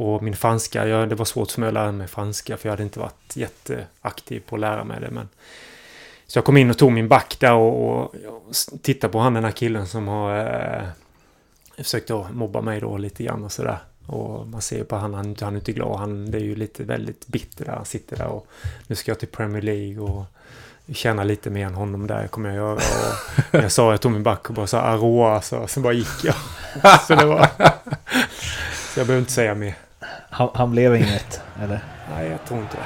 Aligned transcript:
och 0.00 0.22
min 0.22 0.36
franska, 0.36 0.88
ja, 0.88 1.06
det 1.06 1.14
var 1.14 1.24
svårt 1.24 1.50
för 1.50 1.60
mig 1.60 1.68
att 1.68 1.74
lära 1.74 1.92
mig 1.92 2.08
franska 2.08 2.56
för 2.56 2.68
jag 2.68 2.72
hade 2.72 2.82
inte 2.82 2.98
varit 2.98 3.36
jätteaktiv 3.36 4.42
på 4.48 4.56
att 4.56 4.60
lära 4.60 4.84
mig 4.84 5.00
det. 5.00 5.10
Men, 5.10 5.28
så 6.26 6.38
jag 6.38 6.44
kom 6.44 6.56
in 6.56 6.70
och 6.70 6.78
tog 6.78 6.92
min 6.92 7.08
back 7.08 7.36
där 7.40 7.52
och, 7.52 7.90
och, 7.90 8.02
och 8.04 8.54
tittade 8.82 9.12
på 9.12 9.18
han 9.18 9.34
den 9.34 9.44
här 9.44 9.50
killen 9.50 9.86
som 9.86 10.08
har 10.08 10.38
eh, 10.38 10.82
försökt 11.76 12.10
att 12.10 12.34
mobba 12.34 12.60
mig 12.60 12.80
då 12.80 12.96
lite 12.98 13.22
grann 13.24 13.44
och 13.44 13.52
sådär. 13.52 13.78
Och 14.06 14.46
man 14.46 14.62
ser 14.62 14.84
på 14.84 14.96
han, 14.96 15.14
han, 15.14 15.36
han 15.40 15.54
är 15.54 15.58
inte 15.58 15.72
glad. 15.72 15.98
Han 15.98 16.30
det 16.30 16.38
är 16.38 16.42
ju 16.42 16.56
lite 16.56 16.84
väldigt 16.84 17.26
bitter 17.26 17.64
där. 17.64 17.72
Han 17.72 17.84
sitter 17.84 18.16
där 18.16 18.26
och 18.26 18.46
nu 18.86 18.94
ska 18.96 19.10
jag 19.10 19.18
till 19.18 19.28
Premier 19.28 19.62
League 19.62 19.98
och 20.00 20.24
tjäna 20.94 21.24
lite 21.24 21.50
mer 21.50 21.66
än 21.66 21.74
honom 21.74 22.06
där 22.06 22.26
kommer 22.26 22.48
jag 22.48 22.56
göra. 22.56 22.80
Och 23.52 23.64
jag 23.64 23.72
sa, 23.72 23.90
jag 23.90 24.00
tog 24.00 24.12
min 24.12 24.22
back 24.22 24.48
och 24.48 24.54
bara 24.54 24.66
sa 24.66 24.80
Aroa, 24.80 25.40
så 25.40 25.66
sen 25.66 25.82
bara 25.82 25.92
gick 25.92 26.24
jag. 26.24 26.34
så 27.06 27.14
det 27.14 27.26
var... 27.26 27.46
så 28.94 29.00
jag 29.00 29.06
behöver 29.06 29.18
inte 29.18 29.32
säga 29.32 29.54
mer. 29.54 29.74
Han, 30.30 30.48
han 30.54 30.70
blev 30.70 30.96
inget, 30.96 31.42
eller? 31.62 31.80
Nej, 32.10 32.28
jag 32.28 32.44
tror 32.44 32.60
inte 32.60 32.76
det. 32.76 32.82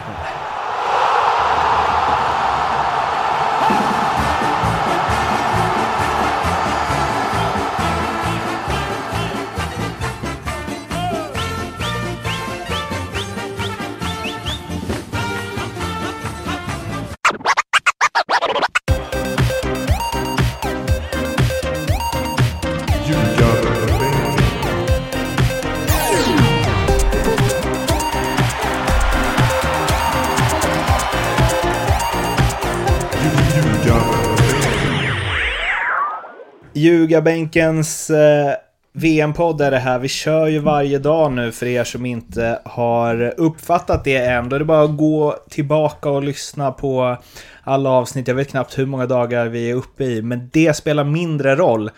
Ljugarbänkens 36.84 38.10
eh, 38.10 38.54
VM-podd 38.92 39.60
är 39.60 39.70
det 39.70 39.78
här. 39.78 39.98
Vi 39.98 40.08
kör 40.08 40.46
ju 40.46 40.58
varje 40.58 40.98
dag 40.98 41.32
nu 41.32 41.52
för 41.52 41.66
er 41.66 41.84
som 41.84 42.06
inte 42.06 42.58
har 42.64 43.34
uppfattat 43.36 44.04
det 44.04 44.16
än. 44.16 44.48
Då 44.48 44.56
är 44.56 44.58
det 44.58 44.64
bara 44.64 44.84
att 44.84 44.96
gå 44.96 45.36
tillbaka 45.50 46.10
och 46.10 46.22
lyssna 46.22 46.70
på 46.70 47.16
alla 47.62 47.91
avsnitt. 47.91 48.28
Jag 48.28 48.34
vet 48.34 48.48
knappt 48.48 48.78
hur 48.78 48.86
många 48.86 49.06
dagar 49.06 49.46
vi 49.46 49.70
är 49.70 49.74
uppe 49.74 50.04
i, 50.04 50.22
men 50.22 50.50
det 50.52 50.76
spelar 50.76 51.04
mindre 51.04 51.56
roll. 51.56 51.91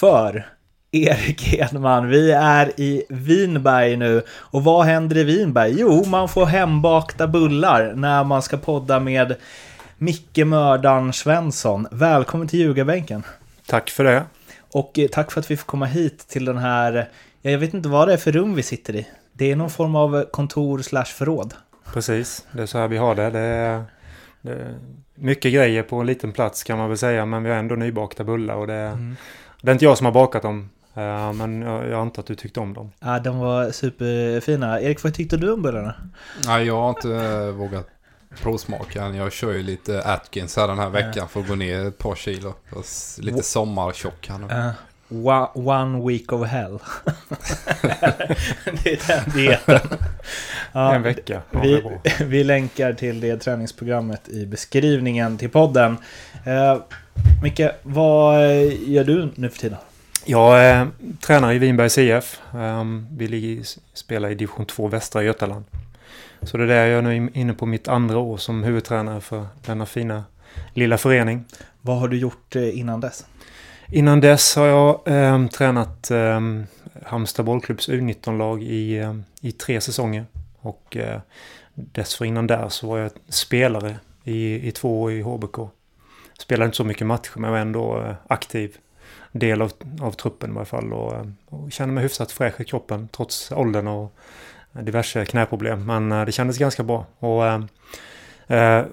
För 0.00 0.46
Erik 0.92 1.54
Edman, 1.54 2.08
vi 2.08 2.32
är 2.32 2.80
i 2.80 3.04
Vinberg 3.08 3.96
nu. 3.96 4.22
Och 4.30 4.64
vad 4.64 4.86
händer 4.86 5.16
i 5.16 5.24
Vinberg? 5.24 5.74
Jo, 5.78 6.04
man 6.06 6.28
får 6.28 6.46
hembakta 6.46 7.26
bullar 7.26 7.92
när 7.96 8.24
man 8.24 8.42
ska 8.42 8.56
podda 8.56 9.00
med 9.00 9.34
Micke 9.98 10.46
Mördan 10.46 11.12
Svensson. 11.12 11.86
Välkommen 11.90 12.48
till 12.48 12.60
Ljugarbänken. 12.60 13.22
Tack 13.66 13.90
för 13.90 14.04
det. 14.04 14.24
Och 14.72 14.98
eh, 14.98 15.08
tack 15.08 15.32
för 15.32 15.40
att 15.40 15.50
vi 15.50 15.56
får 15.56 15.66
komma 15.66 15.86
hit 15.86 16.28
till 16.28 16.44
den 16.44 16.58
här, 16.58 17.08
ja, 17.42 17.50
jag 17.50 17.58
vet 17.58 17.74
inte 17.74 17.88
vad 17.88 18.08
det 18.08 18.14
är 18.14 18.18
för 18.18 18.32
rum 18.32 18.54
vi 18.54 18.62
sitter 18.62 18.96
i. 18.96 19.08
Det 19.32 19.52
är 19.52 19.56
någon 19.56 19.70
form 19.70 19.96
av 19.96 20.24
kontor 20.30 20.78
slash 20.78 21.04
förråd. 21.04 21.54
Precis, 21.92 22.46
det 22.52 22.62
är 22.62 22.66
så 22.66 22.78
här 22.78 22.88
vi 22.88 22.96
har 22.96 23.14
det. 23.14 23.30
Det 23.30 23.38
är, 23.38 23.84
det 24.42 24.52
är 24.52 24.74
mycket 25.14 25.52
grejer 25.52 25.82
på 25.82 25.96
en 25.96 26.06
liten 26.06 26.32
plats 26.32 26.62
kan 26.62 26.78
man 26.78 26.88
väl 26.88 26.98
säga, 26.98 27.26
men 27.26 27.42
vi 27.42 27.50
har 27.50 27.56
ändå 27.56 27.74
nybakta 27.74 28.24
bullar 28.24 28.54
och 28.54 28.66
det, 28.66 28.74
mm. 28.74 29.16
det 29.62 29.70
är 29.70 29.72
inte 29.72 29.84
jag 29.84 29.98
som 29.98 30.04
har 30.04 30.12
bakat 30.12 30.42
dem. 30.42 30.70
Uh, 30.96 31.32
men 31.32 31.62
jag, 31.62 31.88
jag 31.88 32.00
antar 32.00 32.22
att 32.22 32.26
du 32.26 32.34
tyckte 32.34 32.60
om 32.60 32.74
dem. 32.74 32.92
Ja, 33.00 33.18
de 33.18 33.38
var 33.38 33.70
superfina. 33.70 34.80
Erik, 34.80 35.02
vad 35.02 35.14
tyckte 35.14 35.36
du 35.36 35.52
om 35.52 35.62
bullarna? 35.62 35.94
Nej, 36.46 36.66
jag 36.66 36.76
har 36.76 36.88
inte 36.88 37.50
vågat 37.50 37.88
provsmaka. 38.40 39.08
Jag 39.08 39.32
kör 39.32 39.52
ju 39.52 39.62
lite 39.62 40.02
Atkins 40.02 40.56
här 40.56 40.68
den 40.68 40.78
här 40.78 40.90
veckan 40.90 41.28
för 41.28 41.40
att 41.40 41.48
gå 41.48 41.54
ner 41.54 41.86
ett 41.86 41.98
par 41.98 42.14
kilo. 42.14 42.54
Lite 43.18 43.42
sommartjock 43.42 44.28
här 44.28 44.38
nu. 44.38 44.46
Uh, 44.46 45.68
one 45.68 46.08
week 46.08 46.32
of 46.32 46.48
hell. 46.48 46.78
det 48.84 48.92
är 48.92 49.06
den 49.06 49.30
dieten. 49.34 49.80
Ja, 50.74 50.94
en 50.94 51.02
vecka. 51.02 51.42
Ja, 51.50 51.60
vi, 51.60 51.82
vi 52.24 52.44
länkar 52.44 52.92
till 52.92 53.20
det 53.20 53.36
träningsprogrammet 53.36 54.28
i 54.28 54.46
beskrivningen 54.46 55.38
till 55.38 55.50
podden. 55.50 55.96
Uh, 56.46 56.82
Micke, 57.42 57.60
vad 57.82 58.40
gör 58.72 59.04
du 59.04 59.32
nu 59.34 59.48
för 59.48 59.58
tiden? 59.58 59.78
Jag 60.24 60.70
eh, 60.70 60.86
tränar 61.20 61.52
i 61.52 61.58
Vinbergs 61.58 61.98
IF. 61.98 62.40
Um, 62.54 63.06
vi 63.10 63.28
ligger, 63.28 63.64
spelar 63.94 64.30
i 64.30 64.34
division 64.34 64.66
2 64.66 64.88
Västra 64.88 65.22
Götaland. 65.22 65.64
Så 66.42 66.56
det 66.56 66.64
är 66.64 66.68
där 66.68 66.86
jag 66.86 66.98
är 66.98 67.02
nu 67.02 67.30
inne 67.34 67.54
på 67.54 67.66
mitt 67.66 67.88
andra 67.88 68.18
år 68.18 68.36
som 68.36 68.62
huvudtränare 68.62 69.20
för 69.20 69.46
denna 69.66 69.86
fina 69.86 70.24
lilla 70.74 70.98
förening. 70.98 71.44
Vad 71.80 71.98
har 71.98 72.08
du 72.08 72.18
gjort 72.18 72.56
eh, 72.56 72.78
innan 72.78 73.00
dess? 73.00 73.26
Innan 73.88 74.20
dess 74.20 74.56
har 74.56 74.66
jag 74.66 75.00
eh, 75.04 75.46
tränat 75.46 76.10
eh, 76.10 76.40
Halmstad 77.02 77.44
bollklubbs 77.44 77.88
U19-lag 77.88 78.62
i, 78.62 78.98
eh, 78.98 79.14
i 79.40 79.52
tre 79.52 79.80
säsonger. 79.80 80.24
Och 80.60 80.96
eh, 80.96 81.20
dessförinnan 81.74 82.46
där 82.46 82.68
så 82.68 82.86
var 82.86 82.98
jag 82.98 83.10
spelare 83.28 83.96
i, 84.24 84.68
i 84.68 84.72
två 84.72 85.02
år 85.02 85.12
i 85.12 85.22
HBK. 85.22 85.56
Spelade 86.38 86.64
inte 86.66 86.76
så 86.76 86.84
mycket 86.84 87.06
matcher 87.06 87.32
men 87.36 87.50
var 87.50 87.58
ändå 87.58 88.00
eh, 88.00 88.14
aktiv 88.26 88.76
del 89.32 89.62
av, 89.62 89.72
av 90.00 90.12
truppen 90.12 90.50
i 90.50 90.54
varje 90.54 90.66
fall. 90.66 90.92
Och, 90.92 91.14
eh, 91.14 91.26
och 91.46 91.72
kände 91.72 91.94
mig 91.94 92.02
hyfsat 92.02 92.32
fräsch 92.32 92.60
i 92.60 92.64
kroppen 92.64 93.08
trots 93.08 93.52
åldern 93.52 93.86
och 93.86 94.14
diverse 94.72 95.24
knäproblem. 95.24 95.86
Men 95.86 96.12
eh, 96.12 96.24
det 96.24 96.32
kändes 96.32 96.58
ganska 96.58 96.82
bra. 96.82 97.06
Och, 97.18 97.46
eh, 97.46 97.60
eh, 98.46 98.84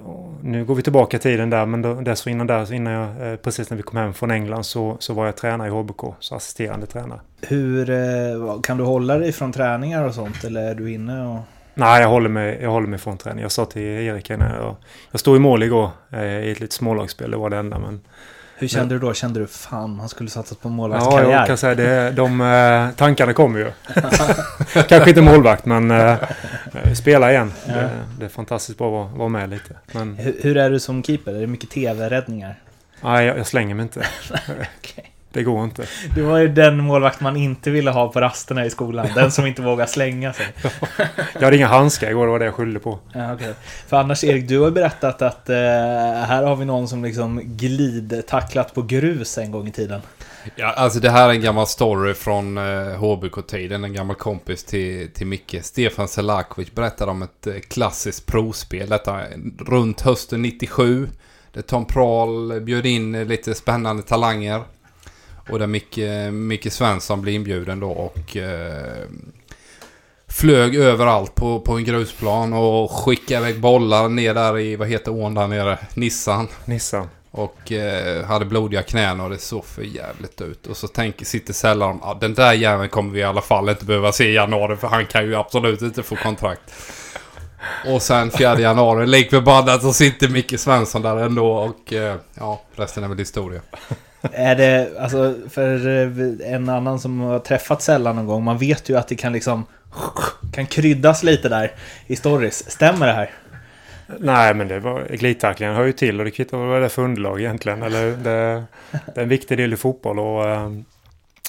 nu 0.41 0.66
går 0.66 0.75
vi 0.75 0.81
tillbaka 0.81 1.17
i 1.17 1.19
tiden 1.19 1.50
där, 1.50 1.66
men 1.66 1.81
då, 1.81 1.94
dessförinnan 1.94 2.47
där, 2.47 2.73
innan 2.73 2.94
jag, 2.94 3.41
precis 3.41 3.69
när 3.69 3.78
vi 3.78 3.84
kom 3.84 3.97
hem 3.97 4.13
från 4.13 4.31
England 4.31 4.63
så, 4.63 4.97
så 5.00 5.13
var 5.13 5.25
jag 5.25 5.38
tränare 5.38 5.67
i 5.67 5.72
HBK, 5.72 6.01
så 6.19 6.35
assisterande 6.35 6.85
tränare. 6.85 7.19
Hur, 7.41 8.62
kan 8.62 8.78
du 8.78 8.84
hålla 8.84 9.17
dig 9.17 9.31
från 9.31 9.51
träningar 9.51 10.03
och 10.03 10.16
sånt, 10.16 10.44
eller 10.44 10.62
är 10.62 10.75
du 10.75 10.91
inne 10.91 11.28
och... 11.28 11.40
Nej, 11.73 12.01
jag 12.01 12.09
håller 12.09 12.29
mig, 12.29 12.59
jag 12.61 12.69
håller 12.69 12.88
mig 12.88 13.00
från 13.00 13.17
träning. 13.17 13.41
Jag 13.41 13.51
sa 13.51 13.66
till 13.66 13.81
Erik 13.81 14.29
när 14.29 14.56
jag, 14.56 14.75
jag 15.11 15.19
stod 15.19 15.35
i 15.35 15.40
mål 15.40 15.63
igår 15.63 15.90
i 16.13 16.51
ett 16.51 16.59
litet 16.59 16.73
smålagsspel, 16.73 17.31
det 17.31 17.38
var 17.38 17.50
det 17.50 17.57
enda. 17.57 17.79
Men 17.79 18.01
hur 18.59 18.68
kände 18.68 18.96
men, 18.96 19.02
du 19.02 19.08
då? 19.08 19.14
Kände 19.14 19.40
du 19.40 19.47
fan, 19.47 20.00
han 20.00 20.09
skulle 20.09 20.30
satsat 20.30 20.62
på 20.62 20.70
målvaktskarriär? 20.70 21.31
Ja, 21.31 21.38
jag 21.38 21.47
kan 21.47 21.58
säga 21.58 21.75
det. 21.75 22.12
De 22.12 22.42
uh, 22.42 22.92
tankarna 22.92 23.34
kommer 23.34 23.59
ju. 23.59 23.72
Kanske 24.88 25.09
inte 25.09 25.22
målvakt, 25.22 25.66
men 25.66 25.92
uh, 25.92 26.16
spela 26.94 27.31
igen. 27.31 27.53
Ja. 27.68 27.74
Det, 27.74 27.90
det, 28.20 28.25
är 28.25 28.30
fantastiskt 28.30 28.78
bra 28.78 29.06
att 29.06 29.18
vara 29.18 29.30
med 29.30 29.50
lite. 29.50 29.75
Men, 29.92 30.16
hur, 30.16 30.36
hur, 30.42 30.58
är 30.58 30.70
du 30.70 30.80
som 30.80 31.03
keeper? 31.03 31.34
Är 31.34 31.42
det 31.42 31.47
mycket 31.47 31.70
tv-räddningar? 31.70 32.56
Nej, 33.02 33.25
jag, 33.25 33.38
jag, 33.38 33.47
slänger 33.47 33.75
mig 33.75 33.84
inte. 33.84 34.00
okay. 34.80 35.06
Det 35.31 35.44
går 35.44 35.63
inte. 35.63 35.85
Du 36.16 36.22
var 36.22 36.38
ju 36.38 36.47
den 36.47 36.78
målvakt 36.78 37.22
man 37.22 37.38
inte 37.38 37.69
ville 37.69 37.91
ha 37.91 38.12
på 38.12 38.22
rasterna 38.22 38.66
i 38.66 38.69
skolan. 38.69 39.07
Den 39.16 39.31
som 39.31 39.45
inte 39.45 39.62
vågar 39.62 39.85
slänga 39.85 40.34
sig. 40.34 40.45
jag 41.34 41.41
hade 41.41 41.56
inga 41.56 41.67
handskar 41.67 42.09
igår, 42.09 42.25
det 42.25 42.31
var 42.31 42.40
det 42.40 42.45
jag 42.45 42.53
skyllde 42.53 42.79
på. 42.79 43.00
Ja, 43.13 43.34
okay. 43.34 43.53
För 43.88 43.97
annars 43.97 44.23
Erik, 44.23 44.47
du 44.47 44.59
har 44.59 44.72
berättat 44.72 45.22
att 45.22 45.50
eh, 45.50 45.56
här 45.56 46.44
har 46.44 46.56
vi 46.56 46.66
någon 46.66 46.88
som 46.88 47.03
liksom 47.03 47.41
glidtacklat 47.44 48.73
på 48.73 48.81
grus 48.81 49.38
en 49.38 49.51
gång 49.51 49.67
i 49.67 49.72
tiden. 49.72 50.01
Ja, 50.56 50.73
alltså 50.73 51.00
det 51.00 51.09
här 51.09 51.29
är 51.29 51.34
en 51.34 51.41
gammal 51.41 51.67
story 51.67 52.13
från 52.13 52.57
eh, 52.57 52.96
HBK-tiden. 52.97 53.84
En 53.84 53.94
gammal 53.94 54.16
kompis 54.16 54.63
till, 54.63 55.13
till 55.13 55.28
Micke. 55.28 55.56
Stefan 55.61 56.07
Selakovic 56.07 56.72
berättade 56.72 57.11
om 57.11 57.22
ett 57.22 57.47
eh, 57.47 57.53
klassiskt 57.53 58.25
provspel. 58.25 58.90
Detta 58.90 59.22
runt 59.59 60.01
hösten 60.01 60.41
97. 60.41 61.09
Där 61.53 61.61
Tom 61.61 61.85
Prahl 61.85 62.61
bjöd 62.61 62.85
in 62.85 63.28
lite 63.28 63.56
spännande 63.56 64.03
talanger. 64.03 64.63
Och 65.52 65.60
där 65.60 65.68
Micke, 65.68 66.32
Micke 66.32 66.72
Svensson 66.72 67.22
blev 67.22 67.36
inbjuden 67.36 67.80
då 67.80 67.90
och 67.90 68.38
eh, 68.38 69.08
flög 70.28 70.76
överallt 70.76 71.36
på, 71.36 71.59
på 71.59 71.78
en 71.78 71.84
grusplan 71.84 72.53
och 72.53 72.91
skickade 72.91 73.50
iväg 73.50 73.62
bollar 73.62 74.09
ner 74.09 74.34
där 74.34 74.59
i, 74.59 74.76
vad 74.76 74.88
heter 74.88 75.12
ån 75.12 75.34
där 75.34 75.47
nere? 75.47 75.78
Nissan. 75.94 76.47
Nissan. 76.66 77.08
Och 77.32 77.72
eh, 77.72 78.26
hade 78.26 78.46
blodiga 78.46 78.84
knän 78.84 79.20
och 79.20 79.29
det 79.29 79.38
såg 79.38 79.66
för 79.66 79.82
jävligt 79.82 80.41
ut. 80.41 80.68
Och 80.68 80.78
så 80.78 80.88
tänker, 80.88 81.26
sitter 81.26 81.53
sällan 81.53 82.00
ah, 82.03 82.14
den 82.14 82.34
där 82.34 82.53
jäveln 82.53 82.90
kommer 82.90 83.12
vi 83.14 83.20
i 83.20 83.23
alla 83.23 83.41
fall 83.41 83.70
inte 83.70 83.85
behöva 83.85 84.12
se 84.12 84.29
i 84.29 84.34
januari 84.34 84.76
för 84.76 84.88
han 84.88 85.06
kan 85.06 85.26
ju 85.26 85.35
absolut 85.35 85.82
inte 85.82 86.03
få 86.03 86.16
kontrakt. 86.16 86.62
Och 87.85 88.02
sen 88.02 88.32
4 88.32 88.59
januari, 88.59 89.08
lik 89.08 89.29
förbannat, 89.29 89.82
så 89.82 89.94
sitter 89.94 90.29
Micke 90.29 90.59
Svensson 90.59 91.02
där 91.02 91.18
ändå 91.18 91.52
och 91.52 91.94
eh, 91.94 92.16
ja, 92.34 92.62
resten 92.76 93.03
är 93.03 93.08
väl 93.08 93.18
historia. 93.18 93.62
Är 94.22 94.56
det, 94.56 95.00
alltså 95.00 95.36
för 95.50 95.88
en 96.44 96.70
annan 96.70 97.00
som 97.00 97.20
har 97.20 97.40
träffat 97.40 97.82
sällan 97.82 98.16
någon 98.16 98.26
gång, 98.26 98.44
man 98.44 98.58
vet 98.58 98.90
ju 98.90 98.98
att 98.98 99.08
det 99.08 99.16
kan 99.16 99.34
liksom 99.34 99.66
kan 100.54 100.66
kryddas 100.66 101.24
lite 101.24 101.50
där 101.50 101.72
i 102.08 102.16
stories. 102.16 102.72
Stämmer 102.72 103.08
det 103.08 103.14
här? 103.14 103.30
Nej, 104.20 104.54
men 104.54 104.68
det 104.68 104.80
var 104.80 105.08
glidtacklingen 105.10 105.76
hör 105.76 105.84
ju 105.86 105.92
till 105.92 106.20
och 106.20 106.26
det 106.26 106.32
kvittar 106.32 106.58
vad 106.58 106.82
det 106.82 106.86
är 106.86 106.90
för 106.90 107.02
underlag 107.02 107.40
egentligen. 107.40 107.84
Eller 107.84 108.06
det, 108.12 108.64
det 109.06 109.20
är 109.20 109.24
en 109.24 109.30
viktig 109.30 109.58
del 109.58 109.74
i 109.74 109.78
fotboll 109.78 110.20
och 110.20 110.50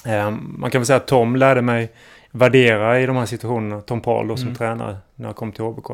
äh, 0.05 0.31
man 0.31 0.71
kan 0.71 0.81
väl 0.81 0.85
säga 0.85 0.97
att 0.97 1.07
Tom 1.07 1.35
lärde 1.35 1.61
mig 1.61 1.91
värdera 2.31 2.99
i 2.99 3.05
de 3.05 3.15
här 3.15 3.25
situationerna, 3.25 3.81
Tom 3.81 4.01
Paul 4.01 4.27
då 4.27 4.37
som 4.37 4.45
Mm. 4.47 4.55
tränare 4.57 4.97
när 5.15 5.27
jag 5.27 5.35
kom 5.35 5.51
till 5.51 5.63
HBK. 5.63 5.91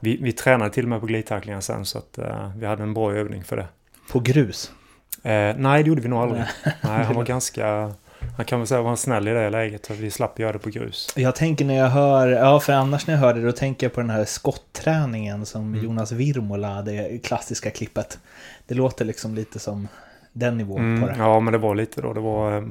Vi, 0.00 0.18
vi 0.22 0.32
tränade 0.32 0.70
till 0.70 0.84
och 0.84 0.88
med 0.88 1.00
på 1.00 1.06
glidtacklingar 1.06 1.60
sen 1.60 1.84
så 1.86 1.98
att 1.98 2.18
eh, 2.18 2.50
vi 2.56 2.66
hade 2.66 2.82
en 2.82 2.94
bra 2.94 3.12
övning 3.12 3.44
för 3.44 3.56
det. 3.56 3.66
På 4.12 4.20
grus. 4.20 4.72
Eh, 5.22 5.56
nej, 5.56 5.82
det 5.82 5.88
gjorde 5.88 6.02
vi 6.02 6.08
nog 6.08 6.18
aldrig. 6.22 6.42
nej, 6.64 6.74
han 7.04 7.14
var 7.14 7.24
ganska... 7.24 7.92
Han 8.36 8.44
kan 8.46 8.58
väl 8.60 8.66
säga 8.68 8.82
var 8.82 8.96
snäll 8.96 9.28
i 9.28 9.30
det 9.30 9.50
läget. 9.50 9.84
Så 9.86 9.94
vi 9.94 10.10
slapp 10.10 10.38
göra 10.38 10.52
det 10.52 10.58
på 10.58 10.70
grus. 10.70 11.12
Jag 11.16 11.34
tänker 11.34 11.64
när 11.64 11.74
jag 11.74 11.88
hör, 11.88 12.28
ja 12.28 12.60
för 12.60 12.72
annars 12.72 13.06
när 13.06 13.14
jag 13.14 13.20
hör 13.20 13.34
det 13.34 13.42
då 13.42 13.52
tänker 13.52 13.86
jag 13.86 13.94
på 13.94 14.00
den 14.00 14.10
här 14.10 14.24
skottträningen 14.24 15.46
som 15.46 15.62
Mm. 15.74 15.84
Jonas 15.84 16.12
Virmola, 16.12 16.82
det 16.82 17.18
klassiska 17.24 17.70
klippet. 17.70 18.18
Det 18.66 18.74
låter 18.74 19.04
liksom 19.04 19.34
lite 19.34 19.58
som 19.58 19.88
den 20.32 20.58
nivån 20.58 20.76
på 20.76 20.82
Mm, 20.82 21.00
det. 21.06 21.14
ja, 21.18 21.40
men 21.40 21.52
det 21.52 21.58
var 21.58 21.74
lite 21.74 22.00
då. 22.02 22.12
Det 22.12 22.20
var, 22.20 22.56
eh, 22.56 22.62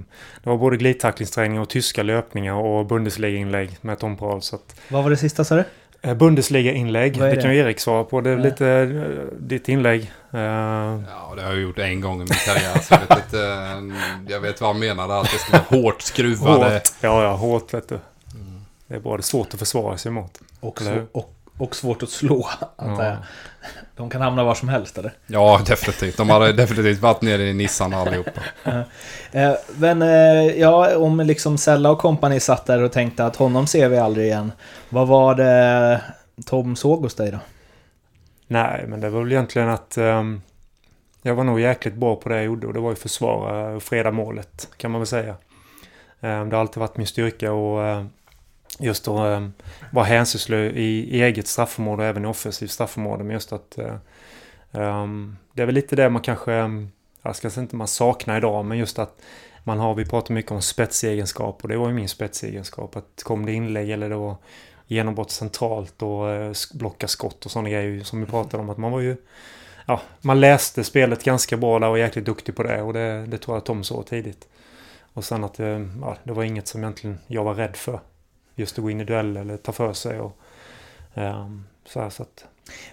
det 0.44 0.50
var 0.50 0.58
både 0.58 0.78
glidtacklingsträning 0.78 1.60
och 1.60 1.70
tyska 1.70 2.04
löpningar 2.04 2.54
och 2.54 2.86
Bundesliga-inlägg 2.86 3.78
med 3.82 4.00
Tom 4.00 4.18
att, 4.54 4.80
Vad 4.90 5.04
var 5.04 5.10
det 5.10 5.18
sista 5.18 5.44
sa 5.44 5.56
du? 5.56 5.64
Eh, 6.02 6.14
Bundesliga-inlägg, 6.14 7.20
det 7.20 7.30
det? 7.30 7.42
kan 7.42 7.54
ju 7.54 7.60
Erik 7.60 7.80
svara 7.80 8.04
på. 8.04 8.22
Det 8.22 8.30
är 8.30 8.38
lite 8.38 8.68
eh, 8.68 9.38
ditt 9.40 9.70
inlägg. 9.70 10.02
Eh, 10.32 10.40
Ja, 10.40 11.34
det 11.36 11.42
har 11.42 11.52
jag 11.52 11.60
gjort 11.62 11.80
en 11.80 12.02
gång 12.02 12.16
i 12.16 12.20
min 12.20 12.28
karriär. 12.28 12.80
Så 12.80 12.94
jag, 12.94 13.16
vet 13.16 13.26
inte, 13.26 14.34
jag 14.34 14.40
vet 14.40 14.62
vad 14.62 14.70
han 14.70 14.80
menade. 14.80 15.20
Att 15.20 15.32
det 15.32 15.38
ska 15.38 15.52
vara 15.52 15.82
hårt 15.84 16.02
skruvade. 16.02 16.74
hårt. 16.74 16.84
Ja, 17.02 17.24
ja, 17.24 17.34
hårt 17.34 17.74
vet 17.74 17.90
du. 17.90 18.00
Det 18.88 18.96
är 18.96 19.00
bra. 19.00 19.18
Det 19.18 19.22
är 19.22 19.24
svårt 19.24 19.54
att 19.54 19.60
försvara 19.60 19.98
sig 19.98 20.10
emot. 20.10 20.40
Och, 20.60 20.80
hur? 20.82 21.06
och, 21.12 21.34
och 21.60 21.76
svårt 21.76 22.04
att 22.04 22.10
slå, 22.10 22.50
jag. 22.78 23.00
Ja. 23.00 23.18
De 23.96 24.10
kan 24.10 24.22
hamna 24.22 24.44
var 24.44 24.56
som 24.56 24.70
helst, 24.70 24.98
eller? 24.98 25.14
Ja, 25.28 25.62
definitivt. 25.66 26.18
De 26.18 26.30
hade 26.30 26.54
definitivt 26.54 27.00
varit 27.00 27.22
nere 27.22 27.44
i 27.44 27.54
Nissan 27.54 27.94
allihopa. 27.94 28.42
Eh, 29.32 29.54
men 29.78 30.02
eh, 30.02 30.60
ja, 30.60 30.98
om 30.98 31.20
liksom 31.20 31.58
Sella 31.58 31.92
och 31.92 32.00
kompani 32.00 32.40
satt 32.40 32.66
där 32.66 32.82
och 32.84 32.92
tänkte 32.92 33.26
att 33.26 33.36
honom 33.36 33.68
ser 33.68 33.90
vi 33.90 33.98
aldrig 33.98 34.26
igen. 34.26 34.52
Vad 34.90 35.08
var 35.08 35.36
det 35.36 36.02
Tom 36.46 36.76
såg 36.76 37.02
hos 37.02 37.16
dig 37.16 37.32
då? 37.32 37.38
Nej, 38.48 38.86
men 38.88 39.02
det 39.02 39.10
var 39.10 39.22
väl 39.22 39.32
egentligen 39.32 39.70
att 39.70 39.98
ehm, 39.98 40.42
jag 41.22 41.36
var 41.36 41.44
nog 41.44 41.60
jäkligt 41.60 41.94
bra 41.94 42.16
på 42.16 42.30
det 42.30 42.36
jag 42.36 42.46
gjorde 42.46 42.68
och 42.68 42.74
det 42.74 42.80
var 42.80 42.90
ju 42.90 42.96
försvara 42.96 43.76
och 43.76 43.84
freda 43.84 44.12
målet 44.12 44.68
kan 44.78 44.92
man 44.92 45.02
väl 45.02 45.08
säga. 45.08 45.36
Ehm, 46.22 46.50
det 46.50 46.56
har 46.56 46.62
alltid 46.62 46.80
varit 46.80 46.98
min 46.98 47.08
styrka 47.08 47.52
och 47.52 47.84
ehm, 47.84 48.10
just 48.80 49.08
att 49.08 49.38
um, 49.38 49.54
vara 49.92 50.06
hänsynslös 50.06 50.74
i, 50.74 51.18
i 51.18 51.22
eget 51.22 51.48
straffområde 51.48 52.04
och 52.04 52.10
även 52.10 52.26
i 52.26 52.28
offensivt 52.28 52.72
straffområde. 52.72 53.24
Men 53.24 53.34
just 53.34 53.54
att 53.54 53.78
eh, 53.78 53.96
ehm, 54.72 55.38
det 55.54 55.62
är 55.62 55.66
väl 55.66 55.76
lite 55.76 55.96
det 55.96 56.10
man 56.10 56.22
kanske, 56.22 56.52
um, 56.52 56.92
jag 57.22 57.36
ska 57.36 57.50
säga 57.50 57.62
inte 57.62 57.76
man 57.76 57.88
saknar 57.88 58.38
idag, 58.38 58.66
men 58.66 58.78
just 58.78 59.00
att 59.00 59.22
man 59.64 59.80
har, 59.80 59.96
vi 59.96 60.06
pratar 60.06 60.34
mycket 60.34 60.52
om 60.52 60.62
spetsegenskap 60.62 61.60
och 61.62 61.70
det 61.70 61.78
var 61.78 61.88
ju 61.88 61.94
min 61.94 62.10
spetsegenskap. 62.10 62.96
Att 62.96 63.24
kom 63.24 63.46
det 63.46 63.54
inlägg 63.54 63.90
eller 63.90 64.10
det 64.10 64.16
var 64.16 64.36
genombrott 64.88 65.32
centralt 65.32 66.02
och 66.02 66.30
eh, 66.30 66.54
blocka 66.74 67.08
skott 67.08 67.46
och 67.46 67.52
sådana 67.52 67.70
grejer 67.70 68.04
som 68.04 68.20
vi 68.20 68.26
pratade 68.26 68.64
om. 68.64 68.70
Att 68.70 68.78
man 68.78 68.92
var 68.92 69.00
ju... 69.00 69.18
Ja, 69.86 70.02
man 70.22 70.40
läste 70.40 70.84
spelet 70.84 71.24
ganska 71.24 71.58
bra 71.58 71.80
där 71.80 71.88
och 71.88 71.92
var 71.92 71.98
jäkligt 71.98 72.26
duktig 72.26 72.56
på 72.56 72.64
det 72.64 72.82
och 72.82 72.94
det, 72.94 73.26
det 73.26 73.38
tror 73.38 73.58
jag 73.58 73.66
Tom 73.66 73.84
såg 73.84 74.06
tidigt. 74.06 74.48
Och 75.14 75.24
sen 75.24 75.44
att 75.44 75.60
eh, 75.60 75.80
ja, 76.02 76.18
det 76.24 76.34
var 76.34 76.44
inget 76.44 76.68
som 76.68 76.84
egentligen 76.84 77.20
jag 77.28 77.44
var 77.44 77.54
rädd 77.54 77.76
för. 77.76 78.00
Just 78.60 78.78
att 78.78 78.84
gå 78.84 78.90
in 78.90 79.02
i 79.02 79.04
duell 79.04 79.38
eller 79.38 79.58
ta 79.58 79.72
för 79.72 79.94
sig 79.94 80.20
och 80.20 80.38
ehm, 81.14 81.64
så 81.86 82.02
här 82.02 82.10
så 82.10 82.24
att... 82.24 82.46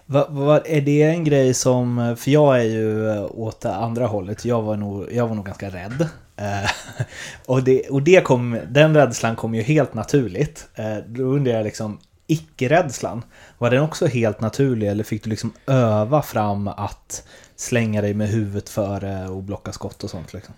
Va, 0.07 0.27
va, 0.31 0.61
är 0.61 0.81
det 0.81 1.03
en 1.03 1.25
grej 1.25 1.55
som, 1.55 2.17
för 2.19 2.31
jag 2.31 2.61
är 2.61 2.65
ju 2.65 3.11
eh, 3.11 3.27
åt 3.31 3.61
det 3.61 3.75
andra 3.75 4.07
hållet, 4.07 4.45
jag 4.45 4.63
var 4.63 4.77
nog, 4.77 5.13
jag 5.13 5.29
var 5.29 5.35
nog 5.35 5.47
ganska 5.47 5.71
rädd. 5.71 6.09
Eh, 6.37 6.71
och 7.47 7.63
det, 7.63 7.89
och 7.89 8.03
det 8.03 8.25
kom, 8.25 8.61
den 8.69 8.95
rädslan 8.95 9.37
kom 9.37 9.55
ju 9.55 9.63
helt 9.63 9.95
naturligt. 9.95 10.69
Eh, 10.75 10.97
då 11.07 11.23
undrar 11.23 11.53
jag 11.53 11.65
liksom, 11.65 11.99
icke-rädslan, 12.27 13.23
var 13.59 13.71
den 13.71 13.83
också 13.83 14.07
helt 14.07 14.41
naturlig 14.41 14.89
eller 14.89 15.05
fick 15.05 15.25
du 15.25 15.31
liksom 15.31 15.53
öva 15.67 16.23
fram 16.23 16.69
att 16.69 17.25
slänga 17.57 18.03
dig 18.03 18.15
med 18.15 18.29
huvudet 18.29 18.69
före 18.69 19.29
och 19.29 19.43
blocka 19.43 19.73
skott 19.73 20.05
och 20.05 20.11
sånt 20.11 20.33
liksom? 20.33 20.55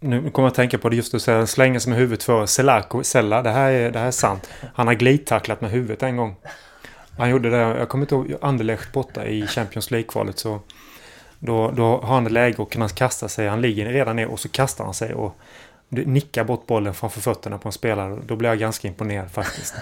Nu 0.00 0.30
kommer 0.30 0.46
jag 0.46 0.50
att 0.50 0.54
tänka 0.54 0.78
på 0.78 0.88
det 0.88 0.96
just 0.96 1.14
att 1.14 1.22
säga 1.22 1.46
slänga 1.46 1.80
sig 1.80 1.90
med 1.90 1.98
huvudet 1.98 2.24
för 2.24 2.46
Selako, 2.46 3.02
Sella. 3.02 3.42
Det 3.42 3.50
här, 3.50 3.70
är, 3.70 3.90
det 3.90 3.98
här 3.98 4.06
är 4.06 4.10
sant. 4.10 4.50
Han 4.74 4.86
har 4.86 4.94
glidtacklat 4.94 5.60
med 5.60 5.70
huvudet 5.70 6.02
en 6.02 6.16
gång. 6.16 6.36
Han 7.18 7.30
gjorde 7.30 7.50
det, 7.50 7.56
jag 7.56 7.88
kommer 7.88 8.04
inte 8.04 8.14
ihåg, 8.14 8.34
Anderlecht 8.40 8.92
borta 8.92 9.26
i 9.26 9.46
Champions 9.46 9.90
League-kvalet 9.90 10.38
så 10.38 10.60
då, 11.38 11.70
då 11.70 12.00
har 12.00 12.14
han 12.14 12.26
ett 12.26 12.32
läge 12.32 12.56
och 12.56 12.72
kan 12.72 12.88
kasta 12.88 13.28
sig. 13.28 13.48
Han 13.48 13.60
ligger 13.60 13.86
redan 13.86 14.16
ner 14.16 14.26
och 14.26 14.40
så 14.40 14.48
kastar 14.48 14.84
han 14.84 14.94
sig 14.94 15.14
och 15.14 15.36
nickar 15.88 16.44
bort 16.44 16.66
bollen 16.66 16.94
framför 16.94 17.20
fötterna 17.20 17.58
på 17.58 17.68
en 17.68 17.72
spelare. 17.72 18.18
Då 18.26 18.36
blir 18.36 18.48
jag 18.48 18.58
ganska 18.58 18.88
imponerad 18.88 19.30
faktiskt. 19.30 19.74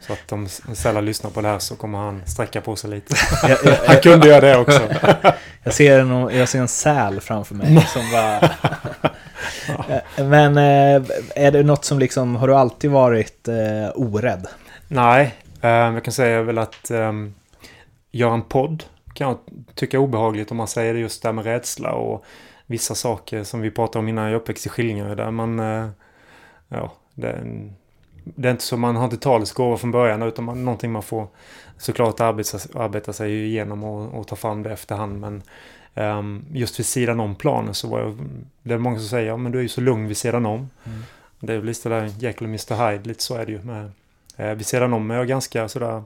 Så 0.00 0.12
att 0.12 0.32
om 0.32 0.48
Sella 0.48 1.00
lyssnar 1.00 1.30
på 1.30 1.40
det 1.40 1.48
här 1.48 1.58
så 1.58 1.76
kommer 1.76 1.98
han 1.98 2.22
sträcka 2.26 2.60
på 2.60 2.76
sig 2.76 2.90
lite. 2.90 3.14
Jag, 3.42 3.58
jag, 3.64 3.76
Han 3.86 3.96
kunde 3.96 4.28
göra 4.28 4.40
det 4.40 4.56
också. 4.56 4.80
jag, 5.62 5.74
ser, 5.74 5.98
en, 5.98 6.38
jag 6.38 6.48
ser 6.48 6.58
en 6.58 6.68
säl 6.68 7.20
framför 7.20 7.54
mig 7.54 7.86
som 7.92 8.10
bara... 8.12 8.50
Men 10.18 10.56
eh, 10.56 11.08
är 11.36 11.50
det 11.50 11.62
något 11.62 11.84
som 11.84 11.98
liksom, 11.98 12.36
har 12.36 12.48
du 12.48 12.54
alltid 12.54 12.90
varit 12.90 13.48
eh, 13.48 13.90
orädd? 13.94 14.46
Nej, 14.88 15.34
eh, 15.60 15.70
jag 15.70 16.04
kan 16.04 16.12
säga 16.12 16.42
väl 16.42 16.58
att 16.58 16.90
ehm, 16.90 17.34
göra 18.10 18.34
en 18.34 18.42
podd 18.42 18.84
kan 19.14 19.28
jag 19.28 19.38
tycka 19.74 19.96
är 19.96 20.00
obehagligt 20.00 20.50
om 20.50 20.56
man 20.56 20.68
säger 20.68 20.94
det 20.94 21.00
just 21.00 21.22
där 21.22 21.32
med 21.32 21.44
rädsla 21.44 21.92
och 21.92 22.24
vissa 22.66 22.94
saker 22.94 23.44
som 23.44 23.60
vi 23.60 23.70
pratade 23.70 23.98
om 23.98 24.08
innan 24.08 24.30
jag 24.30 24.36
uppväxt 24.36 24.66
i 24.66 24.68
Skillingaryd 24.68 25.16
där 25.16 25.30
man... 25.30 25.58
Ja, 26.68 26.92
det, 27.14 27.28
är 27.28 27.36
en- 27.36 27.74
det 28.24 28.48
är 28.48 28.52
inte 28.52 28.64
så 28.64 28.76
man 28.76 28.96
har 28.96 29.04
inte 29.04 29.16
talets 29.16 29.52
gåva 29.52 29.76
från 29.76 29.90
början 29.90 30.22
utan 30.22 30.44
man, 30.44 30.64
någonting 30.64 30.92
man 30.92 31.02
får 31.02 31.26
såklart 31.78 32.20
arbeta, 32.20 32.58
arbeta 32.74 33.12
sig 33.12 33.44
igenom 33.44 33.84
och, 33.84 34.20
och 34.20 34.26
ta 34.26 34.36
fram 34.36 34.62
det 34.62 34.72
efterhand. 34.72 35.20
Men 35.20 35.42
just 36.52 36.78
vid 36.78 36.86
sidan 36.86 37.20
om 37.20 37.34
planen 37.34 37.74
så 37.74 37.88
var 37.88 38.00
jag... 38.00 38.18
Det 38.62 38.74
är 38.74 38.78
många 38.78 38.98
som 38.98 39.08
säger 39.08 39.28
ja 39.28 39.36
men 39.36 39.52
du 39.52 39.58
är 39.58 39.62
ju 39.62 39.68
så 39.68 39.80
lugn 39.80 40.08
vid 40.08 40.16
sidan 40.16 40.46
om. 40.46 40.70
Mm. 40.84 41.02
Det 41.40 41.52
är 41.52 41.56
väl 41.56 41.66
lite 41.66 41.88
där 41.88 42.10
Jekyll 42.18 42.44
och 42.44 42.48
Mr 42.48 42.90
Hyde, 42.90 43.08
lite 43.08 43.22
så 43.22 43.34
är 43.34 43.46
det 43.46 43.52
ju 43.52 43.62
med 43.62 43.90
Eh, 44.36 44.54
vid 44.54 44.66
sidan 44.66 44.92
om 44.92 45.10
är 45.10 45.14
jag 45.14 45.28
ganska 45.28 45.68
sådär... 45.68 46.02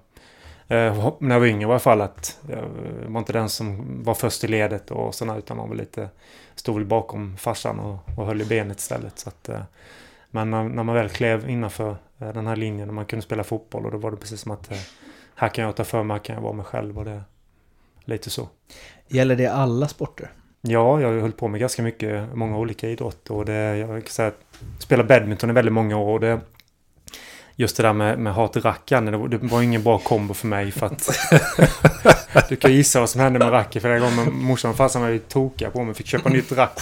Eh, 0.69 1.13
när 1.19 1.35
jag 1.35 1.41
var 1.41 1.47
yngre 1.47 1.69
i 1.69 1.71
alla 1.71 1.79
fall 1.79 2.01
att 2.01 2.39
jag 2.49 2.65
var 3.07 3.21
inte 3.21 3.33
den 3.33 3.49
som 3.49 3.85
var 4.03 4.15
först 4.15 4.45
i 4.45 4.49
ledet 4.49 4.91
och 4.91 5.15
sådär 5.15 5.39
utan 5.39 5.57
man 5.57 5.69
var 5.69 5.77
lite... 5.77 6.09
Stod 6.55 6.75
väl 6.75 6.85
bakom 6.85 7.37
farsan 7.37 7.81
och, 7.81 8.19
och 8.19 8.27
höll 8.27 8.43
i 8.43 8.45
benet 8.45 8.79
istället. 8.79 9.19
Så 9.19 9.29
att, 9.29 9.49
eh, 9.49 9.63
men 10.31 10.51
när, 10.51 10.65
när 10.65 10.83
man 10.83 10.95
väl 10.95 11.09
klev 11.09 11.51
innanför 11.51 11.97
eh, 12.19 12.33
den 12.33 12.47
här 12.47 12.57
linjen 12.57 12.89
och 12.89 12.95
man 12.95 13.07
kunde 13.07 13.23
spela 13.23 13.45
fotboll 13.45 13.85
och 13.85 13.93
då 13.93 13.99
var 13.99 14.11
det 14.11 14.17
precis 14.17 14.41
som 14.41 14.53
att 14.53 14.71
eh, 14.71 14.79
här 15.35 15.49
kan 15.49 15.65
jag 15.65 15.77
ta 15.77 15.85
för 15.85 16.03
mig, 16.03 16.15
här 16.15 16.25
kan 16.25 16.35
jag 16.35 16.43
vara 16.43 16.53
mig 16.53 16.65
själv 16.65 16.99
och 16.99 17.05
det... 17.05 17.23
Lite 18.05 18.31
så. 18.31 18.49
Gäller 19.09 19.37
det 19.37 19.47
alla 19.47 19.89
sporter? 19.89 20.31
Ja, 20.61 21.01
jag 21.01 21.09
har 21.09 21.21
hållit 21.21 21.37
på 21.37 21.49
med 21.49 21.61
ganska 21.61 21.83
mycket, 21.83 22.35
många 22.35 22.59
olika 22.59 22.89
idrotter 22.89 23.35
och 23.35 23.45
det, 23.45 23.77
jag 23.77 23.89
kan 23.89 24.03
säga 24.13 24.29
att 24.29 24.41
spela 24.79 25.05
badminton 25.05 25.51
i 25.51 25.53
väldigt 25.53 25.75
många 25.75 25.97
år 25.97 26.13
och 26.13 26.21
det 26.21 26.41
Just 27.61 27.77
det 27.77 27.83
där 27.83 27.93
med, 27.93 28.19
med 28.19 28.35
hat-rackan, 28.35 29.05
det, 29.05 29.17
var- 29.17 29.29
det 29.29 29.37
var 29.39 29.63
ingen 29.63 29.83
bra 29.83 29.99
kombo 29.99 30.35
för 30.35 30.47
mig 30.47 30.71
för 30.73 30.87
att 30.87 31.09
Du 32.49 32.57
kan 32.57 32.73
gissa 32.73 33.01
vad 33.01 33.11
som 33.11 33.21
hände 33.21 33.39
med 33.39 33.51
racket 33.53 33.83
flera 33.83 33.99
gånger 33.99 34.25
morsan 34.31 34.71
och 34.71 34.77
farsan 34.77 35.03
var 35.03 35.09
ju 35.09 35.19
tokiga 35.19 35.71
på 35.71 35.85
mig, 35.85 35.95
fick 35.95 36.07
köpa 36.07 36.29
nytt 36.29 36.53
rack 36.53 36.79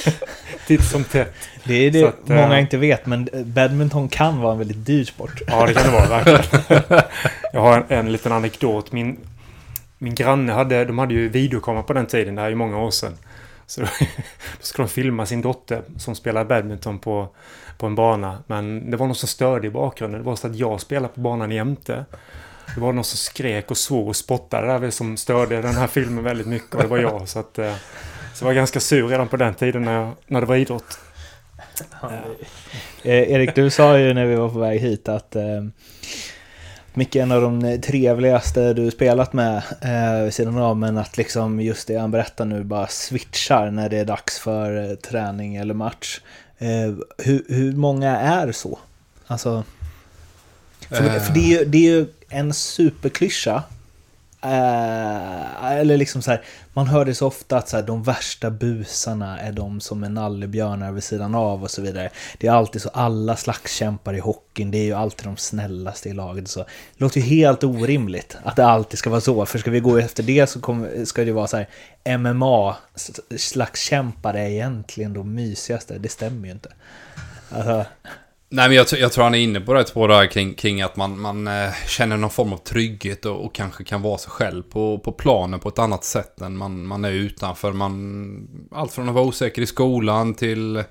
Titt 0.66 0.84
som 0.84 1.04
tätt 1.04 1.34
Det 1.64 1.74
är 1.74 1.90
det 1.90 2.04
att, 2.04 2.30
eh, 2.30 2.36
många 2.36 2.60
inte 2.60 2.76
vet, 2.76 3.06
men 3.06 3.28
badminton 3.44 4.08
kan 4.08 4.40
vara 4.40 4.52
en 4.52 4.58
väldigt 4.58 4.86
dyr 4.86 5.04
sport. 5.04 5.42
Ja, 5.46 5.66
det 5.66 5.74
kan 5.74 5.82
det 5.84 5.90
vara 5.98 6.22
verkligen. 6.22 6.92
Jag 7.52 7.60
har 7.60 7.76
en, 7.76 7.84
en 7.98 8.12
liten 8.12 8.32
anekdot. 8.32 8.92
Min, 8.92 9.18
min 9.98 10.14
granne 10.14 10.52
hade, 10.52 10.84
de 10.84 10.98
hade 10.98 11.14
ju 11.14 11.28
videokamera 11.28 11.82
på 11.82 11.92
den 11.92 12.06
tiden, 12.06 12.34
det 12.34 12.40
här 12.40 12.46
är 12.46 12.50
ju 12.50 12.56
många 12.56 12.78
år 12.78 12.90
sedan. 12.90 13.18
Så 13.66 13.80
då, 13.80 13.86
då 14.58 14.62
skulle 14.62 14.86
de 14.86 14.92
filma 14.92 15.26
sin 15.26 15.42
dotter 15.42 15.82
som 15.98 16.14
spelar 16.14 16.44
badminton 16.44 16.98
på, 16.98 17.28
på 17.78 17.86
en 17.86 17.94
bana. 17.94 18.38
Men 18.46 18.90
det 18.90 18.96
var 18.96 19.06
någon 19.06 19.16
som 19.16 19.28
störde 19.28 19.66
i 19.66 19.70
bakgrunden. 19.70 20.20
Det 20.20 20.26
var 20.26 20.36
så 20.36 20.46
att 20.46 20.56
jag 20.56 20.80
spelade 20.80 21.14
på 21.14 21.20
banan 21.20 21.50
jämte. 21.50 22.04
Det 22.74 22.80
var 22.80 22.92
någon 22.92 23.04
som 23.04 23.16
skrek 23.16 23.70
och 23.70 23.76
svor 23.76 24.08
och 24.08 24.16
spottade 24.16 24.78
där 24.78 24.90
som 24.90 25.16
störde 25.16 25.62
den 25.62 25.74
här 25.74 25.86
filmen 25.86 26.24
väldigt 26.24 26.46
mycket 26.46 26.74
och 26.74 26.82
det 26.82 26.88
var 26.88 26.98
jag. 26.98 27.28
Så, 27.28 27.38
att, 27.38 27.58
eh, 27.58 27.74
så 28.34 28.44
jag 28.44 28.46
var 28.46 28.54
ganska 28.54 28.80
sur 28.80 29.08
redan 29.08 29.28
på 29.28 29.36
den 29.36 29.54
tiden 29.54 29.82
när, 29.82 29.92
jag, 29.92 30.12
när 30.26 30.40
det 30.40 30.46
var 30.46 30.56
idrott. 30.56 30.98
Eh, 33.02 33.32
Erik, 33.32 33.54
du 33.54 33.70
sa 33.70 33.98
ju 33.98 34.14
när 34.14 34.26
vi 34.26 34.34
var 34.34 34.48
på 34.48 34.58
väg 34.58 34.80
hit 34.80 35.08
att 35.08 35.36
eh, 35.36 35.64
Micke 36.98 37.16
är 37.16 37.22
en 37.22 37.32
av 37.32 37.42
de 37.42 37.80
trevligaste 37.80 38.72
du 38.72 38.90
spelat 38.90 39.32
med 39.32 39.62
eh, 39.80 40.24
vid 40.24 40.34
sidan 40.34 40.58
av, 40.58 40.76
men 40.76 40.98
att 40.98 41.16
liksom 41.16 41.60
just 41.60 41.88
det 41.88 41.96
han 41.96 42.10
berättar 42.10 42.44
nu 42.44 42.64
bara 42.64 42.86
switchar 42.86 43.70
när 43.70 43.88
det 43.88 43.98
är 43.98 44.04
dags 44.04 44.38
för 44.38 44.90
eh, 44.90 44.96
träning 44.96 45.56
eller 45.56 45.74
match. 45.74 46.20
Eh, 46.58 46.94
hur, 47.18 47.44
hur 47.48 47.72
många 47.72 48.18
är 48.18 48.52
så? 48.52 48.78
Alltså, 49.26 49.64
för, 50.88 51.04
Eh. 51.04 51.22
för 51.22 51.34
det, 51.34 51.40
är 51.40 51.58
ju, 51.58 51.64
det 51.64 51.78
är 51.78 51.90
ju 51.90 52.06
en 52.28 52.54
superklyscha 52.54 53.62
Eh, 54.42 55.72
eller 55.72 55.96
liksom 55.96 56.22
så 56.22 56.30
här, 56.30 56.42
man 56.72 56.86
hör 56.86 57.04
det 57.04 57.14
så 57.14 57.26
ofta 57.26 57.56
att 57.56 57.68
så 57.68 57.76
här, 57.76 57.84
de 57.84 58.02
värsta 58.02 58.50
busarna 58.50 59.40
är 59.40 59.52
de 59.52 59.80
som 59.80 60.04
är 60.04 60.08
nallebjörnar 60.08 60.92
vid 60.92 61.04
sidan 61.04 61.34
av 61.34 61.62
och 61.62 61.70
så 61.70 61.82
vidare. 61.82 62.10
Det 62.38 62.46
är 62.46 62.52
alltid 62.52 62.82
så, 62.82 62.88
alla 62.88 63.36
slagskämpar 63.36 64.14
i 64.14 64.18
hockeyn, 64.18 64.70
det 64.70 64.78
är 64.78 64.84
ju 64.84 64.92
alltid 64.92 65.26
de 65.26 65.36
snällaste 65.36 66.08
i 66.08 66.12
laget. 66.12 66.48
Så. 66.48 66.60
Det 66.60 66.66
låter 66.96 67.20
ju 67.20 67.26
helt 67.26 67.64
orimligt 67.64 68.36
att 68.42 68.56
det 68.56 68.66
alltid 68.66 68.98
ska 68.98 69.10
vara 69.10 69.20
så, 69.20 69.46
för 69.46 69.58
ska 69.58 69.70
vi 69.70 69.80
gå 69.80 69.98
efter 69.98 70.22
det 70.22 70.46
så 70.46 70.60
kommer, 70.60 71.04
ska 71.04 71.24
det 71.24 71.32
vara 71.32 71.46
så 71.46 71.56
här, 71.56 71.68
MMA-slagskämpar 72.04 74.34
är 74.34 74.48
egentligen 74.48 75.12
de 75.12 75.34
mysigaste, 75.34 75.98
det 75.98 76.08
stämmer 76.08 76.46
ju 76.46 76.52
inte. 76.52 76.72
Alltså, 77.50 77.84
Nej 78.48 78.68
men 78.68 78.76
jag, 78.76 78.86
jag, 78.92 79.12
tror 79.12 79.24
han 79.24 79.34
är 79.34 79.38
inne 79.38 79.60
på 79.60 79.74
rätt 79.74 79.88
spår 79.88 80.08
där 80.08 80.26
kring, 80.26 80.54
kring 80.54 80.82
att 80.82 80.96
man, 80.96 81.20
man 81.20 81.46
eh, 81.46 81.72
känner 81.86 82.16
någon 82.16 82.30
form 82.30 82.52
av 82.52 82.56
trygghet 82.56 83.24
och, 83.24 83.44
och, 83.44 83.54
kanske 83.54 83.84
kan 83.84 84.02
vara 84.02 84.18
sig 84.18 84.30
själv 84.30 84.62
på, 84.62 84.98
på 84.98 85.12
planen 85.12 85.60
på 85.60 85.68
ett 85.68 85.78
annat 85.78 86.04
sätt 86.04 86.40
än 86.40 86.56
man, 86.56 86.86
man 86.86 87.04
är 87.04 87.10
utanför. 87.12 87.72
Man, 87.72 88.48
allt 88.70 88.92
från 88.92 89.08
att 89.08 89.14
vara 89.14 89.24
osäker 89.24 89.62
i 89.62 89.66
skolan 89.66 90.34
till, 90.34 90.84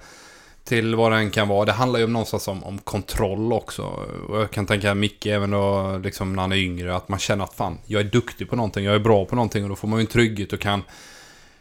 till 0.63 0.95
vad 0.95 1.11
det 1.11 1.17
än 1.17 1.31
kan 1.31 1.47
vara. 1.47 1.65
Det 1.65 1.71
handlar 1.71 1.99
ju 1.99 2.07
någonstans 2.07 2.47
om, 2.47 2.63
om 2.63 2.79
kontroll 2.79 3.53
också. 3.53 3.83
Och 4.29 4.39
jag 4.39 4.51
kan 4.51 4.65
tänka 4.65 4.95
Micke 4.95 5.25
även 5.25 5.51
då, 5.51 5.97
liksom 6.03 6.33
när 6.33 6.41
han 6.41 6.51
är 6.51 6.55
yngre, 6.55 6.95
att 6.95 7.09
man 7.09 7.19
känner 7.19 7.43
att 7.43 7.53
fan, 7.53 7.77
jag 7.85 7.99
är 7.99 8.05
duktig 8.05 8.49
på 8.49 8.55
någonting, 8.55 8.85
jag 8.85 8.95
är 8.95 8.99
bra 8.99 9.25
på 9.25 9.35
någonting 9.35 9.63
och 9.63 9.69
då 9.69 9.75
får 9.75 9.87
man 9.87 9.99
ju 9.99 10.01
en 10.01 10.07
trygghet 10.07 10.53
och 10.53 10.59
kan, 10.59 10.83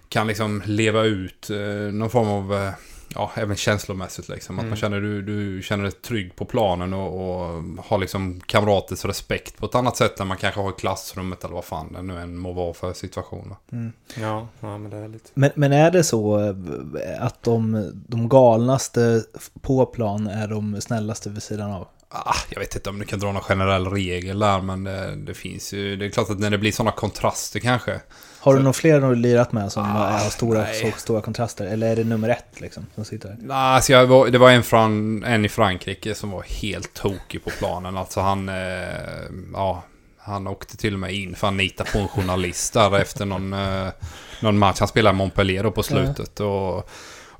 kan 0.09 0.27
liksom 0.27 0.63
leva 0.67 1.03
ut 1.03 1.51
eh, 1.51 1.93
någon 1.93 2.11
form 2.11 2.29
av 2.29 2.55
eh, 2.55 2.73
ja, 3.15 3.31
även 3.35 3.57
känslomässigt 3.57 4.29
liksom. 4.29 4.59
Att 4.59 4.63
mm. 4.63 4.71
man 4.71 4.77
känner 4.77 5.01
du, 5.01 5.23
du 5.23 5.63
känner 5.63 5.85
dig 5.85 5.93
trygg 5.93 6.37
på 6.37 6.45
planen 6.45 6.95
och, 6.95 7.09
och 7.21 7.63
har 7.85 7.99
liksom 7.99 8.41
kamraters 8.47 9.05
respekt 9.05 9.59
på 9.59 9.67
ett 9.67 9.75
annat 9.75 9.97
sätt 9.97 10.21
än 10.21 10.27
man 10.27 10.37
kanske 10.37 10.61
har 10.61 10.71
i 10.71 10.75
klassrummet 10.79 11.45
eller 11.45 11.55
vad 11.55 11.65
fan 11.65 11.93
det 11.93 12.03
nu 12.03 12.19
än 12.19 12.37
må 12.37 12.53
vara 12.53 12.75
för 12.75 12.93
situation. 12.93 13.55
Mm. 13.73 13.93
Ja, 14.21 14.49
ja, 14.61 14.79
men 14.79 14.91
det 14.91 14.97
är 14.97 15.09
lite... 15.09 15.31
Men, 15.35 15.51
men 15.55 15.73
är 15.73 15.91
det 15.91 16.05
så 16.05 16.41
eh, 16.41 17.25
att 17.25 17.43
de, 17.43 17.91
de 18.09 18.29
galnaste 18.29 19.25
på 19.61 19.87
plan 19.87 20.27
är 20.27 20.49
de 20.49 20.81
snällaste 20.81 21.31
vid 21.31 21.43
sidan 21.43 21.73
av? 21.73 21.89
Ah, 22.17 22.37
jag 22.49 22.61
vet 22.61 22.75
inte 22.75 22.91
om 22.91 22.99
du 22.99 23.05
kan 23.05 23.19
dra 23.19 23.33
någon 23.33 23.43
generell 23.43 23.87
regel 23.87 24.39
där, 24.39 24.61
men 24.61 24.85
det, 24.85 25.17
det 25.17 25.35
finns 25.35 25.73
ju... 25.73 25.97
Det 25.97 26.07
är 26.07 26.11
klart 26.11 26.31
att 26.31 26.39
när 26.39 26.51
det 26.51 26.59
blir 26.59 26.73
sådana 26.73 26.91
kontraster 26.91 27.61
kanske. 27.61 28.01
Har 28.41 28.55
du 28.55 28.61
några 28.61 28.73
fler 28.73 29.01
du 29.01 29.15
lirat 29.15 29.53
med 29.53 29.73
som 29.73 29.83
ah, 29.83 30.11
har 30.11 30.31
stora, 30.31 30.67
så 30.73 30.91
stora 30.97 31.21
kontraster? 31.21 31.67
Eller 31.67 31.93
är 31.93 31.97
det 31.97 32.05
nummer 32.05 32.29
ett 32.29 32.61
liksom, 32.61 32.87
som 32.95 33.05
sitter 33.05 33.29
här? 33.29 33.37
Nej, 33.41 33.57
alltså 33.57 33.93
jag 33.93 34.07
var, 34.07 34.29
det 34.29 34.39
var 34.39 34.51
en, 34.51 34.63
från, 34.63 35.25
en 35.25 35.45
i 35.45 35.49
Frankrike 35.49 36.15
som 36.15 36.31
var 36.31 36.43
helt 36.43 36.95
tokig 36.95 37.45
på 37.45 37.51
planen. 37.51 37.97
Alltså 37.97 38.21
han... 38.21 38.49
Eh, 38.49 38.55
ja, 39.53 39.85
han 40.27 40.47
åkte 40.47 40.77
till 40.77 40.95
och 40.95 41.01
med 41.01 41.15
in 41.15 41.35
för 41.35 41.47
han 41.47 41.57
nitade 41.57 41.91
på 41.91 41.99
en 41.99 42.09
journalist 42.09 42.73
där 42.73 42.99
efter 42.99 43.25
någon, 43.25 43.53
eh, 43.53 43.89
någon 44.41 44.59
match. 44.59 44.79
Han 44.79 44.89
spelade 44.89 45.17
Montpellier 45.17 45.63
då 45.63 45.71
på 45.71 45.83
slutet. 45.83 46.41
Och 46.41 46.91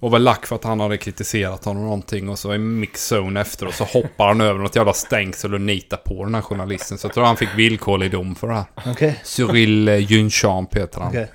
och 0.05 0.11
var 0.11 0.19
lack 0.19 0.47
för 0.47 0.57
att 0.57 0.65
han 0.65 0.81
hade 0.81 0.97
kritiserat 0.97 1.65
honom 1.65 1.83
någonting 1.83 2.29
och 2.29 2.39
så 2.39 2.55
i 2.55 2.59
mixzone 2.59 3.41
efter 3.41 3.67
och 3.67 3.75
så 3.75 3.85
hoppar 3.85 4.29
han 4.29 4.41
över 4.41 4.61
något 4.61 4.77
jävla 4.77 4.93
stängsel 4.93 5.55
och 5.55 5.61
nitar 5.61 5.97
på 5.97 6.25
den 6.25 6.35
här 6.35 6.43
journalisten. 6.43 6.99
Så 6.99 7.07
jag 7.07 7.15
tror 7.15 7.25
han 7.25 7.37
fick 7.37 7.49
villkorlig 7.57 8.11
dom 8.11 8.35
för 8.35 8.49
det 8.49 8.55
här. 8.55 8.93
Okay. 8.93 9.13
Cyril 9.23 9.89
Junchamp 9.89 10.77
heter 10.77 11.01
han. 11.01 11.09
Okay. 11.09 11.27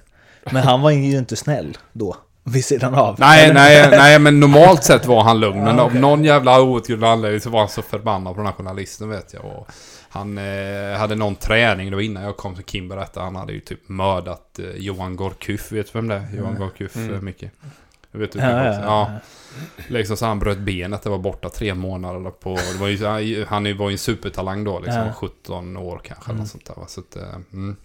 Men 0.51 0.63
han 0.63 0.81
var 0.81 0.91
ju 0.91 1.17
inte 1.17 1.35
snäll 1.35 1.77
då. 1.93 2.15
Vid 2.43 2.65
sidan 2.65 2.95
av. 2.95 3.15
Nej, 3.19 3.53
nej, 3.53 3.89
nej, 3.91 4.19
men 4.19 4.39
normalt 4.39 4.83
sett 4.83 5.05
var 5.05 5.23
han 5.23 5.39
lugn. 5.39 5.63
Men 5.63 5.79
av 5.79 5.95
någon 5.95 6.23
jävla 6.23 6.61
outgrundlig 6.61 7.07
anledning 7.07 7.41
så 7.41 7.49
var 7.49 7.59
han 7.59 7.69
så 7.69 7.81
förbannad 7.81 8.33
på 8.33 8.39
den 8.39 8.45
här 8.45 8.53
journalisten 8.53 9.09
vet 9.09 9.33
jag. 9.33 9.45
Och 9.45 9.67
han 10.09 10.37
eh, 10.37 10.97
hade 10.97 11.15
någon 11.15 11.35
träning 11.35 11.91
då 11.91 12.01
innan 12.01 12.23
jag 12.23 12.37
kom 12.37 12.55
till 12.55 12.65
Kim 12.65 12.89
berättade. 12.89 13.25
Han 13.25 13.35
hade 13.35 13.53
ju 13.53 13.59
typ 13.59 13.89
mördat 13.89 14.59
eh, 14.59 14.65
Johan 14.65 15.15
Gorkuf. 15.15 15.71
Vet 15.71 15.85
du 15.85 15.91
vem 15.93 16.07
det 16.07 16.15
är? 16.15 16.27
Johan 16.37 16.55
mm. 16.55 16.59
Gorkuf, 16.59 16.95
mm. 16.95 17.13
Eh, 17.13 17.21
mycket. 17.21 17.51
Jag 18.11 18.19
vet 18.19 18.35
inte. 18.35 18.47
Ja, 18.47 18.65
ja, 18.65 18.81
ja. 18.81 19.19
Liksom 19.87 20.17
så 20.17 20.25
han 20.25 20.39
bröt 20.39 20.57
benet, 20.57 21.01
det 21.01 21.09
var 21.09 21.17
borta 21.17 21.49
tre 21.49 21.73
månader 21.73 22.31
på... 22.31 22.55
Det 22.73 22.79
var 22.79 22.87
ju, 23.19 23.45
han 23.45 23.77
var 23.77 23.89
ju 23.89 23.93
en 23.93 23.97
supertalang 23.97 24.63
då, 24.63 24.79
liksom 24.79 25.05
ja. 25.05 25.13
17 25.13 25.77
år 25.77 26.01
kanske. 26.03 26.31
Mm. 26.31 26.39
Eller 26.39 26.49
sånt 26.49 26.65
där, 26.65 26.75
så 26.87 26.99
att, 26.99 27.15
eh, 27.15 27.35
mm. 27.53 27.75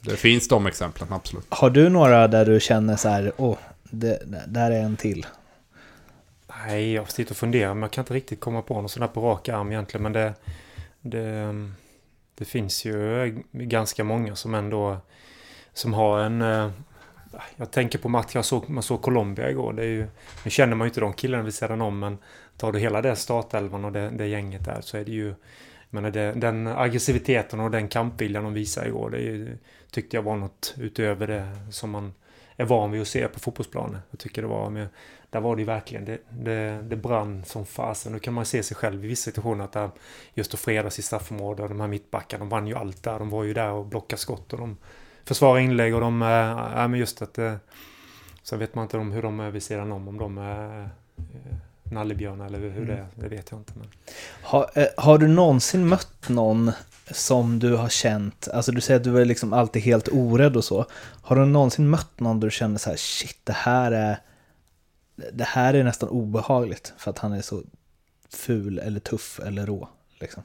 Det 0.00 0.16
finns 0.16 0.48
de 0.48 0.66
exemplen, 0.66 1.12
absolut. 1.12 1.46
Har 1.48 1.70
du 1.70 1.88
några 1.88 2.28
där 2.28 2.46
du 2.46 2.60
känner 2.60 2.96
så 2.96 3.08
här, 3.08 3.32
åh, 3.36 3.58
det, 3.82 4.22
där 4.46 4.70
är 4.70 4.80
en 4.80 4.96
till? 4.96 5.26
Nej, 6.66 6.92
jag 6.92 7.10
sitter 7.10 7.32
och 7.32 7.36
funderar, 7.36 7.74
men 7.74 7.82
jag 7.82 7.90
kan 7.90 8.02
inte 8.02 8.14
riktigt 8.14 8.40
komma 8.40 8.62
på 8.62 8.74
någon 8.74 8.88
sån 8.88 9.00
där 9.00 9.08
på 9.08 9.20
rak 9.20 9.48
arm 9.48 9.72
egentligen. 9.72 10.02
Men 10.02 10.12
det, 10.12 10.34
det, 11.00 11.54
det 12.34 12.44
finns 12.44 12.84
ju 12.84 13.44
ganska 13.52 14.04
många 14.04 14.36
som 14.36 14.54
ändå 14.54 14.96
som 15.74 15.94
har 15.94 16.20
en, 16.20 16.42
eh, 16.42 16.70
jag 17.56 17.70
tänker 17.70 17.98
på 17.98 18.08
matchen, 18.08 18.30
jag 18.34 18.44
såg, 18.44 18.70
man 18.70 18.82
såg 18.82 19.02
Colombia 19.02 19.50
igår. 19.50 19.72
Det 19.72 19.82
är 19.82 19.86
ju, 19.86 20.06
nu 20.44 20.50
känner 20.50 20.76
man 20.76 20.86
ju 20.86 20.88
inte 20.88 21.00
de 21.00 21.12
killarna 21.12 21.44
vid 21.44 21.54
sidan 21.54 21.80
om, 21.80 21.98
men 21.98 22.18
tar 22.56 22.72
du 22.72 22.78
hela 22.78 23.02
det 23.02 23.16
startelvan 23.16 23.84
och 23.84 23.92
det, 23.92 24.10
det 24.10 24.26
gänget 24.26 24.64
där 24.64 24.80
så 24.80 24.96
är 24.96 25.04
det 25.04 25.12
ju... 25.12 25.34
Men 25.90 26.12
det, 26.12 26.32
den 26.32 26.66
aggressiviteten 26.66 27.60
och 27.60 27.70
den 27.70 27.88
kampviljan 27.88 28.44
de 28.44 28.54
visade 28.54 28.86
igår, 28.86 29.10
det 29.10 29.22
är, 29.22 29.58
tyckte 29.90 30.16
jag 30.16 30.22
var 30.22 30.36
något 30.36 30.74
utöver 30.78 31.26
det 31.26 31.48
som 31.70 31.90
man 31.90 32.14
är 32.56 32.64
van 32.64 32.90
vid 32.90 33.02
att 33.02 33.08
se 33.08 33.28
på 33.28 33.40
fotbollsplanen. 33.40 34.00
Jag 34.10 34.20
tycker 34.20 34.42
det 34.42 34.48
var 34.48 34.70
med, 34.70 34.88
där 35.30 35.40
var 35.40 35.56
det 35.56 35.62
ju 35.62 35.66
verkligen, 35.66 36.04
det, 36.04 36.18
det, 36.30 36.82
det 36.82 36.96
brann 36.96 37.44
som 37.44 37.66
fasen. 37.66 38.12
Nu 38.12 38.18
kan 38.18 38.34
man 38.34 38.44
se 38.44 38.62
sig 38.62 38.76
själv 38.76 39.04
i 39.04 39.08
vissa 39.08 39.30
situationer 39.30 39.64
att 39.64 39.72
där, 39.72 39.90
just 40.34 40.54
att 40.54 40.60
fredas 40.60 40.98
i 40.98 41.02
straffområdet, 41.02 41.68
de 41.68 41.80
här 41.80 41.88
mittbackarna, 41.88 42.44
de 42.44 42.48
vann 42.48 42.66
ju 42.66 42.74
allt 42.74 43.02
där. 43.02 43.18
De 43.18 43.30
var 43.30 43.44
ju 43.44 43.54
där 43.54 43.70
och 43.70 43.86
blockade 43.86 44.20
skott 44.20 44.52
och 44.52 44.58
de 44.58 44.76
försvara 45.24 45.60
inlägg 45.60 45.94
och 45.94 46.00
de... 46.00 46.22
Äh, 46.22 46.88
men 46.88 46.94
just 46.94 47.22
att... 47.22 47.38
Äh, 47.38 47.54
sen 48.42 48.58
vet 48.58 48.74
man 48.74 48.82
inte 48.82 48.98
om 48.98 49.12
hur 49.12 49.22
de 49.22 49.40
är 49.40 49.50
vid 49.50 49.62
sidan 49.62 49.92
om. 49.92 50.08
Om 50.08 50.18
de 50.18 50.38
är 50.38 50.88
nallebjörnar 51.82 52.46
eller 52.46 52.58
hur 52.58 52.70
mm. 52.76 52.86
det 52.86 52.92
är. 52.92 53.06
Det 53.14 53.28
vet 53.28 53.50
jag 53.50 53.60
inte. 53.60 53.72
Men. 53.76 53.88
Har, 54.42 54.70
har 54.96 55.18
du 55.18 55.28
någonsin 55.28 55.88
mött 55.88 56.28
någon 56.28 56.72
som 57.10 57.58
du 57.58 57.76
har 57.76 57.88
känt, 57.88 58.48
alltså 58.48 58.72
du 58.72 58.80
säger 58.80 59.00
att 59.00 59.04
du 59.04 59.20
är 59.20 59.24
liksom 59.24 59.52
alltid 59.52 59.82
helt 59.82 60.08
orädd 60.12 60.56
och 60.56 60.64
så. 60.64 60.86
Har 61.22 61.36
du 61.36 61.46
någonsin 61.46 61.88
mött 61.90 62.20
någon 62.20 62.40
där 62.40 62.46
du 62.46 62.50
känner 62.50 62.78
så 62.78 62.90
här, 62.90 62.96
shit 62.96 63.38
det 63.44 63.52
här 63.52 63.92
är, 63.92 64.18
det 65.32 65.44
här 65.44 65.74
är 65.74 65.84
nästan 65.84 66.08
obehagligt 66.08 66.92
för 66.98 67.10
att 67.10 67.18
han 67.18 67.32
är 67.32 67.42
så 67.42 67.62
ful 68.28 68.78
eller 68.78 69.00
tuff 69.00 69.40
eller 69.46 69.66
rå 69.66 69.88
liksom? 70.20 70.42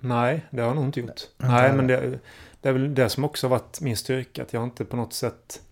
Nej, 0.00 0.44
det 0.50 0.60
har 0.60 0.68
jag 0.68 0.76
nog 0.76 0.84
inte 0.84 1.00
gjort. 1.00 1.20
Nej, 1.36 1.72
men 1.72 1.86
det, 1.86 2.18
det 2.64 2.70
är 2.70 2.72
väl 2.72 2.94
det 2.94 3.08
som 3.08 3.24
också 3.24 3.46
har 3.46 3.50
varit 3.50 3.80
min 3.80 3.96
styrka. 3.96 4.42
Att 4.42 4.52
jag 4.52 4.64
inte 4.64 4.84
på 4.84 4.96
något 4.96 5.12
sätt... 5.12 5.62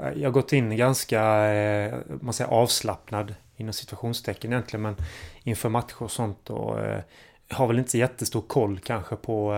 Eh, 0.00 0.12
jag 0.12 0.28
har 0.28 0.32
gått 0.32 0.52
in 0.52 0.76
ganska 0.76 1.46
eh, 1.46 1.98
man 2.20 2.34
säger, 2.34 2.50
avslappnad 2.50 3.34
inom 3.56 3.72
situationstecken 3.72 4.52
egentligen. 4.52 4.82
Men 4.82 4.96
inför 5.42 5.68
matcher 5.68 6.02
och 6.02 6.10
sånt. 6.10 6.50
Och 6.50 6.80
eh, 6.80 7.00
har 7.50 7.66
väl 7.66 7.78
inte 7.78 7.98
jättestor 7.98 8.40
koll 8.40 8.78
kanske 8.78 9.16
på... 9.16 9.54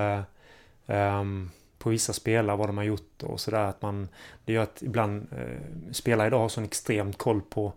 Um, 0.87 1.51
på 1.79 1.91
vissa 1.91 2.13
spelare, 2.13 2.57
vad 2.57 2.69
de 2.69 2.77
har 2.77 2.85
gjort 2.85 3.23
och 3.23 3.41
sådär. 3.41 3.65
Att 3.65 3.83
man, 3.83 4.09
det 4.45 4.53
gör 4.53 4.63
att 4.63 4.83
ibland 4.83 5.27
eh, 5.33 5.93
spelare 5.93 6.27
idag 6.27 6.39
har 6.39 6.49
sån 6.49 6.65
extremt 6.65 7.19
koll 7.19 7.41
på 7.41 7.73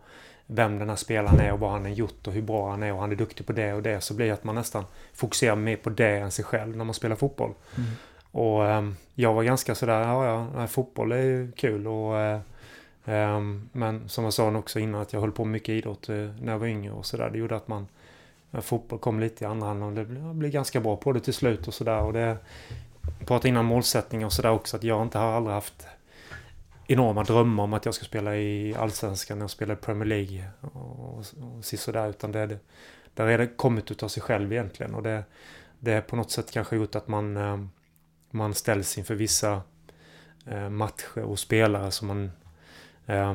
vem 0.46 0.80
den 0.80 0.90
här 0.90 0.96
spelaren 0.96 1.40
är 1.40 1.54
och 1.54 1.60
vad 1.60 1.72
han 1.72 1.82
har 1.82 1.92
gjort 1.92 2.28
och 2.28 2.34
hur 2.34 2.42
bra 2.42 2.70
han 2.70 2.84
är 2.84 2.94
och 2.94 3.00
han 3.00 3.12
är 3.12 3.16
duktig 3.16 3.46
på 3.46 3.54
det 3.54 3.74
och 3.74 3.84
det. 3.84 4.02
Så 4.02 4.14
blir 4.14 4.26
det 4.26 4.34
att 4.34 4.44
man 4.44 4.56
nästan 4.56 4.86
fokuserar 5.14 5.56
mer 5.56 5.76
på 5.76 5.90
det 5.90 6.18
än 6.18 6.32
sig 6.32 6.46
själv 6.46 6.78
när 6.78 6.86
man 6.86 6.94
spelar 6.94 7.16
fotboll. 7.16 7.54
Mm. 7.78 7.90
Och 8.34 8.66
ehm, 8.66 8.96
jag 9.16 9.34
var 9.34 9.44
ganska 9.44 9.76
sådär, 9.76 10.02
ja 10.02 10.48
ja, 10.56 10.68
fotboll 10.68 11.12
är 11.12 11.22
ju 11.22 11.52
kul 11.52 11.88
och 11.88 12.20
eh, 12.20 12.40
ehm, 13.06 13.70
Men 13.72 14.10
som 14.10 14.24
jag 14.24 14.34
sa 14.34 14.58
också 14.58 14.80
innan 14.80 15.02
att 15.02 15.14
jag 15.14 15.22
höll 15.22 15.32
på 15.32 15.46
mycket 15.46 15.70
idrott 15.70 16.10
eh, 16.10 16.16
när 16.16 16.52
jag 16.52 16.60
var 16.60 16.68
yngre 16.68 16.92
och 16.92 17.06
sådär. 17.06 17.30
Det 17.30 17.38
gjorde 17.38 17.56
att 17.56 17.68
man 17.68 17.88
eh, 18.52 18.60
Fotboll 18.60 19.00
kom 19.00 19.20
lite 19.20 19.44
i 19.44 19.48
andra 19.48 19.68
hand 19.68 19.84
och 19.84 19.94
det 19.94 20.06
blev, 20.06 20.34
blev 20.34 20.52
ganska 20.52 20.80
bra 20.80 20.96
på 20.96 21.12
det 21.12 21.20
till 21.20 21.34
slut 21.34 21.68
och 21.68 21.74
sådär. 21.74 22.02
Och 22.02 22.14
det 22.14 22.38
pratade 23.26 23.50
innan 23.50 23.66
målsättning 23.66 24.26
och 24.26 24.34
sådär 24.34 24.52
också 24.52 24.78
att 24.78 24.84
jag 24.84 25.02
inte 25.02 25.18
har 25.18 25.32
aldrig 25.32 25.54
haft 25.54 25.88
enorma 26.88 27.24
drömmar 27.24 27.64
om 27.64 27.74
att 27.74 27.86
jag 27.86 27.94
ska 27.94 28.06
spela 28.06 28.36
i 28.36 28.76
Allsvenskan 28.76 29.38
när 29.38 29.44
jag 29.44 29.52
spelade 29.52 29.82
Premier 29.82 30.06
League 30.06 30.50
och, 30.62 30.76
och, 30.76 31.26
och 31.58 31.66
sådär 31.66 32.10
utan 32.10 32.32
det, 32.32 32.46
det 32.46 32.60
där 33.14 33.28
är 33.28 33.38
det 33.38 33.48
kommit 33.48 33.92
utav 33.92 34.08
sig 34.08 34.24
själv 34.24 34.54
egentligen 34.54 34.96
och 34.96 35.04
det 35.04 35.24
det 35.80 35.92
är 35.92 36.02
på 36.02 36.16
något 36.16 36.32
sätt 36.32 36.52
kanske 36.52 36.76
gjort 36.76 36.96
att 36.96 37.08
man 37.08 37.38
ehm, 37.38 37.70
man 38.34 38.54
ställs 38.54 38.98
inför 38.98 39.16
vissa 39.16 39.62
eh, 40.46 40.70
matcher 40.70 41.24
och 41.24 41.40
spelare 41.40 41.92
som 41.92 42.08
man... 42.08 42.32
Eh, 43.06 43.34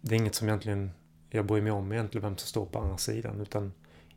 det 0.00 0.14
är 0.14 0.18
inget 0.18 0.34
som 0.34 0.48
egentligen 0.48 0.90
jag 1.30 1.46
bryr 1.46 1.62
mig 1.62 1.72
om 1.72 1.92
egentligen 1.92 2.22
vem 2.22 2.36
som 2.36 2.48
står 2.48 2.66
på 2.66 2.78
andra 2.78 2.98
sidan. 2.98 3.40
Utan 3.40 3.72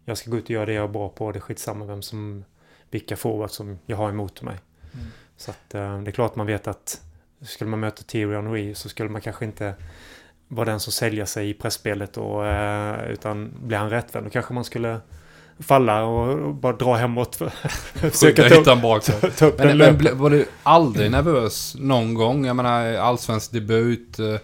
jag 0.06 0.18
ska 0.18 0.32
gå 0.32 0.38
ut 0.38 0.44
och 0.44 0.50
göra 0.50 0.66
det 0.66 0.74
jag 0.74 0.84
är 0.84 0.88
bra 0.88 1.10
på. 1.10 1.32
Det 1.32 1.40
är 1.40 1.42
skitsamma 1.42 1.86
vem 1.86 2.02
som... 2.02 2.44
Vilka 2.92 3.18
forwards 3.18 3.54
som 3.54 3.80
jag 3.86 3.98
har 3.98 4.10
emot 4.10 4.42
mig. 4.42 4.58
Mm. 4.94 5.06
Så 5.38 5.52
att 5.52 5.74
eh, 5.76 6.02
det 6.02 6.10
är 6.10 6.12
klart 6.12 6.36
man 6.36 6.48
vet 6.48 6.68
att 6.68 7.02
skulle 7.42 7.70
man 7.70 7.80
möta 7.80 8.04
Thierry 8.04 8.36
Henry 8.36 8.76
så 8.76 8.90
skulle 8.90 9.10
man 9.10 9.22
kanske 9.22 9.46
inte 9.46 9.76
vara 10.48 10.70
den 10.70 10.80
som 10.80 10.94
säljer 10.94 11.26
sig 11.26 11.50
i 11.50 11.54
pressspelet 11.54 12.18
och, 12.18 12.48
eh, 12.48 13.10
utan 13.12 13.54
blir 13.68 13.78
han 13.78 13.90
rättvänd 13.90 14.26
då 14.26 14.30
kanske 14.30 14.54
man 14.54 14.64
skulle 14.64 15.00
falla 15.60 16.04
och 16.04 16.56
bara 16.56 16.74
dra 16.74 16.96
hemåt. 16.96 17.36
För, 17.36 17.50
Försöka 18.10 18.50
ta, 18.50 18.56
hitta 18.56 18.76
bak 18.76 19.04
ta, 19.04 19.30
ta 19.38 19.46
upp 19.46 19.60
men, 19.60 19.78
men 19.78 20.18
var 20.18 20.30
du 20.30 20.46
aldrig 20.64 21.12
nervös 21.12 21.76
någon 21.80 22.14
gång? 22.14 22.46
Jag 22.46 22.56
menar 22.56 22.94
allsvensk 22.94 23.52
debut, 23.52 24.20
eh, 24.20 24.36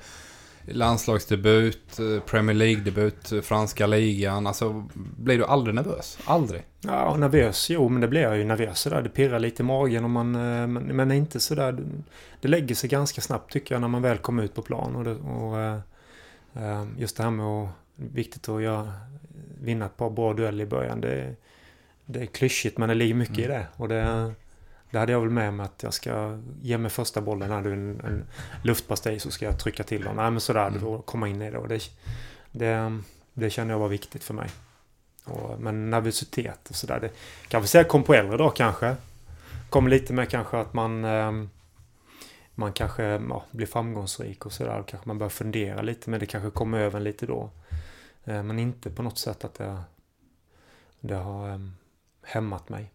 landslagsdebut, 0.66 2.00
eh, 2.00 2.24
Premier 2.26 2.56
League-debut, 2.56 3.32
eh, 3.32 3.42
franska 3.42 3.88
ligan. 3.88 4.48
Alltså, 4.48 4.86
blir 4.94 5.38
du 5.38 5.46
aldrig 5.46 5.76
nervös? 5.76 6.18
Aldrig? 6.26 6.64
Ja, 6.82 7.16
nervös. 7.18 7.70
Jo, 7.70 7.90
men 7.90 8.02
det 8.02 8.08
blir 8.08 8.22
jag 8.22 8.38
ju 8.38 8.44
nervös 8.44 8.80
sådär. 8.80 9.02
Det 9.02 9.10
pirrar 9.10 9.40
lite 9.40 9.64
i 9.64 9.66
magen 9.66 10.04
och 10.04 10.10
man... 10.10 10.32
Men, 10.32 10.74
men 10.74 11.12
inte 11.12 11.40
sådär... 11.40 11.78
Det 12.42 12.48
lägger 12.48 12.76
sig 12.76 12.90
ganska 12.90 13.22
snabbt 13.22 13.52
tycker 13.52 13.76
jag 13.76 13.82
när 13.82 13.88
man 13.88 14.02
väl 14.02 14.18
kommer 14.18 14.44
ut 14.44 14.56
på 14.56 14.62
plan. 14.62 14.96
Och, 14.96 15.04
det, 15.04 15.16
och 15.16 15.82
just 16.98 17.18
det 17.18 17.24
här 17.24 17.32
med 17.32 17.46
att... 17.46 17.70
Viktigt 17.98 18.50
att 18.50 18.62
göra, 18.62 18.94
vinna 19.66 19.86
ett 19.86 19.98
par 19.98 20.10
bra 20.10 20.34
dueller 20.34 20.64
i 20.64 20.68
början. 20.68 21.02
Det, 21.02 21.36
det 22.06 22.22
är 22.22 22.26
klyschigt 22.26 22.78
men 22.78 22.90
det 22.90 22.96
ligger 22.96 23.16
mycket 23.16 23.38
mm. 23.38 23.52
i 23.52 23.54
det. 23.54 23.68
Och 23.78 23.88
det, 23.88 24.34
det 24.92 25.00
hade 25.00 25.12
jag 25.12 25.20
väl 25.22 25.30
med 25.30 25.54
mig 25.54 25.64
att 25.64 25.84
jag 25.84 25.94
ska 25.94 26.40
ge 26.62 26.78
mig 26.78 26.92
första 26.92 27.22
bollen. 27.22 27.50
När 27.50 27.62
du 27.62 27.74
en, 27.74 28.02
en 28.04 28.26
luftpastej 28.64 29.20
så 29.20 29.32
ska 29.32 29.46
jag 29.46 29.60
trycka 29.60 29.84
till 29.84 30.04
dem. 30.04 30.16
Nej 30.16 30.32
men 30.32 30.42
sådär, 30.42 30.68
mm. 30.68 30.82
då 30.82 31.02
komma 31.02 31.28
in 31.28 31.42
i 31.42 31.52
det. 31.52 31.58
Och 31.58 31.68
det, 31.68 31.84
det, 32.52 33.00
det 33.34 33.50
känner 33.50 33.74
jag 33.74 33.80
var 33.80 33.90
viktigt 33.90 34.24
för 34.24 34.34
mig. 34.34 34.50
Och, 35.24 35.60
men 35.60 35.90
nervositet 35.90 36.70
och 36.70 36.76
sådär. 36.76 37.00
Det 37.00 37.12
kan 37.48 37.62
vi 37.62 37.68
säga 37.68 37.84
kom 37.84 38.04
på 38.04 38.14
äldre 38.14 38.38
dag 38.38 38.56
kanske. 38.56 38.96
Kom 39.70 39.88
lite 39.88 40.14
med 40.14 40.30
kanske 40.30 40.58
att 40.58 40.74
man 40.74 41.06
ehm, 41.06 41.50
man 42.56 42.74
kanske 42.74 43.04
ja, 43.04 43.44
blir 43.52 43.68
framgångsrik 43.68 44.46
och 44.46 44.54
sådär. 44.54 44.84
Kanske 44.88 45.08
man 45.08 45.18
börjar 45.18 45.30
fundera 45.30 45.82
lite 45.82 46.10
men 46.10 46.20
det 46.20 46.26
kanske 46.26 46.50
kommer 46.50 46.80
över 46.80 47.00
lite 47.00 47.26
då. 47.26 47.50
Eh, 48.26 48.44
men 48.44 48.60
inte 48.60 48.90
på 48.90 49.04
något 49.04 49.18
sätt 49.18 49.46
att 49.46 49.54
det, 49.54 49.78
det 51.00 51.16
har 51.16 51.50
ehm, 51.50 51.74
hämmat 52.24 52.70
mig. 52.70 52.92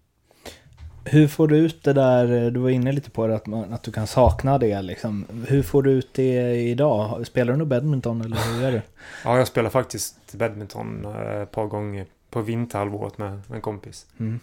Hur 1.04 1.28
får 1.28 1.48
du 1.48 1.56
ut 1.56 1.82
det 1.82 1.92
där, 1.92 2.50
du 2.50 2.60
var 2.60 2.70
inne 2.70 2.92
lite 2.92 3.10
på 3.10 3.26
det, 3.26 3.34
att, 3.34 3.46
man, 3.46 3.72
att 3.72 3.82
du 3.82 3.92
kan 3.92 4.06
sakna 4.06 4.58
det 4.58 4.82
liksom. 4.82 5.26
Hur 5.48 5.62
får 5.62 5.82
du 5.82 5.90
ut 5.90 6.14
det 6.14 6.56
idag? 6.56 7.26
Spelar 7.26 7.52
du 7.52 7.58
nog 7.58 7.68
badminton 7.68 8.20
eller 8.20 8.36
hur 8.36 8.62
gör 8.62 8.72
du? 8.72 8.82
ja, 9.24 9.38
jag 9.38 9.48
spelar 9.48 9.70
faktiskt 9.70 10.34
badminton 10.34 11.04
eh, 11.04 11.40
ett 11.40 11.50
par 11.50 11.66
gånger 11.66 12.06
på 12.30 12.40
vinterhalvåret 12.42 13.18
med 13.18 13.42
en 13.52 13.60
kompis. 13.60 14.06
Mm. 14.18 14.40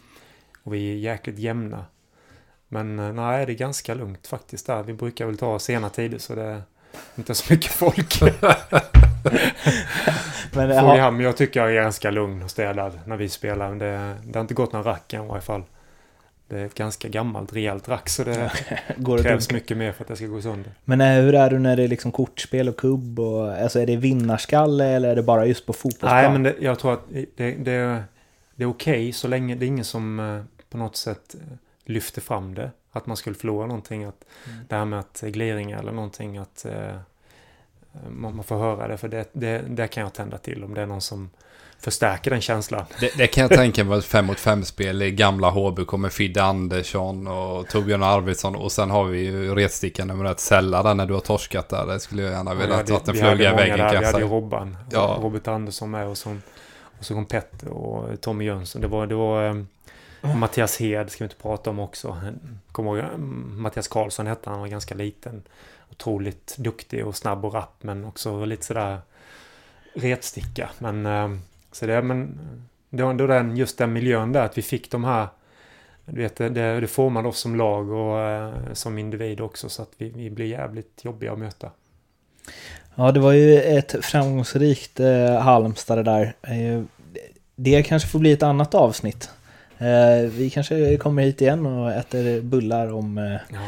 Och 0.63 0.74
vi 0.74 0.91
är 0.91 0.96
jäkligt 0.96 1.39
jämna. 1.39 1.86
Men 2.67 3.00
eh, 3.00 3.13
nej, 3.13 3.46
det 3.46 3.51
är 3.51 3.58
ganska 3.58 3.94
lugnt 3.94 4.27
faktiskt 4.27 4.67
där. 4.67 4.84
Vi 4.84 4.94
brukar 4.94 5.25
väl 5.25 5.38
ta 5.38 5.60
sena 5.60 5.89
tider 5.89 6.17
så 6.17 6.36
det 6.36 6.44
är 6.44 6.62
inte 7.15 7.36
så 7.36 7.53
mycket 7.53 7.72
folk. 7.72 8.20
men, 10.54 10.82
Får 10.82 11.22
jag 11.22 11.38
tycker 11.38 11.60
jag 11.60 11.70
är 11.70 11.76
ganska 11.76 12.12
lugn 12.12 12.44
och 12.44 12.52
städad 12.52 13.00
när 13.06 13.18
vi 13.18 13.30
spelar. 13.30 13.76
Det, 13.76 14.16
det 14.24 14.40
har 14.40 14.42
inte 14.42 14.54
gått 14.54 14.74
någon 14.74 14.84
rack 14.84 15.14
än 15.14 15.26
i 15.26 15.28
varje 15.28 15.42
fall. 15.42 15.64
Det 16.48 16.60
är 16.60 16.66
ett 16.66 16.74
ganska 16.74 17.08
gammalt, 17.08 17.54
rejält 17.54 17.90
rack 17.90 18.10
så 18.10 18.24
det 18.24 18.52
Går 18.98 19.18
krävs 19.18 19.52
mycket 19.52 19.78
mer 19.78 19.92
för 19.92 20.04
att 20.04 20.08
det 20.08 20.16
ska 20.16 20.26
gå 20.26 20.42
sönder. 20.42 20.72
Men 20.86 21.02
eh, 21.02 21.08
hur 21.08 21.36
är 21.36 21.50
du 21.50 21.60
när 21.60 21.76
det 21.76 21.84
är 21.84 21.88
liksom 21.88 22.12
kortspel 22.12 22.70
och 22.70 22.78
kubb? 22.78 23.20
Och, 23.20 23.52
alltså 23.52 23.80
är 23.80 23.86
det 23.86 23.96
vinnarskalle 23.96 24.86
eller 24.86 25.10
är 25.10 25.16
det 25.16 25.24
bara 25.24 25.46
just 25.46 25.66
på 25.66 25.74
fotbollsplan? 25.74 26.16
Nej, 26.16 26.32
men 26.32 26.44
det, 26.44 26.56
jag 26.60 26.80
tror 26.80 26.94
att 26.94 27.04
det, 27.10 27.26
det, 27.36 28.04
det 28.56 28.64
är 28.64 28.70
okej 28.70 28.94
okay, 28.94 29.14
så 29.14 29.28
länge 29.28 29.56
det 29.56 29.66
är 29.66 29.68
ingen 29.68 29.86
som 29.86 30.20
eh, 30.20 30.44
på 30.70 30.78
något 30.78 30.96
sätt 30.96 31.36
eh, 31.36 31.58
lyfter 31.86 32.22
fram 32.22 32.56
det. 32.56 32.72
Att 32.92 33.06
man 33.06 33.18
skulle 33.18 33.36
förlora 33.36 33.68
någonting. 33.68 34.04
Att 34.04 34.26
mm. 34.46 34.60
Det 34.68 34.76
här 34.76 34.86
med 34.86 35.00
att 35.00 35.22
gleringar 35.22 35.80
eller 35.80 35.92
någonting 35.92 36.38
att 36.38 36.66
man, 38.10 38.36
man 38.36 38.46
får 38.46 38.58
höra 38.58 38.88
det. 38.88 38.98
För 38.98 39.08
det, 39.08 39.30
det, 39.34 39.63
det 39.68 39.88
kan 39.88 40.04
jag 40.04 40.13
tända 40.13 40.38
till 40.38 40.63
om 40.63 40.74
det 40.74 40.82
är 40.82 40.86
någon 40.86 41.01
som 41.01 41.30
förstärker 41.80 42.32
den 42.32 42.42
känslan. 42.42 42.86
Det, 43.00 43.18
det 43.18 43.27
kan 43.27 43.42
jag 43.42 43.51
tänka 43.51 43.84
mig 43.84 43.98
ett 43.98 44.06
5 44.06 44.25
mot 44.25 44.39
5 44.39 44.63
spel 44.63 45.01
i 45.01 45.12
gamla 45.12 45.50
HB 45.50 45.86
kommer 45.86 46.10
Fidde 46.10 46.44
Andersson 46.44 47.27
och 47.27 47.68
Torbjörn 47.68 48.04
Arvidsson 48.04 48.56
och 48.56 48.72
sen 48.72 48.89
har 48.89 49.04
vi 49.04 49.20
ju 49.20 49.56
retstickan 49.56 50.08
nummer 50.08 50.25
ett 50.25 50.39
Sälla 50.39 50.84
där 50.84 50.94
när 50.94 51.06
du 51.06 51.13
har 51.13 51.22
torskat 51.22 51.70
där. 51.70 51.86
Det 51.86 52.00
skulle 52.00 52.22
jag 52.22 52.32
gärna 52.32 52.54
vilja 52.54 52.84
ja, 52.88 52.94
ha 52.94 53.00
en 53.08 53.16
fluga 53.16 53.54
i 53.54 53.56
väggen 53.56 53.77
kan 53.77 53.86
jag 53.86 53.92
säga. 53.92 54.00
Vi 54.00 54.06
hade 54.06 54.20
ju 54.20 54.30
Robban, 54.30 54.77
ja. 54.92 55.20
Robert 55.22 55.48
Andersson 55.48 55.92
med 55.92 56.08
och 56.08 56.18
så, 56.18 56.38
och 57.00 57.06
så 57.06 57.13
kom 57.13 57.25
Petter 57.25 57.68
och 57.68 58.22
Tommy 58.22 58.46
Jönsson. 58.46 58.82
Det 58.82 58.88
var, 58.88 59.08
det 59.08 59.16
var 59.16 59.50
um, 59.50 59.68
Mattias 60.22 60.77
Hed 60.77 61.12
ska 61.12 61.24
vi 61.24 61.25
inte 61.25 61.42
prata 61.42 61.70
om 61.70 61.80
också. 61.80 62.18
Kommer 62.72 62.98
ihåg, 62.98 63.20
Mattias 63.20 63.88
Karlsson 63.88 64.27
hette 64.27 64.42
han, 64.44 64.54
han 64.54 64.62
var 64.62 64.68
ganska 64.68 64.96
liten. 64.96 65.44
Otroligt 65.92 66.56
duktig 66.58 67.08
och 67.08 67.16
snabb 67.16 67.46
och 67.46 67.54
rapp 67.54 67.84
men 67.84 68.06
också 68.06 68.46
lite 68.46 68.66
sådär 68.66 69.00
retsticka. 69.94 70.70
Men 70.80 71.06
eh, 71.06 71.30
så 71.72 71.86
det, 71.86 72.02
men, 72.02 72.40
det 72.90 73.04
var 73.04 73.10
ändå 73.10 73.28
den, 73.28 73.58
just 73.58 73.78
den 73.78 73.94
miljön 73.94 74.32
där, 74.32 74.46
att 74.46 74.58
vi 74.58 74.62
fick 74.62 74.92
de 74.92 75.04
här... 75.04 75.28
Du 76.06 76.22
vet, 76.22 76.36
det, 76.36 76.50
det 76.80 76.88
formade 76.88 77.28
oss 77.28 77.40
som 77.40 77.56
lag 77.56 77.92
och 77.92 78.20
eh, 78.20 78.54
som 78.74 78.98
individ 78.98 79.42
också, 79.42 79.70
så 79.70 79.82
att 79.82 79.92
vi, 79.98 80.10
vi 80.10 80.30
blir 80.30 80.46
jävligt 80.46 81.06
jobbiga 81.06 81.34
att 81.34 81.40
möta. 81.40 81.72
Ja, 82.96 83.12
det 83.12 83.20
var 83.20 83.32
ju 83.32 83.62
ett 83.62 84.06
framgångsrikt 84.06 85.00
eh, 85.00 85.40
Halmstad 85.40 85.98
det 85.98 86.04
där. 86.04 86.36
Eh, 86.42 86.84
det 87.56 87.84
kanske 87.84 88.10
får 88.10 88.20
bli 88.20 88.32
ett 88.32 88.44
annat 88.44 88.76
avsnitt. 88.76 89.30
Eh, 89.79 90.29
vi 90.29 90.50
kanske 90.50 90.98
kommer 90.98 91.24
hit 91.24 91.42
igen 91.42 91.66
och 91.66 91.92
äter 91.92 92.42
bullar 92.42 92.94
om 92.94 93.18
eh, 93.18 93.24
ja, 93.53 93.59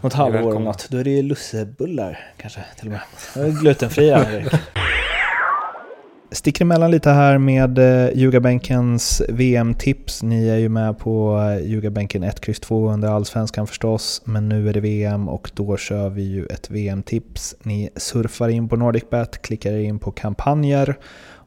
något 0.00 0.12
halvår 0.12 0.50
eller 0.50 0.60
något. 0.60 0.88
Då 0.90 0.98
är 0.98 1.04
det 1.04 1.10
ju 1.10 1.22
lussebullar 1.22 2.18
kanske 2.36 2.60
till 2.78 2.86
och 2.86 2.92
med. 2.92 3.60
Glutenfria. 3.60 4.26
sticker 6.32 6.64
emellan 6.64 6.90
lite 6.90 7.10
här 7.10 7.38
med 7.38 7.78
eh, 7.78 8.18
Ljugarbänkens 8.18 9.22
VM-tips. 9.28 10.22
Ni 10.22 10.48
är 10.48 10.56
ju 10.56 10.68
med 10.68 10.98
på 10.98 11.38
eh, 11.38 11.66
Ljugarbänken 11.66 12.22
1, 12.22 12.48
X, 12.48 12.60
2 12.60 12.90
under 12.90 13.08
Allsvenskan 13.08 13.66
förstås, 13.66 14.22
men 14.24 14.48
nu 14.48 14.68
är 14.68 14.72
det 14.72 14.80
VM 14.80 15.28
och 15.28 15.50
då 15.54 15.76
kör 15.76 16.08
vi 16.08 16.22
ju 16.22 16.46
ett 16.46 16.70
VM-tips. 16.70 17.54
Ni 17.62 17.90
surfar 17.96 18.48
in 18.48 18.68
på 18.68 18.76
NordicBet, 18.76 19.42
klickar 19.42 19.72
in 19.72 19.98
på 19.98 20.10
kampanjer 20.10 20.96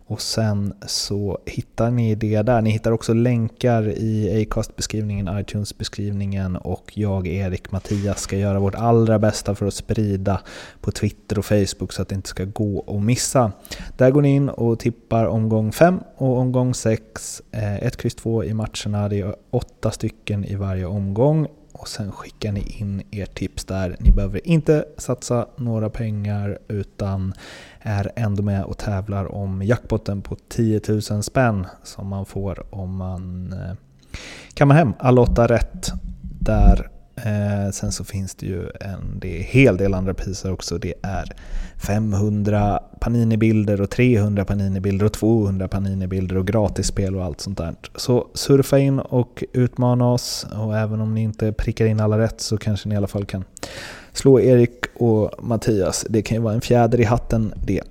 och 0.06 0.22
sen 0.22 0.74
så 0.88 1.38
hittar 1.46 1.92
ni 1.92 2.16
det 2.16 2.42
där. 2.42 2.62
Ni 2.62 2.70
hittar 2.70 2.92
också 2.92 3.14
länkar 3.14 3.88
i 3.90 4.42
Acast-beskrivningen, 4.42 5.40
iTunes-beskrivningen 5.40 6.56
och 6.56 6.92
jag, 6.94 7.28
Erik, 7.28 7.72
Mattias 7.72 8.22
ska 8.22 8.38
göra 8.38 8.60
vårt 8.60 8.76
allra 8.76 9.20
bästa 9.20 9.56
för 9.56 9.66
att 9.66 9.74
sprida 9.74 10.42
på 10.82 10.92
Twitter 10.92 11.40
och 11.40 11.46
Facebook 11.46 11.94
så 11.94 12.02
att 12.02 12.10
det 12.10 12.16
inte 12.16 12.30
ska 12.30 12.46
gå 12.46 12.84
att 12.88 13.04
missa. 13.04 13.52
Där 13.98 14.12
går 14.12 14.22
ni 14.22 14.36
in 14.36 14.50
och 14.50 14.80
tippar 14.80 15.26
omgång 15.26 15.72
5 15.72 16.00
och 16.18 16.38
omgång 16.38 16.74
6. 16.74 17.42
1, 17.52 18.06
X, 18.06 18.16
2 18.16 18.44
i 18.44 18.54
matcherna. 18.54 19.10
Det 19.10 19.20
är 19.20 19.36
åtta 19.52 19.92
stycken 19.92 20.46
i 20.46 20.56
varje 20.56 20.86
omgång 20.86 21.48
och 21.74 21.88
sen 21.88 22.12
skickar 22.12 22.52
ni 22.52 22.62
in 22.80 23.04
ert 23.12 23.36
tips 23.36 23.66
där. 23.66 23.96
Ni 24.00 24.12
behöver 24.12 24.48
inte 24.48 24.86
satsa 24.98 25.48
några 25.56 25.90
pengar 25.90 26.60
utan 26.68 27.34
är 27.80 28.12
ändå 28.16 28.44
med 28.44 28.64
och 28.64 28.78
tävlar 28.78 29.36
om 29.36 29.62
jackpotten 29.62 30.22
på 30.22 30.36
10 30.50 30.82
000 30.88 31.24
spänn 31.24 31.68
som 31.84 32.08
man 32.08 32.26
får 32.26 32.76
om 32.76 32.96
man 32.96 33.54
eh, 33.54 33.76
kammar 34.54 34.76
hem 34.76 34.94
alla 35.00 35.22
åtta 35.22 35.48
rätt 35.48 35.92
där. 36.40 36.90
Eh, 37.16 37.72
sen 37.72 37.92
så 37.92 38.04
finns 38.04 38.36
det 38.36 38.46
ju 38.46 38.70
en 38.82 39.20
det 39.20 39.40
är 39.40 39.44
hel 39.44 39.78
del 39.78 39.94
andra 39.94 40.14
priser 40.14 40.52
också. 40.52 40.78
Det 40.78 40.94
är 41.02 41.26
500 41.78 42.80
Panini-bilder 43.00 43.82
och 43.82 43.90
300 43.90 44.46
Panini-bilder 44.46 45.06
och 45.06 45.14
200 45.14 45.68
Panini-bilder 45.68 46.38
och 46.38 46.48
gratisspel 46.48 47.16
och 47.16 47.24
allt 47.24 47.42
sånt 47.42 47.58
där. 47.58 47.76
Så 47.96 48.28
surfa 48.34 48.80
in 48.80 49.00
och 49.00 49.44
utmana 49.54 50.12
oss 50.12 50.48
och 50.56 50.78
även 50.78 51.02
om 51.02 51.14
ni 51.14 51.22
inte 51.22 51.52
prickar 51.52 51.86
in 51.86 52.00
alla 52.00 52.20
rätt 52.20 52.42
så 52.42 52.58
kanske 52.58 52.90
ni 52.90 52.96
i 52.96 52.98
alla 52.98 53.08
fall 53.08 53.26
kan 53.26 53.44
slå 54.14 54.40
Erik 54.40 54.86
och 54.96 55.32
Mattias. 55.40 56.06
Det 56.10 56.22
kan 56.22 56.38
ju 56.38 56.42
vara 56.44 56.54
en 56.54 56.62
fjäder 56.62 57.00
i 57.00 57.04
hatten 57.04 57.54
det. 57.66 57.84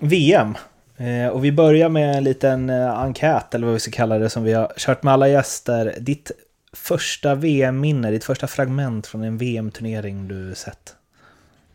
VM. 0.00 0.54
Eh, 0.96 1.28
och 1.28 1.44
vi 1.44 1.52
börjar 1.52 1.88
med 1.88 2.16
en 2.16 2.24
liten 2.24 2.70
eh, 2.70 2.98
enkät, 2.98 3.54
eller 3.54 3.66
vad 3.66 3.74
vi 3.74 3.80
ska 3.80 3.90
kalla 3.90 4.18
det, 4.18 4.30
som 4.30 4.44
vi 4.44 4.52
har 4.52 4.72
kört 4.76 5.02
med 5.02 5.12
alla 5.12 5.28
gäster. 5.28 5.94
Ditt 6.00 6.30
första 6.72 7.34
VM-minne, 7.34 8.10
ditt 8.10 8.24
första 8.24 8.46
fragment 8.46 9.06
från 9.06 9.22
en 9.22 9.38
VM-turnering 9.38 10.28
du 10.28 10.54
sett? 10.54 10.96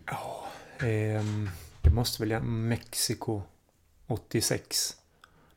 Ja, 0.05 0.47
eh, 0.79 1.23
det 1.81 1.89
måste 1.89 2.21
väl 2.21 2.29
vara 2.29 2.43
Mexiko 2.43 3.41
86. 4.07 4.95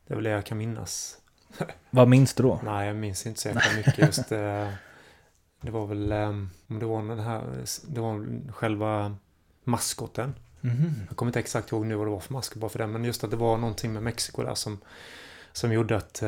Det 0.07 0.13
är 0.13 0.15
väl 0.15 0.23
det 0.23 0.29
jag 0.29 0.45
kan 0.45 0.57
minnas. 0.57 1.17
Vad 1.89 2.07
minns 2.07 2.33
du 2.33 2.43
då? 2.43 2.61
Nej, 2.63 2.87
jag 2.87 2.95
minns 2.95 3.25
inte 3.25 3.39
så 3.39 3.47
jäkla 3.47 3.73
mycket 3.77 3.97
just. 4.07 4.31
Eh, 4.31 4.69
det 5.61 5.71
var 5.71 5.85
väl, 5.85 6.11
um, 6.11 6.49
det 6.67 6.85
var 6.85 7.01
den 7.03 7.19
här, 7.19 7.43
det 7.87 8.01
var 8.01 8.25
själva 8.51 9.15
maskoten. 9.63 10.35
Mm. 10.61 10.93
Jag 11.07 11.17
kommer 11.17 11.29
inte 11.29 11.39
exakt 11.39 11.71
ihåg 11.71 11.85
nu 11.85 11.95
vad 11.95 12.07
det 12.07 12.11
var 12.11 12.19
för 12.19 12.33
maskot 12.33 12.61
bara 12.61 12.69
för 12.69 12.79
den, 12.79 12.91
men 12.91 13.05
just 13.05 13.23
att 13.23 13.31
det 13.31 13.37
var 13.37 13.57
någonting 13.57 13.93
med 13.93 14.03
Mexiko 14.03 14.43
där 14.43 14.55
som, 14.55 14.79
som 15.51 15.73
gjorde 15.73 15.97
att 15.97 16.23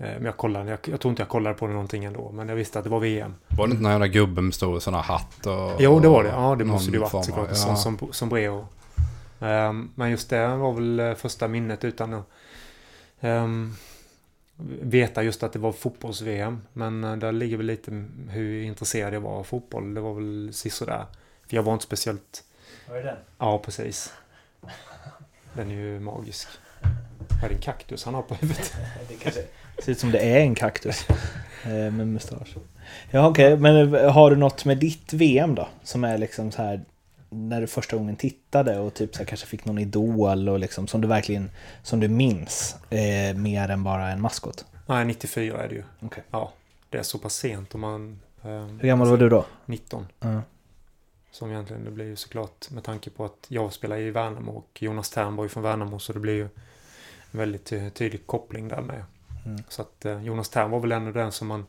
um, 0.00 0.24
jag 0.24 0.36
kollade, 0.36 0.70
jag, 0.70 0.78
jag 0.84 1.00
tror 1.00 1.10
inte 1.10 1.22
jag 1.22 1.28
kollade 1.28 1.54
på 1.54 1.66
någonting 1.66 2.04
ändå, 2.04 2.30
men 2.32 2.48
jag 2.48 2.56
visste 2.56 2.78
att 2.78 2.84
det 2.84 2.90
var 2.90 3.00
VM. 3.00 3.34
Var 3.48 3.66
det 3.66 3.70
inte 3.70 3.90
den 3.90 4.00
här 4.00 4.08
gubben 4.08 4.44
med 4.44 4.54
stor 4.54 4.80
sån 4.80 4.94
här 4.94 5.02
hatt 5.02 5.46
och... 5.46 5.72
Jo, 5.78 6.00
det 6.00 6.08
var 6.08 6.24
det. 6.24 6.30
Ja, 6.30 6.56
det 6.58 6.64
måste 6.64 6.90
det 6.90 6.94
ju 6.94 7.00
varit 7.00 7.24
såklart. 7.24 7.48
Ja. 7.48 7.54
Som, 7.54 7.76
som, 7.76 7.98
som 8.12 8.28
Breo. 8.28 8.66
Um, 9.38 9.92
men 9.94 10.10
just 10.10 10.30
det 10.30 10.46
var 10.46 10.72
väl 10.72 11.00
eh, 11.00 11.14
första 11.14 11.48
minnet 11.48 11.84
utan 11.84 12.22
um, 13.20 13.76
veta 14.80 15.22
just 15.22 15.42
att 15.42 15.52
det 15.52 15.58
var 15.58 15.72
fotbolls-VM. 15.72 16.60
Men 16.72 17.04
eh, 17.04 17.16
där 17.16 17.32
ligger 17.32 17.56
väl 17.56 17.66
lite 17.66 18.04
hur 18.28 18.62
intresserad 18.62 19.14
jag 19.14 19.20
var 19.20 19.30
av 19.30 19.44
fotboll. 19.44 19.94
Det 19.94 20.00
var 20.00 20.14
väl 20.14 20.50
sisådär. 20.52 21.06
För 21.46 21.56
jag 21.56 21.62
var 21.62 21.72
inte 21.72 21.84
speciellt... 21.84 22.44
Var 22.88 22.96
det 22.96 23.02
den? 23.02 23.16
Ja, 23.38 23.58
precis. 23.58 24.12
Den 25.52 25.70
är 25.70 25.74
ju 25.74 26.00
magisk. 26.00 26.48
Är 27.42 27.48
det 27.48 27.54
en 27.54 27.60
kaktus 27.60 28.04
han 28.04 28.14
har 28.14 28.22
på 28.22 28.34
huvudet? 28.34 28.74
Ser 29.82 29.92
ut 29.92 29.98
som 29.98 30.10
det 30.10 30.18
är 30.18 30.40
en 30.40 30.54
kaktus. 30.54 31.06
eh, 31.64 31.70
med 31.70 32.08
mustasch. 32.08 32.54
Ja 33.10 33.28
okej, 33.28 33.56
men 33.56 33.94
eh, 33.94 34.12
har 34.12 34.30
du 34.30 34.36
något 34.36 34.64
med 34.64 34.78
ditt 34.78 35.12
VM 35.12 35.54
då? 35.54 35.68
Som 35.82 36.04
är 36.04 36.18
liksom 36.18 36.50
så 36.52 36.62
här 36.62 36.80
när 37.30 37.60
du 37.60 37.66
första 37.66 37.96
gången 37.96 38.16
tittade 38.16 38.78
och 38.78 38.94
typ 38.94 39.14
så 39.14 39.18
här, 39.18 39.26
kanske 39.26 39.46
fick 39.46 39.64
någon 39.64 39.78
idol 39.78 40.48
och 40.48 40.58
liksom 40.58 40.86
som 40.86 41.00
du 41.00 41.08
verkligen 41.08 41.50
som 41.82 42.00
du 42.00 42.08
minns 42.08 42.76
eh, 42.90 43.36
mer 43.36 43.68
än 43.68 43.84
bara 43.84 44.08
en 44.10 44.20
maskot? 44.20 44.64
Nej, 44.86 45.04
94 45.04 45.62
är 45.64 45.68
det 45.68 45.74
ju. 45.74 45.82
Okej. 46.00 46.22
Ja, 46.30 46.52
det 46.90 46.98
är 46.98 47.02
så 47.02 47.18
pass 47.18 47.34
sent 47.34 47.74
om 47.74 47.80
man... 47.80 48.20
ehm, 48.42 48.78
Hur 48.80 48.88
gammal 48.88 49.08
var 49.08 49.16
du 49.16 49.28
då? 49.28 49.44
19. 49.66 50.06
Ja. 50.20 50.42
Som 51.30 51.50
egentligen, 51.50 51.84
det 51.84 51.90
blir 51.90 52.04
ju 52.04 52.16
såklart 52.16 52.70
med 52.70 52.84
tanke 52.84 53.10
på 53.10 53.24
att 53.24 53.46
jag 53.48 53.72
spelar 53.72 53.98
i 53.98 54.10
Värnamo 54.10 54.52
och 54.52 54.78
Jonas 54.82 55.10
Tern 55.10 55.36
var 55.36 55.44
ju 55.44 55.48
från 55.48 55.62
Värnamo 55.62 55.98
så 55.98 56.12
det 56.12 56.18
blir 56.20 56.34
ju 56.34 56.42
en 56.42 57.38
väldigt 57.38 57.64
ty- 57.64 57.90
tydlig 57.90 58.26
koppling 58.26 58.68
där 58.68 58.80
med. 58.80 59.04
Mm. 59.50 59.62
Så 59.68 59.82
att 59.82 60.04
eh, 60.04 60.22
Jonas 60.22 60.48
Tern 60.48 60.70
var 60.70 60.80
väl 60.80 60.92
ändå 60.92 61.12
den 61.12 61.32
som 61.32 61.48
man, 61.48 61.66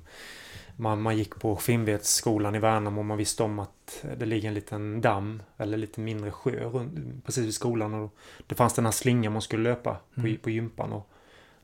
man, 0.76 1.02
man 1.02 1.17
gick 1.17 1.36
på 1.39 1.56
Finnvedsskolan 1.56 2.56
i 2.56 2.60
Värnamo 2.60 3.00
och 3.02 3.06
man 3.06 3.17
visste 3.17 3.44
om 3.44 3.60
att 3.60 4.04
det 4.17 4.26
ligger 4.26 4.48
en 4.48 4.54
liten 4.54 5.02
damm 5.02 5.41
eller 5.58 5.78
lite 5.78 6.00
mindre 6.00 6.32
sjö 6.32 6.52
runt, 6.52 7.26
precis 7.26 7.46
vid 7.46 7.54
skolan 7.54 7.94
och 7.94 8.15
det 8.48 8.56
fanns 8.56 8.74
den 8.74 8.86
här 8.86 8.91
slingan 8.91 9.34
man 9.34 9.41
skulle 9.41 9.63
löpa 9.70 9.98
på, 10.15 10.22
Mm. 10.22 10.38
på 10.38 10.50
gympan 10.50 10.94
och 10.94 11.10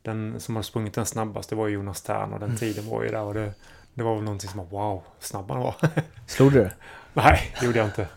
den 0.02 0.40
som 0.40 0.56
hade 0.56 0.64
sprungit 0.64 0.94
den 0.94 1.06
snabbast 1.06 1.50
det 1.50 1.56
var 1.56 1.68
Jonas 1.68 2.02
Tern 2.02 2.34
och 2.34 2.40
den 2.40 2.50
Mm. 2.50 2.58
tiden 2.60 2.90
var 2.90 3.04
ju 3.04 3.10
där 3.10 3.22
och 3.22 3.34
det, 3.34 3.54
det 3.94 4.04
var 4.04 4.16
väl 4.16 4.24
någonting 4.24 4.50
som 4.50 4.58
var 4.60 4.66
wow, 4.66 5.04
snabb 5.20 5.52
han 5.52 5.60
var. 5.60 5.76
Slog 6.28 6.52
du 6.52 6.60
det? 6.60 6.74
Nej, 7.14 7.56
det 7.60 7.66
gjorde 7.66 7.78
jag 7.78 7.88
inte. 7.88 8.08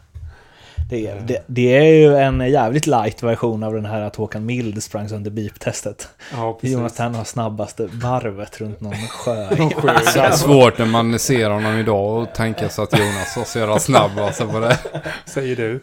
Det 0.91 1.07
är, 1.07 1.21
det, 1.21 1.43
det 1.47 1.77
är 1.77 1.95
ju 1.95 2.17
en 2.17 2.51
jävligt 2.51 2.87
light 2.87 3.23
version 3.23 3.63
av 3.63 3.75
den 3.75 3.85
här 3.85 4.01
att 4.01 4.17
Håkan 4.17 4.47
Mild 4.47 4.83
sprang 4.83 5.09
sönder 5.09 5.31
beep-testet. 5.31 6.09
Ja, 6.33 6.59
Tern 6.97 7.15
har 7.15 7.25
snabbaste 7.25 7.89
varvet 7.93 8.61
runt 8.61 8.81
någon 8.81 8.95
sjö. 8.95 9.49
Så 10.05 10.21
är 10.21 10.31
svårt 10.31 10.79
när 10.79 10.87
man 10.87 11.19
ser 11.19 11.51
honom 11.51 11.79
idag 11.79 12.23
och 12.23 12.35
tänka 12.35 12.69
sig 12.69 12.83
att 12.83 12.99
Jonas 12.99 13.37
var 13.37 13.45
så 13.45 13.59
jävla 13.59 13.79
snabb 13.79 14.19
alltså 14.19 14.47
på 14.49 14.59
det. 14.59 14.79
Säger 15.25 15.57
du. 15.57 15.81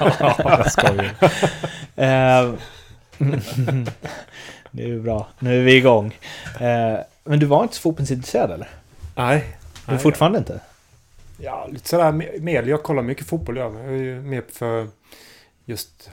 ja, 0.00 0.34
jag 0.38 0.72
skojar. 0.72 1.10
Eh, 1.98 2.52
det 4.70 4.82
är 4.82 4.86
ju 4.86 5.00
bra. 5.02 5.26
Nu 5.38 5.58
är 5.58 5.64
vi 5.64 5.76
igång. 5.76 6.16
Eh, 6.60 6.98
men 7.24 7.38
du 7.38 7.46
var 7.46 7.62
inte 7.62 7.74
så 7.74 7.80
fotbollsintresserad 7.80 8.50
eller? 8.50 8.68
Nej. 9.14 9.44
Du 9.86 9.94
är 9.94 9.98
fortfarande 9.98 10.38
inte? 10.38 10.60
Ja, 11.38 11.66
lite 11.72 11.88
sådär 11.88 12.12
med- 12.12 12.42
med. 12.42 12.68
Jag 12.68 12.82
kollar 12.82 13.02
mycket 13.02 13.26
fotboll 13.26 13.56
jag. 13.56 13.74
Är 13.76 13.90
ju 13.90 14.20
med 14.22 14.44
för 14.48 14.88
just 15.64 16.10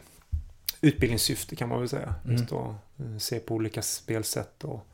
utbildningssyfte 0.82 1.56
kan 1.56 1.70
man 1.70 1.80
väl 1.80 1.90
säga. 1.90 2.16
Mm. 2.26 2.38
Just 2.38 2.52
att 2.54 2.70
eh, 3.00 3.18
se 3.20 3.40
på 3.40 3.54
olika 3.56 3.82
spelsätt 3.82 4.64
och 4.64 4.86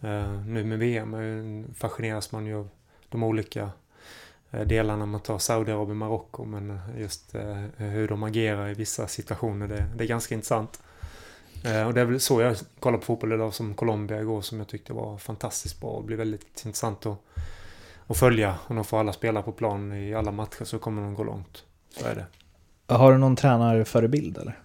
eh, 0.00 0.32
nu 0.46 0.64
med 0.64 0.78
VM 0.78 1.14
eh, 1.14 1.74
fascineras 1.74 2.32
man 2.32 2.46
ju 2.46 2.54
av 2.56 2.68
de 3.08 3.22
olika 3.22 3.70
eh, 4.50 4.60
delarna. 4.66 5.06
Man 5.06 5.20
tar 5.20 5.38
Saudiarabien, 5.38 5.96
Marocko 5.96 6.44
men 6.44 6.78
just 6.98 7.34
eh, 7.34 7.56
hur 7.76 8.08
de 8.08 8.22
agerar 8.22 8.68
i 8.68 8.74
vissa 8.74 9.06
situationer 9.08 9.68
det, 9.68 9.84
det 9.96 10.04
är 10.04 10.08
ganska 10.08 10.34
intressant. 10.34 10.82
Eh, 11.64 11.86
och 11.86 11.94
det 11.94 12.00
är 12.00 12.04
väl 12.04 12.20
så 12.20 12.40
jag 12.40 12.56
kollar 12.80 12.98
på 12.98 13.04
fotboll 13.04 13.32
idag 13.32 13.54
som 13.54 13.74
Colombia 13.74 14.20
igår 14.20 14.40
som 14.40 14.58
jag 14.58 14.68
tyckte 14.68 14.92
var 14.92 15.18
fantastiskt 15.18 15.80
bra 15.80 15.90
och 15.90 16.04
blir 16.04 16.16
väldigt 16.16 16.62
intressant 16.66 17.06
att, 17.06 17.18
att 18.12 18.18
följa. 18.18 18.54
Och 18.66 18.74
de 18.74 18.84
får 18.84 19.00
alla 19.00 19.12
spela 19.12 19.42
på 19.42 19.52
plan 19.52 19.92
i 19.92 20.14
alla 20.14 20.32
matcher 20.32 20.64
så 20.64 20.78
kommer 20.78 21.02
de 21.02 21.14
gå 21.14 21.24
långt. 21.24 21.64
Så 21.90 22.06
är 22.06 22.14
det. 22.14 22.26
Har 22.94 23.12
du 23.12 23.18
någon 23.18 23.36
tränarförebild 23.36 24.38
eller? 24.38 24.58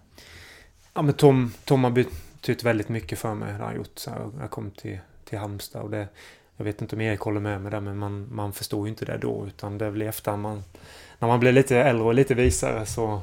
Ja 0.93 1.01
men 1.01 1.13
Tom, 1.13 1.53
Tom 1.65 1.83
har 1.83 1.91
betytt 1.91 2.63
väldigt 2.63 2.89
mycket 2.89 3.19
för 3.19 3.33
mig. 3.33 3.53
Det 3.53 3.59
har 3.59 3.65
han 3.65 3.75
gjort. 3.75 3.99
Så 3.99 4.09
jag, 4.09 4.33
jag 4.41 4.51
kom 4.51 4.71
till, 4.71 4.99
till 5.25 5.37
Halmstad 5.37 5.81
och 5.81 5.89
det... 5.89 6.07
Jag 6.59 6.65
vet 6.65 6.81
inte 6.81 6.95
om 6.95 7.01
Erik 7.01 7.19
håller 7.19 7.39
med 7.39 7.61
mig 7.61 7.71
där 7.71 7.79
men 7.79 7.97
man, 7.97 8.27
man 8.31 8.53
förstår 8.53 8.85
ju 8.85 8.89
inte 8.89 9.05
det 9.05 9.17
då 9.17 9.47
utan 9.47 9.77
det 9.77 9.85
är 9.85 9.89
väl 9.89 10.01
i 10.01 10.05
efterhand 10.05 10.41
man... 10.41 10.63
När 11.19 11.27
man 11.27 11.39
blir 11.39 11.51
lite 11.51 11.77
äldre 11.77 12.05
och 12.05 12.13
lite 12.13 12.33
visare 12.33 12.85
så, 12.85 13.21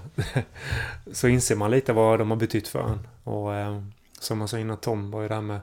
så 1.12 1.28
inser 1.28 1.56
man 1.56 1.70
lite 1.70 1.92
vad 1.92 2.18
de 2.18 2.30
har 2.30 2.36
betytt 2.36 2.68
för 2.68 2.88
en. 2.88 3.08
Och 3.24 3.54
eh, 3.54 3.82
som 4.20 4.40
jag 4.40 4.50
sa 4.50 4.58
innan 4.58 4.76
Tom 4.76 5.10
var 5.10 5.22
ju 5.22 5.28
det 5.28 5.34
här 5.34 5.42
med 5.42 5.60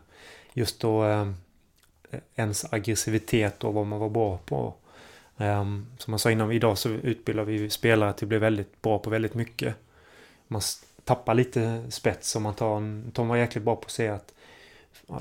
just 0.54 0.80
då 0.80 1.06
eh, 1.06 1.32
ens 2.36 2.74
aggressivitet 2.74 3.64
och 3.64 3.74
vad 3.74 3.88
man 3.88 4.00
var 4.00 4.10
bra 4.10 4.40
på. 4.46 4.74
Um, 5.38 5.88
som 5.98 6.12
man 6.12 6.20
sa 6.20 6.32
innan, 6.32 6.52
idag 6.52 6.78
så 6.78 6.90
utbildar 6.90 7.44
vi 7.44 7.70
spelare 7.70 8.14
till 8.14 8.26
att 8.26 8.30
bli 8.30 8.38
väldigt 8.38 8.82
bra 8.82 9.00
på 9.00 9.10
väldigt 9.10 9.34
mycket. 9.34 9.76
Man 10.48 10.62
tappar 11.04 11.34
lite 11.34 11.92
spets 11.92 12.36
om 12.36 12.44
man 12.44 12.54
tar 12.54 12.78
en... 12.78 13.12
Tom 13.14 13.28
var 13.28 13.38
jäkligt 13.38 13.64
bra 13.64 13.76
på 13.76 13.86
att 13.86 13.92
säga 13.92 14.16
att 14.16 14.34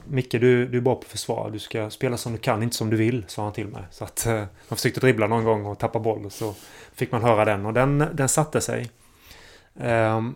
Micke, 0.04 0.32
du, 0.32 0.66
du 0.66 0.78
är 0.78 0.82
bra 0.82 0.94
på 0.94 1.08
försvar. 1.08 1.50
Du 1.50 1.58
ska 1.58 1.90
spela 1.90 2.16
som 2.16 2.32
du 2.32 2.38
kan, 2.38 2.62
inte 2.62 2.76
som 2.76 2.90
du 2.90 2.96
vill, 2.96 3.24
sa 3.28 3.44
han 3.44 3.52
till 3.52 3.66
mig. 3.66 3.82
Så 3.90 4.04
att 4.04 4.26
uh, 4.28 4.34
man 4.34 4.76
försökte 4.76 5.00
dribbla 5.00 5.26
någon 5.26 5.44
gång 5.44 5.66
och 5.66 5.78
tappa 5.78 5.98
boll 5.98 6.26
och 6.26 6.32
så 6.32 6.54
fick 6.94 7.12
man 7.12 7.22
höra 7.22 7.44
den 7.44 7.66
och 7.66 7.72
den, 7.72 8.04
den 8.12 8.28
satte 8.28 8.60
sig. 8.60 8.90
Um, 9.74 10.34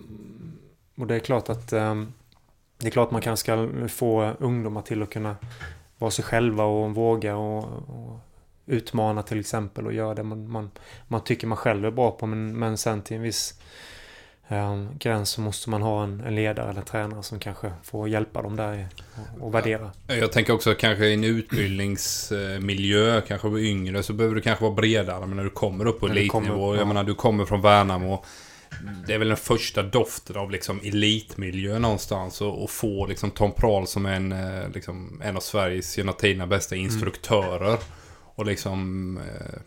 och 0.97 1.07
det 1.07 1.15
är 1.15 1.19
klart 1.19 1.49
att 1.49 1.73
um, 1.73 2.13
det 2.79 2.87
är 2.87 2.91
klart 2.91 3.11
man 3.11 3.21
kanske 3.21 3.45
ska 3.45 3.89
få 3.89 4.33
ungdomar 4.39 4.83
till 4.83 5.03
att 5.03 5.11
kunna 5.11 5.37
vara 6.05 6.11
sig 6.11 6.25
själva 6.25 6.65
och 6.65 6.95
våga 6.95 7.37
och, 7.37 7.65
och 7.89 8.21
utmana 8.67 9.23
till 9.23 9.41
exempel 9.41 9.87
och 9.87 9.93
göra 9.93 10.15
det 10.15 10.23
man, 10.23 10.51
man, 10.51 10.71
man 11.09 11.25
tycker 11.25 11.47
man 11.47 11.57
själv 11.57 11.85
är 11.85 11.91
bra 11.91 12.11
på 12.11 12.27
men, 12.27 12.59
men 12.59 12.79
sen 12.79 13.03
till 13.03 13.17
en 13.17 13.23
viss 13.23 13.61
um, 14.49 14.89
gräns 14.99 15.31
så 15.31 15.41
måste 15.41 15.71
man 15.71 15.83
ha 15.83 16.05
en, 16.05 16.21
en 16.21 16.35
ledare 16.35 16.71
eller 16.71 16.83
tränare 16.83 17.23
som 17.23 17.39
kanske 17.39 17.73
får 17.83 18.09
hjälpa 18.09 18.43
dem 18.43 18.57
där 18.57 18.89
och, 19.37 19.47
och 19.47 19.55
värdera. 19.55 19.91
Jag 20.07 20.33
tänker 20.33 20.53
också 20.53 20.75
kanske 20.75 21.07
i 21.07 21.15
en 21.15 21.25
utbildningsmiljö, 21.25 23.21
kanske 23.21 23.49
på 23.49 23.61
yngre, 23.61 24.03
så 24.03 24.13
behöver 24.13 24.35
du 24.35 24.41
kanske 24.41 24.65
vara 24.65 24.75
bredare. 24.75 25.27
Men 25.27 25.37
när 25.37 25.45
du 25.45 25.51
kommer 25.51 25.87
upp 25.87 26.01
på 26.01 26.07
elitnivå, 26.07 26.75
jag 26.75 26.83
ja. 26.83 26.85
menar 26.85 27.05
du 27.05 27.15
kommer 27.15 27.45
från 27.45 27.61
Värnamo. 27.61 28.25
Det 29.07 29.15
är 29.15 29.19
väl 29.19 29.29
den 29.29 29.37
första 29.37 29.83
doften 29.83 30.37
av 30.37 30.51
liksom 30.51 30.81
elitmiljö 30.85 31.79
någonstans. 31.79 32.41
Och, 32.41 32.63
och 32.63 32.71
få 32.71 33.07
liksom 33.07 33.31
Tom 33.31 33.53
Prahl 33.53 33.87
som 33.87 34.07
en, 34.07 34.33
eh, 34.33 34.69
liksom, 34.75 35.21
en 35.25 35.37
av 35.37 35.41
Sveriges 35.41 35.99
genom 35.99 36.15
tiderna 36.15 36.47
bästa 36.47 36.77
instruktörer. 36.77 37.79
Och 38.35 38.47
liksom... 38.47 39.19
Eh, 39.19 39.61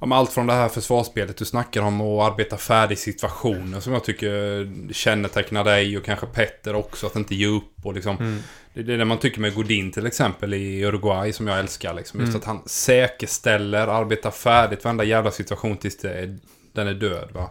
men 0.00 0.12
allt 0.12 0.32
från 0.32 0.46
det 0.46 0.52
här 0.52 0.68
försvarsspelet 0.68 1.36
du 1.36 1.44
snackar 1.44 1.82
om 1.82 2.00
och 2.00 2.24
arbeta 2.24 2.56
färdig 2.56 2.98
situationer 2.98 3.80
som 3.80 3.92
jag 3.92 4.04
tycker 4.04 4.92
kännetecknar 4.92 5.64
dig 5.64 5.98
och 5.98 6.04
kanske 6.04 6.26
Petter 6.26 6.74
också. 6.74 7.06
Att 7.06 7.16
inte 7.16 7.34
ge 7.34 7.46
upp 7.46 7.72
och 7.82 7.94
liksom... 7.94 8.16
Mm. 8.16 8.38
Det 8.74 8.92
är 8.92 8.98
det 8.98 9.04
man 9.04 9.18
tycker 9.18 9.40
med 9.40 9.54
Godin 9.54 9.92
till 9.92 10.06
exempel 10.06 10.54
i 10.54 10.84
Uruguay 10.84 11.32
som 11.32 11.46
jag 11.46 11.58
älskar. 11.58 11.94
Liksom. 11.94 12.20
Just 12.20 12.30
Mm. 12.30 12.40
att 12.40 12.44
han 12.44 12.62
säkerställer, 12.66 13.86
arbetar 13.86 14.30
färdigt 14.30 14.84
varenda 14.84 15.04
jävla 15.04 15.30
situation 15.30 15.76
tills 15.76 15.96
det 15.96 16.10
är, 16.10 16.38
den 16.72 16.88
är 16.88 16.94
död. 16.94 17.28
Va? 17.32 17.48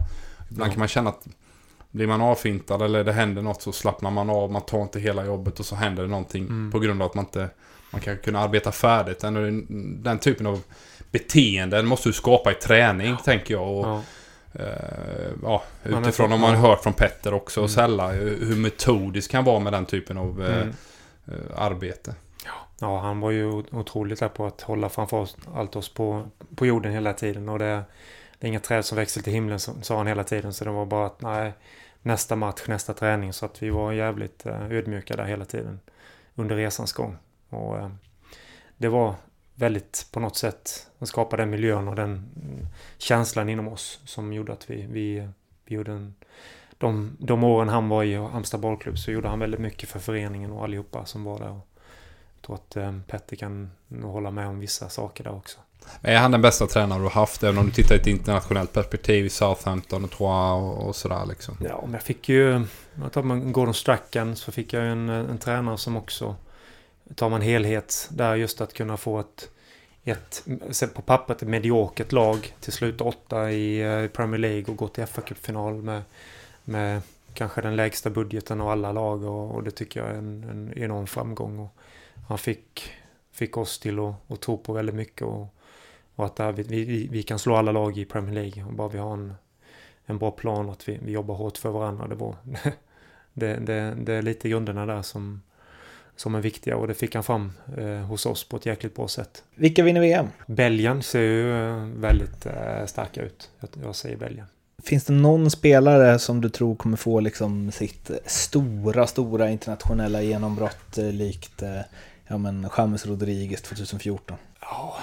Ibland 0.52 0.70
Ja. 0.70 0.74
kan 0.74 0.80
man 0.80 0.88
känna 0.88 1.10
att 1.10 1.28
blir 1.92 2.08
man 2.08 2.22
avfintad 2.22 2.82
eller 2.82 3.04
det 3.04 3.14
händer 3.14 3.42
något 3.42 3.62
så 3.62 3.72
slappnar 3.72 4.12
man 4.12 4.30
av. 4.30 4.52
Man 4.52 4.62
tar 4.62 4.82
inte 4.82 5.00
hela 5.00 5.26
jobbet 5.26 5.60
och 5.60 5.66
så 5.66 5.76
händer 5.76 6.04
det 6.04 6.10
någonting 6.10 6.44
Mm. 6.44 6.72
på 6.72 6.80
grund 6.80 7.02
av 7.02 7.06
att 7.10 7.16
man 7.16 7.26
inte 7.26 7.50
man 7.92 8.02
kan 8.02 8.18
kunna 8.18 8.40
arbeta 8.40 8.72
färdigt. 8.72 9.20
Den, 9.20 10.04
den 10.04 10.20
typen 10.20 10.48
av 10.48 10.62
beteenden 11.12 11.86
måste 11.88 12.10
du 12.10 12.14
skapa 12.14 12.52
i 12.52 12.56
träning, 12.56 13.18
tänker 13.26 13.54
jag. 13.54 13.78
Och, 13.78 13.86
Ja. 13.88 14.02
Eh, 14.60 15.32
ja, 15.44 15.64
utifrån 15.84 16.32
om 16.34 16.42
man 16.42 16.52
ja. 16.54 16.58
har 16.60 16.70
hört 16.70 16.84
från 16.84 16.94
Petter 16.94 17.34
också 17.34 17.62
och 17.62 17.70
Mm. 17.70 17.76
Sella 17.76 18.12
hur 18.12 18.46
hur 18.46 18.56
metodisk 18.56 19.34
han 19.34 19.44
var 19.44 19.60
med 19.60 19.74
den 19.74 19.86
typen 19.86 20.18
av 20.18 20.44
eh, 20.44 20.56
Mm. 20.62 20.74
eh, 21.28 21.34
arbete. 21.62 22.16
Ja, 22.80 23.00
han 23.00 23.20
var 23.20 23.32
ju 23.32 23.46
otroligt 23.72 24.20
där 24.20 24.28
på 24.28 24.46
att 24.46 24.62
hålla 24.62 24.90
framför 24.90 25.28
allt 25.56 25.76
oss 25.76 25.90
på, 25.94 26.24
på 26.56 26.66
jorden 26.66 26.92
hela 26.92 27.14
tiden. 27.14 27.50
Och 27.50 27.60
det, 27.60 27.84
det 28.40 28.48
är 28.48 28.50
inga 28.50 28.60
träd 28.60 28.86
som 28.86 28.96
växer 28.96 29.22
till 29.22 29.34
himlen, 29.34 29.60
sa 29.60 29.98
han 29.98 30.08
hela 30.08 30.24
tiden. 30.24 30.54
Så 30.54 30.66
det 30.66 30.72
var 30.72 30.86
bara 30.86 31.06
att 31.06 31.22
nej, 31.22 31.54
nästa 32.02 32.36
match, 32.36 32.64
nästa 32.68 32.94
träning. 32.94 33.34
Så 33.34 33.46
att 33.46 33.64
vi 33.64 33.70
var 33.70 33.92
jävligt 33.92 34.46
eh, 34.46 34.72
ödmjuka 34.72 35.16
där 35.16 35.26
hela 35.26 35.46
tiden 35.46 35.80
under 36.36 36.56
resans 36.56 36.94
gång. 36.94 37.18
Och 37.50 37.78
eh, 37.78 37.90
det 38.78 38.88
var 38.88 39.16
väldigt 39.56 40.08
på 40.12 40.20
något 40.20 40.38
sätt, 40.38 40.88
att 41.00 41.08
skapa 41.08 41.38
den 41.38 41.50
miljön 41.50 41.88
och 41.88 41.96
den 41.96 42.12
mm, 42.12 42.68
känslan 42.98 43.50
inom 43.50 43.68
oss 43.68 44.00
som 44.06 44.34
gjorde 44.34 44.54
att 44.54 44.70
vi, 44.70 44.88
vi, 44.90 45.30
vi 45.66 45.76
gjorde 45.76 45.92
en, 45.92 46.16
de, 46.78 47.18
de 47.20 47.44
åren 47.44 47.70
han 47.70 47.90
var 47.90 48.04
i 48.04 48.16
Halmstad 48.16 48.60
bollklubb 48.60 48.98
så 48.98 49.12
gjorde 49.12 49.28
han 49.28 49.40
väldigt 49.40 49.60
mycket 49.60 49.90
för 49.90 50.00
föreningen 50.00 50.52
och 50.52 50.64
allihopa 50.64 51.06
som 51.06 51.24
var 51.24 51.40
där. 51.40 51.52
Och 51.52 51.68
jag 52.36 52.42
tror 52.42 52.56
att 52.56 52.76
eh, 52.76 53.00
Petter 53.08 53.36
kan 53.36 53.72
nog 53.88 54.12
hålla 54.12 54.32
med 54.32 54.48
om 54.48 54.60
vissa 54.60 54.90
saker 54.90 55.24
där 55.24 55.36
också. 55.36 55.60
Är 56.02 56.18
han 56.18 56.32
den 56.32 56.42
bästa 56.42 56.68
tränare 56.68 57.00
du 57.00 57.04
har 57.04 57.10
haft? 57.10 57.44
Även 57.44 57.58
om 57.58 57.66
du 57.66 57.72
tittar 57.72 57.96
i 57.96 57.98
ett 57.98 58.08
internationellt 58.08 58.74
perspektiv 58.74 59.26
i 59.26 59.30
Southampton 59.30 60.04
och 60.04 60.12
Troyes 60.12 60.64
och, 60.64 60.88
och 60.88 60.96
sådär 60.96 61.26
liksom. 61.26 61.58
Ja, 61.60 61.82
men 61.84 61.94
jag 61.94 62.04
fick 62.04 62.30
ju... 62.30 62.66
Jag 63.02 63.12
tar 63.12 63.24
man 63.24 63.52
Gordon 63.52 63.74
Strachan 63.74 64.36
så 64.36 64.52
fick 64.52 64.74
jag 64.74 64.84
ju 64.84 64.92
en, 64.92 65.10
en 65.10 65.38
tränare 65.38 65.78
som 65.78 65.98
också 65.98 66.36
tar 67.16 67.30
man 67.30 67.42
helhet 67.42 68.10
där 68.12 68.36
just 68.36 68.62
att 68.62 68.74
kunna 68.74 68.98
få 68.98 69.20
ett, 69.20 69.50
ett 70.04 70.44
på 70.94 71.02
pappret 71.02 71.42
ett 71.42 71.48
mediokert 71.48 72.12
lag 72.12 72.54
till 72.60 72.74
slut 72.74 73.02
åtta 73.02 73.52
i 73.52 73.82
eh, 73.82 74.08
Premier 74.08 74.40
League 74.40 74.66
och 74.68 74.76
gå 74.76 74.88
till 74.88 75.06
fa 75.06 75.22
Cup-final 75.22 75.74
med, 75.74 76.02
med 76.64 77.02
kanske 77.34 77.62
den 77.62 77.76
lägsta 77.76 78.10
budgeten 78.10 78.62
av 78.62 78.70
alla 78.70 78.92
lag 78.92 79.24
och, 79.24 79.56
och 79.56 79.64
det 79.64 79.72
tycker 79.72 80.00
jag 80.00 80.10
är 80.10 80.16
en, 80.16 80.44
en 80.44 80.74
enorm 80.78 81.08
framgång. 81.08 81.60
Och 81.60 81.76
han 82.28 82.38
fick, 82.38 82.92
fick 83.32 83.58
oss 83.58 83.80
till 83.80 84.00
att, 84.00 84.32
att 84.32 84.42
tro 84.42 84.58
på 84.58 84.74
väldigt 84.74 84.96
mycket 84.96 85.22
och, 85.22 85.55
och 86.16 86.26
att 86.26 86.36
där 86.36 86.52
vi, 86.52 86.64
vi, 86.64 87.08
vi 87.12 87.24
kan 87.24 87.40
slå 87.40 87.56
alla 87.56 87.72
lag 87.72 87.98
i 87.98 88.06
Premier 88.06 88.34
League 88.34 88.64
och 88.64 88.74
bara 88.74 88.88
vi 88.88 88.98
har 88.98 89.14
en, 89.14 89.34
en 90.06 90.18
bra 90.18 90.32
plan 90.32 90.66
och 90.66 90.72
att 90.72 90.90
vi, 90.90 91.00
vi 91.02 91.12
jobbar 91.12 91.36
hårt 91.36 91.58
för 91.58 91.70
varandra. 91.70 92.08
Det, 92.08 92.16
var, 92.16 92.36
det, 93.34 93.56
det, 93.56 93.96
det 93.98 94.14
är 94.14 94.22
lite 94.22 94.50
grunderna 94.50 94.86
där 94.86 95.02
som, 95.02 95.42
som 96.16 96.36
är 96.36 96.42
viktiga 96.42 96.78
och 96.78 96.88
det 96.88 96.94
fick 96.94 97.16
han 97.16 97.24
fram 97.24 97.52
eh, 97.78 97.88
hos 97.88 98.26
oss 98.26 98.50
på 98.50 98.58
ett 98.58 98.66
jäkligt 98.66 98.96
bra 98.96 99.08
sätt. 99.08 99.44
Vilka 99.56 99.84
vinner 99.84 100.02
VM? 100.02 100.28
Belgien 100.48 101.04
ser 101.04 101.22
ju 101.22 101.52
eh, 101.52 101.86
väldigt 101.86 102.46
eh, 102.46 102.86
starka 102.86 103.22
ut. 103.22 103.50
Jag, 103.60 103.70
jag 103.84 103.96
säger 103.96 104.18
Belgien. 104.18 104.48
Finns 104.84 105.04
det 105.04 105.14
någon 105.14 105.52
spelare 105.52 106.20
som 106.20 106.42
du 106.42 106.50
tror 106.50 106.76
kommer 106.76 106.98
få 106.98 107.20
liksom 107.20 107.72
sitt 107.72 108.12
stora, 108.26 109.08
stora 109.08 109.50
internationella 109.50 110.22
genombrott 110.22 110.98
eh, 110.98 111.12
likt 111.12 111.62
eh, 111.62 111.82
ja, 112.28 112.38
men 112.38 112.70
James 112.78 113.06
Rodriguez 113.06 113.62
2014? 113.62 114.38
Ja, 114.70 114.96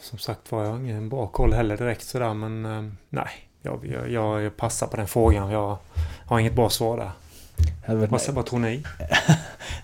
som 0.00 0.18
sagt 0.18 0.52
var 0.52 0.64
jag 0.64 0.80
ingen 0.80 1.08
bra 1.08 1.26
koll 1.26 1.52
heller 1.52 1.76
direkt 1.76 2.02
sådär 2.02 2.34
men 2.34 2.66
eh, 2.66 2.92
nej. 3.08 3.28
Jag, 3.62 4.06
jag, 4.10 4.42
jag 4.42 4.56
passar 4.56 4.86
på 4.86 4.96
den 4.96 5.08
frågan. 5.08 5.50
Jag 5.50 5.78
har 6.26 6.38
inget 6.38 6.54
bra 6.54 6.70
svar 6.70 6.96
där. 6.96 7.10
Vad, 7.86 8.28
vad 8.34 8.46
tror 8.46 8.58
ni? 8.58 8.82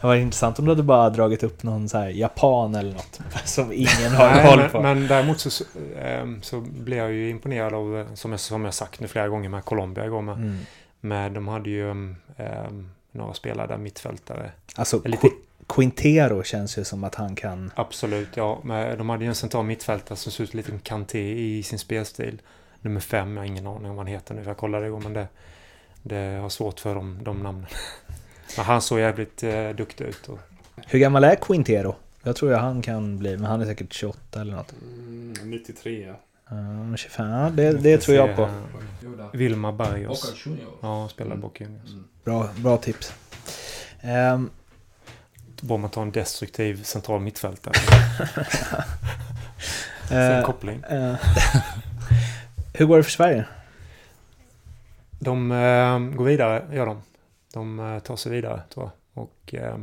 det 0.00 0.06
var 0.06 0.14
intressant 0.14 0.58
om 0.58 0.64
du 0.64 0.70
hade 0.70 0.82
bara 0.82 1.10
dragit 1.10 1.42
upp 1.42 1.62
någon 1.62 1.88
så 1.88 1.98
här 1.98 2.08
japan 2.08 2.74
eller 2.74 2.92
något 2.92 3.20
som 3.44 3.72
ingen 3.72 4.12
har 4.16 4.50
koll 4.50 4.68
på. 4.68 4.80
Men, 4.80 4.98
men 4.98 5.08
däremot 5.08 5.40
så, 5.40 5.64
ehm, 5.98 6.42
så 6.42 6.60
blev 6.60 6.98
jag 6.98 7.12
ju 7.12 7.30
imponerad 7.30 7.74
av, 7.74 8.06
som 8.14 8.30
jag, 8.30 8.40
som 8.40 8.64
jag 8.64 8.74
sagt 8.74 9.00
nu 9.00 9.08
flera 9.08 9.28
gånger 9.28 9.48
med 9.48 9.64
Colombia 9.64 10.06
igår 10.06 10.22
med. 10.22 10.34
Mm. 10.34 10.58
med 11.00 11.32
de 11.32 11.48
hade 11.48 11.70
ju 11.70 11.90
um, 11.90 12.16
några 13.12 13.34
spelare 13.34 13.66
där, 13.66 13.76
mittfältare. 13.76 14.50
Alltså 14.76 15.00
lite... 15.04 15.28
Quintero 15.74 16.42
känns 16.42 16.78
ju 16.78 16.84
som 16.84 17.04
att 17.04 17.14
han 17.14 17.36
kan... 17.36 17.70
Absolut, 17.74 18.28
ja. 18.34 18.60
Men 18.64 18.98
de 18.98 19.08
hade 19.08 19.24
ju 19.24 19.28
en 19.28 19.34
central 19.34 19.64
mittfältare 19.64 20.16
som 20.16 20.32
såg 20.32 20.44
ut 20.44 20.54
lite 20.54 20.68
som 20.68 20.78
Kanté 20.78 21.32
i 21.32 21.62
sin 21.62 21.78
spelstil. 21.78 22.40
Nummer 22.80 23.00
fem, 23.00 23.36
jag 23.36 23.42
har 23.42 23.46
ingen 23.46 23.66
aning 23.66 23.90
om 23.90 23.96
vad 23.96 24.06
han 24.06 24.14
heter 24.14 24.34
nu. 24.34 24.42
Jag 24.46 24.56
kollade 24.56 24.86
igår 24.86 25.00
men 25.00 25.12
det... 25.12 25.28
Det 26.04 26.38
har 26.40 26.48
svårt 26.48 26.80
för 26.80 26.94
de, 26.94 27.18
de 27.24 27.42
namnen. 27.42 27.66
Men 28.56 28.64
han 28.64 28.82
såg 28.82 29.00
jävligt 29.00 29.42
eh, 29.42 29.70
duktig 29.70 30.04
ut. 30.04 30.28
Och... 30.28 30.38
Hur 30.86 30.98
gammal 30.98 31.24
är 31.24 31.34
Quintero? 31.34 31.94
Jag 32.22 32.36
tror 32.36 32.52
jag 32.52 32.58
han 32.58 32.82
kan 32.82 33.18
bli, 33.18 33.36
men 33.36 33.44
han 33.44 33.60
är 33.60 33.66
säkert 33.66 33.92
28 33.92 34.40
eller 34.40 34.56
något. 34.56 34.74
Mm, 34.82 35.34
93 35.50 36.06
ja. 36.06 36.56
Uh, 36.56 36.96
25, 36.96 37.30
ja, 37.30 37.50
det, 37.50 37.72
det 37.72 37.98
tror 37.98 38.16
jag 38.16 38.36
på. 38.36 38.48
Vilma 39.32 39.72
Barrios. 39.72 40.46
Ja, 40.82 41.08
spelade 41.08 41.40
Boca 41.40 41.64
Juniors. 41.64 41.90
Mm. 41.90 42.04
Bra, 42.24 42.48
bra 42.56 42.76
tips. 42.76 43.12
Um, 44.34 44.50
Bra 45.62 45.76
man 45.76 45.90
tar 45.90 46.02
en 46.02 46.12
destruktiv 46.12 46.82
central 46.82 47.20
mittfältare. 47.20 47.74
uh, 50.38 50.44
koppling. 50.44 50.84
Uh, 50.92 51.14
hur 52.74 52.86
går 52.86 52.96
det 52.96 53.02
för 53.02 53.10
Sverige? 53.10 53.44
De 55.24 55.52
eh, 55.52 55.98
går 56.16 56.24
vidare, 56.24 56.64
gör 56.72 56.86
de. 56.86 57.02
De 57.52 57.80
eh, 57.80 57.98
tar 57.98 58.16
sig 58.16 58.32
vidare 58.32 58.62
tror 58.68 58.90
jag. 59.14 59.22
Och 59.22 59.54
eh, 59.54 59.78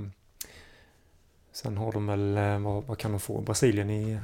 sen 1.52 1.78
har 1.78 1.92
de 1.92 2.08
väl, 2.08 2.38
eh, 2.38 2.60
vad, 2.60 2.84
vad, 2.84 2.98
kan 2.98 3.12
de 3.12 3.20
få? 3.20 3.42
Brasilien 3.42 3.89
i, 3.89 4.20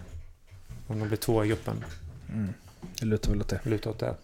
om 0.88 1.00
de 1.00 1.08
blir 1.08 1.18
tvåa 1.18 1.46
i 1.46 1.48
gruppen. 1.48 1.84
Mm. 2.34 2.54
Det 3.00 3.06
lutar 3.06 3.32
väl 3.32 3.42
åt 3.42 3.50
det. 3.50 3.60
Lutar 3.64 3.90
åt 3.90 4.00
det. 4.00 4.16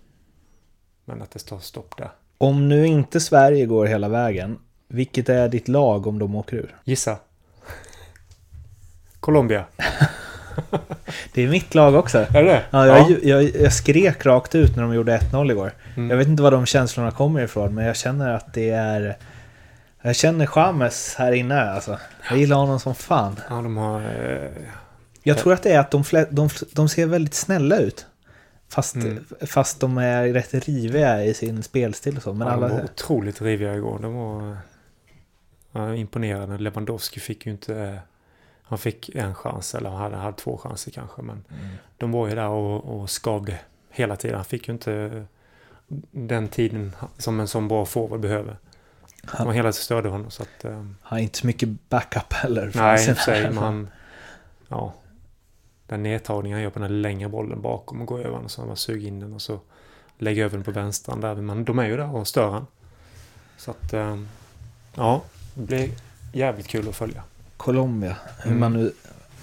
Men 1.05 1.21
att 1.21 1.31
det 1.31 1.39
står 1.39 1.59
stopp 1.59 1.97
där. 1.97 2.11
Om 2.37 2.69
nu 2.69 2.87
inte 2.87 3.19
Sverige 3.19 3.65
går 3.65 3.85
hela 3.85 4.09
vägen, 4.09 4.59
vilket 4.93 5.29
är 5.29 5.49
ditt 5.49 5.67
lag 5.67 6.07
om 6.07 6.19
de 6.19 6.35
åker 6.35 6.57
ur? 6.57 6.75
Gissa. 6.83 7.17
Colombia. 9.19 9.65
det 11.33 11.43
är 11.43 11.47
mitt 11.47 11.75
lag 11.75 11.95
också. 11.95 12.17
Är 12.17 12.43
det 12.43 12.63
ja, 12.71 12.87
jag, 12.87 13.11
ja. 13.11 13.17
Jag, 13.23 13.43
jag, 13.43 13.73
skrek 13.73 14.25
rakt 14.25 14.55
ut 14.55 14.75
när 14.75 14.83
de 14.83 14.93
gjorde 14.93 15.17
1-0 15.17 15.51
igår. 15.51 15.71
Mm. 15.95 16.09
Jag 16.09 16.17
vet 16.17 16.27
inte 16.27 16.43
var 16.43 16.51
de 16.51 16.65
känslorna 16.65 17.11
kommer 17.11 17.41
ifrån, 17.41 17.75
men 17.75 17.85
jag 17.85 17.95
känner 17.95 18.33
att 18.33 18.53
det 18.53 18.69
är... 18.69 19.17
Jag 20.01 20.15
känner 20.15 20.45
Chames 20.45 21.15
här 21.15 21.31
inne 21.31 21.61
alltså. 21.61 21.97
Jag 22.29 22.37
gillar 22.37 22.57
honom 22.57 22.79
som 22.79 22.95
fan. 22.95 23.39
Ja, 23.49 23.55
de 23.55 23.77
har... 23.77 24.01
Eh... 24.01 24.49
Jag 25.23 25.37
tror 25.37 25.53
att 25.53 25.63
det 25.63 25.71
är 25.71 25.79
att 25.79 25.91
de, 25.91 26.03
de, 26.29 26.49
de 26.71 26.89
ser 26.89 27.05
väldigt 27.05 27.33
snälla 27.33 27.77
ut. 27.77 28.05
Fast, 28.69 28.95
mm. 28.95 29.25
fast 29.41 29.79
de 29.79 29.97
är 29.97 30.27
rätt 30.27 30.53
riviga 30.53 31.23
i 31.23 31.33
sin 31.33 31.63
spelstil 31.63 32.17
och 32.17 32.23
så. 32.23 32.33
Men 32.33 32.47
ja, 32.47 32.53
alla... 32.53 32.67
De 32.67 32.75
var 32.75 32.83
otroligt 32.83 33.41
riviga 33.41 33.75
igår. 33.75 33.99
De 34.01 34.15
var 34.15 34.57
ja, 35.71 35.95
imponerande. 35.95 36.57
Lewandowski 36.57 37.19
fick 37.19 37.45
ju 37.45 37.51
inte 37.51 38.01
han 38.71 38.77
fick 38.77 39.09
en 39.09 39.35
chans 39.35 39.75
eller 39.75 39.89
han 39.89 40.13
hade, 40.13 40.37
två 40.37 40.57
chanser 40.57 40.91
kanske. 40.91 41.21
Men 41.21 41.43
mm. 41.49 41.75
de 41.97 42.11
var 42.11 42.27
ju 42.27 42.35
där 42.35 42.47
och, 42.47 43.01
och 43.01 43.09
skavde 43.09 43.59
hela 43.89 44.15
tiden. 44.15 44.35
Han 44.35 44.45
fick 44.45 44.67
ju 44.67 44.73
inte 44.73 45.25
den 46.11 46.47
tiden 46.47 46.95
som 47.17 47.39
en 47.39 47.47
sån 47.47 47.67
bra 47.67 47.85
forward 47.85 48.19
behöver. 48.19 48.57
Han 49.25 49.47
var 49.47 49.53
hela 49.53 49.71
tiden 49.71 49.83
stödde 49.83 50.09
honom. 50.09 50.31
Så 50.31 50.43
att, 50.43 50.65
um, 50.65 50.97
han 51.01 51.19
är 51.19 51.23
inte 51.23 51.37
så 51.37 51.47
mycket 51.47 51.69
backup 51.89 52.33
heller. 52.33 52.71
Nej, 52.75 53.11
i 53.11 53.15
sig, 53.15 53.43
men 53.43 53.57
han... 53.57 53.89
Ja. 54.67 54.93
Den 55.87 56.03
nedtagningen 56.03 56.55
han 56.55 56.63
gör 56.63 56.69
på 56.69 56.79
den 56.79 56.89
här 56.89 56.97
längre 56.97 57.29
bollen 57.29 57.61
bakom 57.61 58.01
och 58.01 58.07
går 58.07 58.19
över 58.19 58.39
den. 58.39 58.49
Så 58.49 58.61
han 58.61 58.67
bara 58.67 58.75
suger 58.75 59.07
in 59.07 59.19
den 59.19 59.33
och 59.33 59.41
så 59.41 59.59
lägger 60.17 60.45
över 60.45 60.57
den 60.57 60.63
på 60.63 60.71
vänstran 60.71 61.21
där. 61.21 61.35
Men 61.35 61.65
de 61.65 61.79
är 61.79 61.85
ju 61.85 61.97
där 61.97 62.15
och 62.15 62.27
stör 62.27 62.49
han. 62.49 62.67
Så 63.57 63.71
att... 63.71 63.93
Um, 63.93 64.27
ja, 64.95 65.21
det 65.53 65.61
blir 65.61 65.89
jävligt 66.33 66.67
kul 66.67 66.89
att 66.89 66.95
följa. 66.95 67.23
Colombia. 67.57 68.15
Hur 68.37 68.51
mm. 68.51 68.59
man 68.59 68.73
nu 68.73 68.91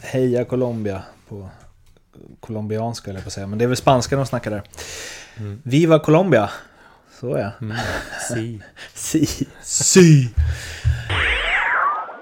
hejar 0.01 0.45
Colombia 0.45 1.03
på 1.29 1.49
colombianska 2.41 3.11
eller 3.11 3.21
på 3.21 3.27
att 3.27 3.33
säga. 3.33 3.47
Men 3.47 3.59
det 3.59 3.65
är 3.65 3.67
väl 3.67 3.77
spanska 3.77 4.17
de 4.17 4.27
snackar 4.27 4.51
där. 4.51 4.63
Mm. 5.37 5.61
Viva 5.65 5.99
Colombia! 5.99 6.51
Så 7.21 7.39
ja. 7.39 7.51
Mm. 7.61 7.77
Si. 8.29 8.61
si. 8.95 9.47
Si. 9.63 10.31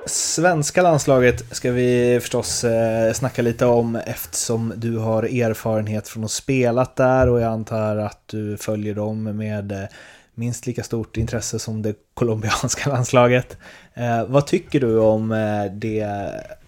Svenska 0.07 0.83
landslaget 0.83 1.57
ska 1.57 1.73
vi 1.73 2.19
förstås 2.21 2.65
eh, 2.65 3.13
snacka 3.13 3.43
lite 3.43 3.67
om 3.67 3.97
eftersom 3.97 4.73
du 4.77 4.99
har 4.99 5.23
erfarenhet 5.23 6.09
från 6.09 6.25
att 6.25 6.31
spela 6.31 6.87
där 6.95 7.29
och 7.29 7.41
jag 7.41 7.53
antar 7.53 7.97
att 7.97 8.21
du 8.27 8.57
följer 8.57 8.95
dem 8.95 9.23
med 9.23 9.73
eh, 9.73 9.89
minst 10.37 10.67
lika 10.67 10.83
stort 10.83 11.17
intresse 11.17 11.59
som 11.59 11.83
det 11.83 11.95
colombianska 12.15 12.91
landslaget. 12.93 13.57
Eh, 13.95 14.27
vad 14.27 14.47
tycker 14.47 14.81
du 14.81 14.99
om 14.99 15.33
eh, 15.33 15.65
det? 15.73 16.07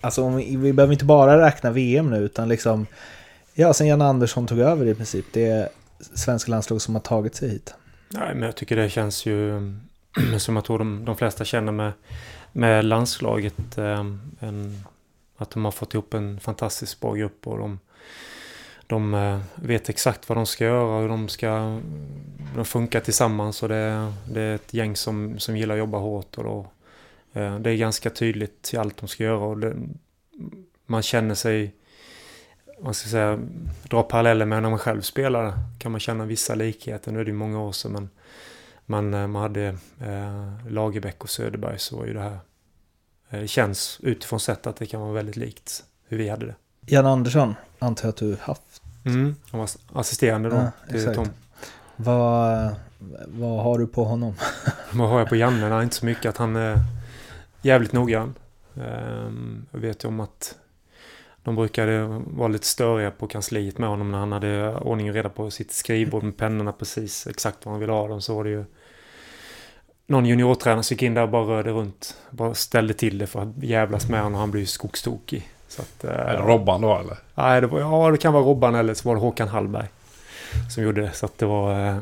Alltså 0.00 0.22
om, 0.22 0.37
vi 0.37 0.72
behöver 0.72 0.92
inte 0.92 1.04
bara 1.04 1.46
räkna 1.46 1.70
VM 1.70 2.11
nu 2.11 2.16
utan 2.16 2.48
liksom 2.48 2.87
Ja, 3.61 3.74
sen 3.74 3.87
Jan 3.87 4.02
Andersson 4.02 4.46
tog 4.46 4.59
över 4.59 4.87
i 4.87 4.94
princip. 4.94 5.26
Det 5.33 5.46
är 5.46 5.68
svenska 6.14 6.50
landslag 6.50 6.83
som 6.83 6.94
har 6.94 7.02
tagit 7.02 7.35
sig 7.35 7.48
hit. 7.48 7.74
Nej, 8.11 8.35
men 8.35 8.42
jag 8.42 8.57
tycker 8.57 8.76
det 8.76 8.90
känns 8.90 9.26
ju 9.26 9.61
som 10.38 10.57
jag 10.57 10.64
tror 10.64 10.78
de, 10.78 11.04
de 11.04 11.16
flesta 11.16 11.44
känner 11.44 11.72
med, 11.72 11.92
med 12.52 12.85
landslaget. 12.85 13.78
Eh, 13.78 14.04
en, 14.40 14.85
att 15.37 15.50
de 15.50 15.64
har 15.64 15.72
fått 15.72 15.94
ihop 15.94 16.14
en 16.14 16.40
fantastiskt 16.40 17.00
bra 17.00 17.14
grupp 17.14 17.46
och 17.46 17.59
de 17.59 17.78
de 18.88 19.14
eh, 19.14 19.40
vet 19.55 19.88
exakt 19.88 20.29
vad 20.29 20.38
de 20.38 20.46
ska 20.46 20.64
göra 20.64 21.03
och 21.03 21.09
de 21.09 21.29
ska 21.29 21.81
de 22.57 22.64
funkar 22.64 23.01
tillsammans 23.01 23.62
och 23.62 23.68
det, 23.68 24.12
det 24.33 24.40
är 24.40 24.55
ett 24.55 24.74
gäng 24.74 24.96
som, 24.96 25.38
som 25.38 25.57
gillar 25.57 25.74
att 25.74 25.79
jobba 25.79 25.98
hårt 25.98 26.38
och 26.38 26.44
då, 26.44 26.66
eh, 27.33 27.59
det 27.59 27.70
är 27.70 27.77
ganska 27.77 28.11
tydligt 28.11 28.70
i 28.74 28.77
allt 28.77 28.96
de 28.96 29.09
ska 29.09 29.24
göra 29.24 29.38
och 29.38 29.59
det, 29.59 29.77
man 30.87 31.03
känner 31.03 31.35
sig 31.35 31.74
man 32.81 32.94
ska 32.94 33.09
säga, 33.09 33.38
dra 33.90 34.03
paralleller 34.03 34.46
med 34.46 34.62
när 34.62 34.70
man 34.70 34.79
själv 34.79 35.01
spelar 35.01 35.53
kan 35.79 35.92
man 35.92 36.01
känna 36.01 36.24
vissa 36.24 36.55
likheter. 36.55 37.12
Nu 37.12 37.20
är 37.20 37.24
det 37.24 37.31
ju 37.31 37.37
många 37.37 37.61
år 37.61 37.72
sedan 37.72 37.92
men 37.92 38.09
man, 38.87 39.14
eh, 39.14 39.27
man 39.27 39.42
hade 39.42 39.66
eh, 40.01 40.68
Lagerbäck 40.68 41.24
och 41.24 41.31
Söderberg 41.31 41.79
så 41.79 41.96
var 41.96 42.07
ju 42.07 42.12
det 42.12 42.20
här 42.20 42.38
eh, 43.31 43.40
det 43.40 43.48
känns 43.48 43.98
utifrån 44.03 44.40
sett 44.40 44.66
att 44.66 44.77
det 44.77 44.87
kan 44.87 45.01
vara 45.01 45.12
väldigt 45.12 45.37
likt 45.37 45.85
hur 46.09 46.18
vi 46.18 46.29
hade 46.29 46.46
det. 46.46 46.55
Jan 46.87 47.07
Andersson 47.07 47.55
antar 47.79 48.05
jag 48.05 48.11
att 48.11 48.16
du 48.16 48.37
haft 48.40 48.78
Mm, 49.05 49.37
han 49.51 49.61
var 49.61 49.69
assisterande 49.93 50.49
då 50.49 50.57
ja, 50.57 50.71
till 50.93 51.15
Tom. 51.15 51.29
Vad, 51.97 52.75
vad 53.27 53.63
har 53.63 53.79
du 53.79 53.87
på 53.87 54.05
honom? 54.05 54.35
vad 54.93 55.09
har 55.09 55.19
jag 55.19 55.29
på 55.29 55.37
Janne? 55.37 55.69
Nej, 55.69 55.83
inte 55.83 55.97
så 55.97 56.07
mycket. 56.07 56.27
Att 56.27 56.37
han 56.37 56.57
är 56.57 56.79
jävligt 57.63 57.93
noggrann. 57.93 58.35
Ehm, 58.77 59.67
jag 59.71 59.79
vet 59.79 60.05
ju 60.05 60.09
om 60.09 60.21
att 60.21 60.55
de 61.43 61.55
brukade 61.55 62.23
vara 62.27 62.49
lite 62.49 62.67
störiga 62.67 63.11
på 63.11 63.27
kansliet 63.27 63.79
med 63.79 63.89
honom 63.89 64.11
när 64.11 64.19
han 64.19 64.33
hade 64.33 64.75
ordning 64.75 65.09
och 65.09 65.15
reda 65.15 65.29
på 65.29 65.51
sitt 65.51 65.73
skrivbord 65.73 66.23
med 66.23 66.37
pennorna 66.37 66.73
precis 66.73 67.27
exakt 67.27 67.67
vad 67.67 67.73
han 67.73 67.81
ville 67.81 67.93
ha 67.93 68.09
dem. 68.09 68.23
Så 68.23 68.35
var 68.35 68.45
det 68.45 68.51
ju 68.51 68.65
någon 70.07 70.27
juniortränare 70.27 70.83
som 70.83 70.95
gick 70.95 71.03
in 71.03 71.15
där 71.15 71.23
och 71.23 71.29
bara 71.29 71.45
rörde 71.45 71.71
runt. 71.71 72.17
Bara 72.31 72.55
ställde 72.55 72.95
till 72.95 73.19
det 73.19 73.27
för 73.27 73.43
att 73.43 73.63
jävlas 73.63 74.09
med 74.09 74.21
honom 74.21 74.35
och 74.35 74.41
han 74.41 74.51
blev 74.51 74.65
skogstokig. 74.65 75.49
Så 75.68 75.83
att, 75.83 76.04
eh, 76.04 76.11
Är 76.11 76.37
det 76.37 76.42
Robban 76.42 76.81
då 76.81 76.98
eller? 76.98 77.16
Nej, 77.35 77.61
det 77.61 77.66
var, 77.66 77.81
ja, 77.81 78.11
det 78.11 78.18
kan 78.18 78.33
vara 78.33 78.44
Robban 78.44 78.74
eller 78.74 78.94
så 78.94 79.09
var 79.09 79.14
det 79.16 79.20
Håkan 79.20 79.48
Hallberg 79.48 79.88
som 80.70 80.83
gjorde 80.83 81.00
det. 81.00 81.12
Så 81.12 81.26
att 81.26 81.38
det 81.38 81.46
var 81.46 81.72
eh, 81.88 81.96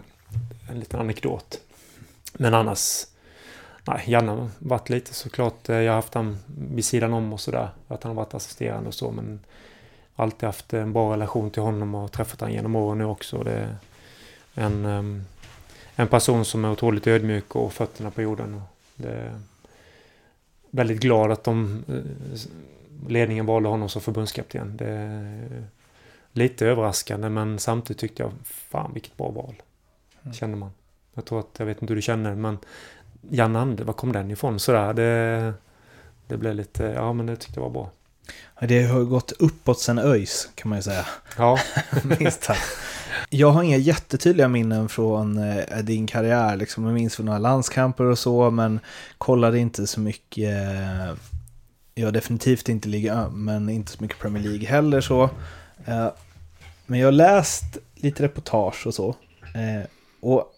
en 0.70 0.78
liten 0.80 1.00
anekdot. 1.00 1.60
Men 2.32 2.54
annars... 2.54 3.06
Nej, 3.88 4.02
Janne 4.06 4.30
har 4.32 4.48
varit 4.58 4.88
lite 4.88 5.14
såklart. 5.14 5.68
eh, 5.68 5.76
Jag 5.76 5.92
har 5.92 5.96
haft 5.96 6.14
han 6.14 6.38
vid 6.58 6.84
sidan 6.84 7.12
om 7.12 7.32
och 7.32 7.40
sådär. 7.40 7.68
Att 7.88 8.02
han 8.02 8.10
har 8.10 8.16
varit 8.24 8.34
assisterande 8.34 8.88
och 8.88 8.94
så. 8.94 9.10
Men 9.10 9.40
alltid 10.16 10.46
haft 10.46 10.72
en 10.74 10.92
bra 10.92 11.12
relation 11.12 11.50
till 11.50 11.62
honom 11.62 11.94
och 11.94 12.12
träffat 12.12 12.40
han 12.40 12.52
genom 12.52 12.76
åren 12.76 12.98
nu 12.98 13.04
också. 13.04 13.42
Det 13.42 13.52
är 13.52 13.76
en, 14.54 14.84
ehm, 14.84 15.24
en 15.96 16.08
person 16.08 16.44
som 16.44 16.64
är 16.64 16.70
otroligt 16.70 17.06
ödmjuk 17.06 17.56
och 17.56 17.72
fötterna 17.72 18.10
på 18.10 18.22
jorden. 18.22 18.54
Och 18.54 18.60
det 18.94 19.08
är 19.10 19.40
väldigt 20.70 21.00
glad 21.00 21.32
att 21.32 21.44
de, 21.44 21.84
eh, 21.88 21.94
ledningen 23.08 23.46
valde 23.46 23.68
honom 23.68 23.88
som 23.88 24.02
förbundskapten. 24.02 24.78
Lite 26.32 26.66
överraskande 26.66 27.28
men 27.28 27.58
samtidigt 27.58 28.00
tyckte 28.00 28.22
jag 28.22 28.32
fan 28.44 28.90
vilket 28.94 29.16
bra 29.16 29.30
val. 29.30 29.54
Mm. 30.22 30.34
Kände 30.34 30.56
man. 30.56 30.70
Jag 31.14 31.24
tror 31.24 31.40
att, 31.40 31.54
jag 31.58 31.66
vet 31.66 31.82
inte 31.82 31.90
hur 31.90 31.96
du 31.96 32.02
känner 32.02 32.34
men 32.34 32.58
Jan 33.30 33.56
Ande, 33.56 33.84
var 33.84 33.92
kom 33.92 34.12
den 34.12 34.30
ifrån? 34.30 34.60
Sådär, 34.60 34.94
det, 34.94 35.52
det 36.26 36.36
blev 36.36 36.54
lite, 36.54 36.84
ja 36.84 37.12
men 37.12 37.26
det 37.26 37.36
tyckte 37.36 37.60
jag 37.60 37.64
var 37.64 37.70
bra. 37.70 37.90
Det 38.60 38.82
har 38.82 39.00
gått 39.00 39.32
uppåt 39.32 39.80
sen 39.80 39.98
ÖIS 39.98 40.48
kan 40.54 40.68
man 40.68 40.78
ju 40.78 40.82
säga. 40.82 41.06
Ja, 41.38 41.58
Minst. 42.18 42.50
Jag 43.30 43.50
har 43.50 43.62
inga 43.62 43.76
jättetydliga 43.76 44.48
minnen 44.48 44.88
från 44.88 45.38
eh, 45.38 45.78
din 45.82 46.06
karriär. 46.06 46.56
Liksom. 46.56 46.84
Jag 46.84 46.94
minns 46.94 47.16
från 47.16 47.26
några 47.26 47.38
landskamper 47.38 48.04
och 48.04 48.18
så, 48.18 48.50
men 48.50 48.80
kollade 49.18 49.58
inte 49.58 49.86
så 49.86 50.00
mycket. 50.00 50.54
Jag 51.98 52.12
definitivt 52.12 52.68
inte 52.68 52.88
Liga 52.88 53.28
men 53.28 53.68
inte 53.68 53.92
så 53.92 54.02
mycket 54.02 54.18
Premier 54.18 54.42
League 54.42 54.66
heller 54.68 55.00
så. 55.00 55.22
Eh, 55.84 56.08
men 56.86 56.98
jag 56.98 57.06
har 57.06 57.12
läst 57.12 57.78
lite 57.94 58.22
reportage 58.22 58.86
och 58.86 58.94
så. 58.94 59.08
Eh, 59.54 59.86
och 60.20 60.52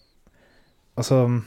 alltså, 0.95 1.41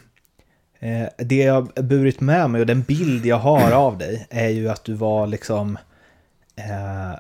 eh, 0.79 1.09
det 1.19 1.37
jag 1.37 1.55
har 1.55 1.83
burit 1.83 2.21
med 2.21 2.51
mig 2.51 2.61
och 2.61 2.67
den 2.67 2.83
bild 2.83 3.27
jag 3.27 3.37
har 3.37 3.73
av 3.73 3.99
dig 3.99 4.27
är 4.31 4.49
ju 4.49 4.69
att 4.69 4.85
du 4.85 4.95
var 4.95 5.27
liksom 5.27 5.79
eh, 6.57 7.13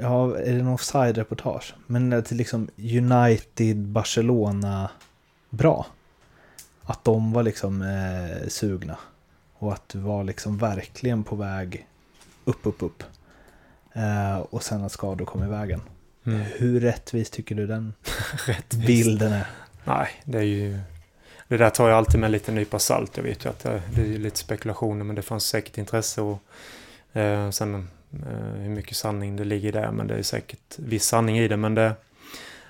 ja, 0.00 0.36
är 0.38 0.52
det 0.52 0.60
en 0.60 0.68
offside-reportage? 0.68 1.74
Men 1.86 2.10
det 2.10 2.32
är 2.32 2.34
liksom 2.34 2.68
United, 2.76 3.76
Barcelona, 3.76 4.90
bra. 5.50 5.86
Att 6.82 7.04
de 7.04 7.32
var 7.32 7.42
liksom 7.42 7.82
eh, 7.82 8.48
sugna. 8.48 8.98
Och 9.58 9.72
att 9.72 9.88
du 9.88 9.98
var 9.98 10.24
liksom 10.24 10.58
verkligen 10.58 11.24
på 11.24 11.36
väg 11.36 11.86
upp, 12.44 12.66
upp, 12.66 12.82
upp. 12.82 13.02
Eh, 13.92 14.38
och 14.38 14.62
sen 14.62 14.84
att 14.84 14.92
skador 14.92 15.24
kom 15.24 15.44
i 15.44 15.48
vägen. 15.48 15.80
mm. 16.26 16.40
Hur 16.40 16.80
rättvis 16.80 17.30
tycker 17.30 17.54
du 17.54 17.66
den 17.66 17.94
bilden 18.86 19.32
är? 19.32 19.46
Nej, 19.84 20.08
det 20.24 20.38
är 20.38 20.42
ju... 20.42 20.78
Det 21.48 21.56
där 21.56 21.70
tar 21.70 21.88
jag 21.88 21.98
alltid 21.98 22.20
med 22.20 22.28
en 22.28 22.32
liten 22.32 22.54
nypa 22.54 22.78
salt. 22.78 23.16
Jag 23.16 23.24
vet 23.24 23.44
ju 23.44 23.48
att 23.48 23.58
det, 23.58 23.82
det 23.94 24.02
är 24.02 24.18
lite 24.18 24.38
spekulationer 24.38 25.04
men 25.04 25.16
det 25.16 25.22
fanns 25.22 25.44
säkert 25.44 25.78
intresse 25.78 26.20
och 26.20 26.42
eh, 27.12 27.50
sen 27.50 27.74
eh, 27.74 28.60
hur 28.60 28.68
mycket 28.68 28.96
sanning 28.96 29.36
det 29.36 29.44
ligger 29.44 29.72
där. 29.72 29.90
Men 29.90 30.06
det 30.06 30.14
är 30.14 30.22
säkert 30.22 30.78
viss 30.78 31.04
sanning 31.04 31.38
i 31.38 31.48
det. 31.48 31.56
Men 31.56 31.74
det, 31.74 31.94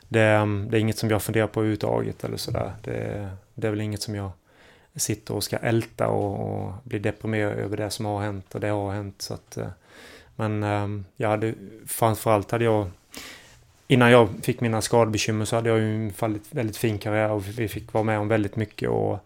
det, 0.08 0.20
det 0.68 0.76
är 0.76 0.80
inget 0.80 0.98
som 0.98 1.10
jag 1.10 1.22
funderar 1.22 1.46
på 1.46 1.60
överhuvudtaget 1.60 2.24
eller 2.24 2.36
sådär. 2.36 2.72
Det, 2.82 3.30
det 3.54 3.66
är 3.66 3.70
väl 3.70 3.80
inget 3.80 4.02
som 4.02 4.14
jag 4.14 4.30
sitter 4.98 5.34
och 5.34 5.44
ska 5.44 5.56
älta 5.56 6.08
och, 6.08 6.64
och 6.64 6.72
bli 6.84 6.98
deprimerad 6.98 7.52
över 7.58 7.76
det 7.76 7.90
som 7.90 8.06
har 8.06 8.20
hänt 8.22 8.54
och 8.54 8.60
det 8.60 8.68
har 8.68 8.92
hänt. 8.92 9.22
Så 9.22 9.34
att, 9.34 9.56
eh, 9.56 9.68
men 10.36 10.62
eh, 10.62 11.02
jag 11.16 11.28
hade, 11.28 11.54
framförallt 11.86 12.50
hade 12.50 12.64
jag 12.64 12.90
Innan 13.90 14.10
jag 14.10 14.28
fick 14.42 14.60
mina 14.60 14.80
skadebekymmer 14.80 15.44
så 15.44 15.56
hade 15.56 15.68
jag 15.68 15.78
ju 15.78 15.94
en 15.94 16.12
väldigt, 16.20 16.54
väldigt 16.54 16.76
fin 16.76 16.98
karriär 16.98 17.30
och 17.30 17.58
vi 17.58 17.68
fick 17.68 17.92
vara 17.92 18.04
med 18.04 18.18
om 18.18 18.28
väldigt 18.28 18.56
mycket 18.56 18.88
och 18.88 19.18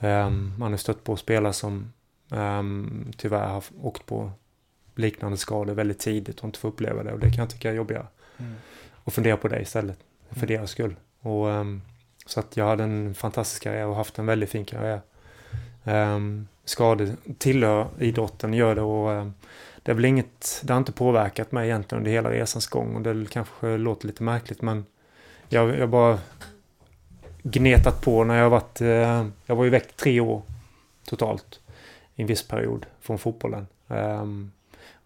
ehm, 0.00 0.52
man 0.58 0.70
har 0.70 0.78
stött 0.78 1.04
på 1.04 1.16
spelare 1.16 1.52
som 1.52 1.92
ehm, 2.32 3.12
tyvärr 3.16 3.48
har 3.48 3.64
åkt 3.82 4.06
på 4.06 4.30
liknande 4.94 5.36
skador 5.36 5.74
väldigt 5.74 5.98
tidigt 5.98 6.38
och 6.38 6.44
inte 6.44 6.58
får 6.58 6.68
uppleva 6.68 7.02
det 7.02 7.12
och 7.12 7.18
det 7.18 7.30
kan 7.30 7.38
jag 7.38 7.50
tycka 7.50 7.70
är 7.70 7.74
jobbigare. 7.74 8.06
Och 8.92 9.12
fundera 9.12 9.36
på 9.36 9.48
det 9.48 9.60
istället, 9.60 9.98
för 10.30 10.46
Mm. 10.46 10.48
deras 10.48 10.70
skull. 10.70 10.96
Och, 11.20 11.50
ehm, 11.50 11.82
så 12.26 12.40
att 12.40 12.56
jag 12.56 12.64
hade 12.64 12.84
en 12.84 13.14
fantastisk 13.14 13.62
karriär 13.62 13.86
och 13.86 13.96
haft 13.96 14.18
en 14.18 14.26
väldigt 14.26 14.50
fin 14.50 14.64
karriär. 14.64 15.00
Ehm, 15.84 16.14
um, 16.14 16.48
skador 16.64 17.08
tillhör 17.38 17.88
idrotten, 17.98 18.54
gör 18.54 18.74
det 18.74 18.82
och 18.82 19.10
um, 19.10 19.34
det 19.82 19.90
är 19.90 19.94
väl 19.94 20.04
inget, 20.04 20.60
det 20.64 20.72
har 20.72 20.78
inte 20.78 20.92
påverkat 20.92 21.52
mig 21.52 21.68
egentligen 21.68 22.00
under 22.00 22.12
hela 22.12 22.30
resans 22.30 22.66
gång 22.66 22.96
och 22.96 23.02
det 23.02 23.30
kanske 23.30 23.76
låter 23.76 24.06
lite 24.06 24.22
märkligt 24.22 24.62
men 24.62 24.86
jag, 25.48 25.78
jag 25.78 25.88
bara 25.88 26.18
gnetat 27.42 28.00
på 28.00 28.24
när 28.24 28.36
jag 28.36 28.42
har 28.42 28.50
varit, 28.50 28.80
uh, 28.80 29.26
jag 29.46 29.56
var 29.56 29.64
ju 29.64 29.70
väck 29.70 29.96
tre 29.96 30.20
år 30.20 30.42
totalt 31.04 31.60
i 32.16 32.22
en 32.22 32.28
viss 32.28 32.48
period 32.48 32.86
från 33.00 33.18
fotbollen. 33.18 33.66
Um, 33.88 34.52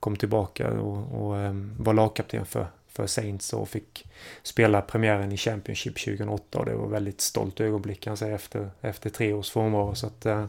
kom 0.01 0.17
tillbaka 0.17 0.71
och, 0.71 1.23
och 1.23 1.37
um, 1.37 1.75
var 1.79 1.95
lagkapten 1.95 2.47
för, 2.47 2.67
för 2.93 3.07
Saints 3.07 3.53
och 3.53 3.69
fick 3.69 4.07
spela 4.43 4.81
premiären 4.83 5.33
i 5.33 5.37
Championship 5.37 6.05
2008 6.05 6.59
och 6.59 6.65
det 6.65 6.75
var 6.75 6.89
väldigt 6.89 7.21
stolt 7.21 7.61
ögonblick 7.61 8.01
kan 8.01 8.11
jag 8.11 8.19
säga 8.19 8.35
efter, 8.35 8.71
efter 8.81 9.11
tre 9.11 9.33
års 9.33 9.51
frånvaro. 9.51 9.95
Så 9.95 10.07
att, 10.07 10.27
eh, 10.27 10.45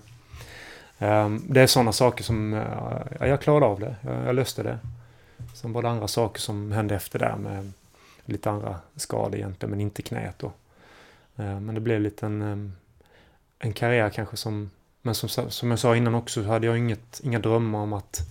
ehm, 1.00 1.44
det 1.50 1.62
är 1.62 1.68
sådana 1.68 1.92
saker 1.94 2.24
som, 2.24 2.54
eh, 2.54 3.28
jag 3.28 3.42
klarade 3.42 3.66
av 3.66 3.80
det. 3.80 3.96
Jag, 4.02 4.28
jag 4.28 4.36
löste 4.36 4.64
det. 4.64 4.80
Sen 5.54 5.74
var 5.74 5.82
det 5.82 5.90
andra 5.90 6.08
saker 6.08 6.42
som 6.42 6.72
hände 6.72 6.96
efter 6.96 7.20
det 7.20 7.36
med 7.38 7.72
lite 8.26 8.50
andra 8.50 8.80
skador 8.96 9.36
egentligen, 9.36 9.72
men 9.72 9.82
inte 9.82 10.02
knät 10.02 10.40
då. 10.40 10.52
Eh, 11.36 11.60
Men 11.60 11.76
det 11.76 11.82
blev 11.82 12.02
lite 12.02 12.26
en, 12.26 12.42
ehm, 12.42 12.74
en 13.60 13.74
karriär 13.74 14.10
kanske 14.10 14.38
som, 14.38 14.70
men 15.02 15.16
som, 15.16 15.30
som 15.50 15.70
jag 15.70 15.80
sa 15.80 15.96
innan 15.96 16.16
också 16.16 16.44
så 16.44 16.50
hade 16.50 16.68
jag 16.68 16.78
inget, 16.78 17.22
inga 17.24 17.40
drömmar 17.40 17.80
om 17.80 17.94
att 17.94 18.22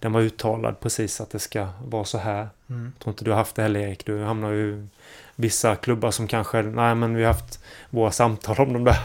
den 0.00 0.12
var 0.12 0.20
uttalad 0.20 0.80
precis 0.80 1.20
att 1.20 1.30
det 1.30 1.38
ska 1.38 1.66
vara 1.84 2.04
så 2.04 2.18
här. 2.18 2.48
Mm. 2.70 2.92
Jag 2.96 3.02
tror 3.02 3.12
inte 3.12 3.24
du 3.24 3.30
har 3.30 3.38
haft 3.38 3.54
det 3.56 3.62
heller 3.62 3.80
Erik. 3.80 4.06
Du 4.06 4.22
hamnar 4.22 4.50
ju 4.50 4.74
i 4.74 4.86
vissa 5.36 5.76
klubbar 5.76 6.10
som 6.10 6.26
kanske, 6.28 6.62
nej 6.62 6.94
men 6.94 7.14
vi 7.14 7.24
har 7.24 7.32
haft 7.32 7.60
våra 7.90 8.10
samtal 8.10 8.56
om 8.60 8.72
de 8.72 8.84
där. 8.84 8.98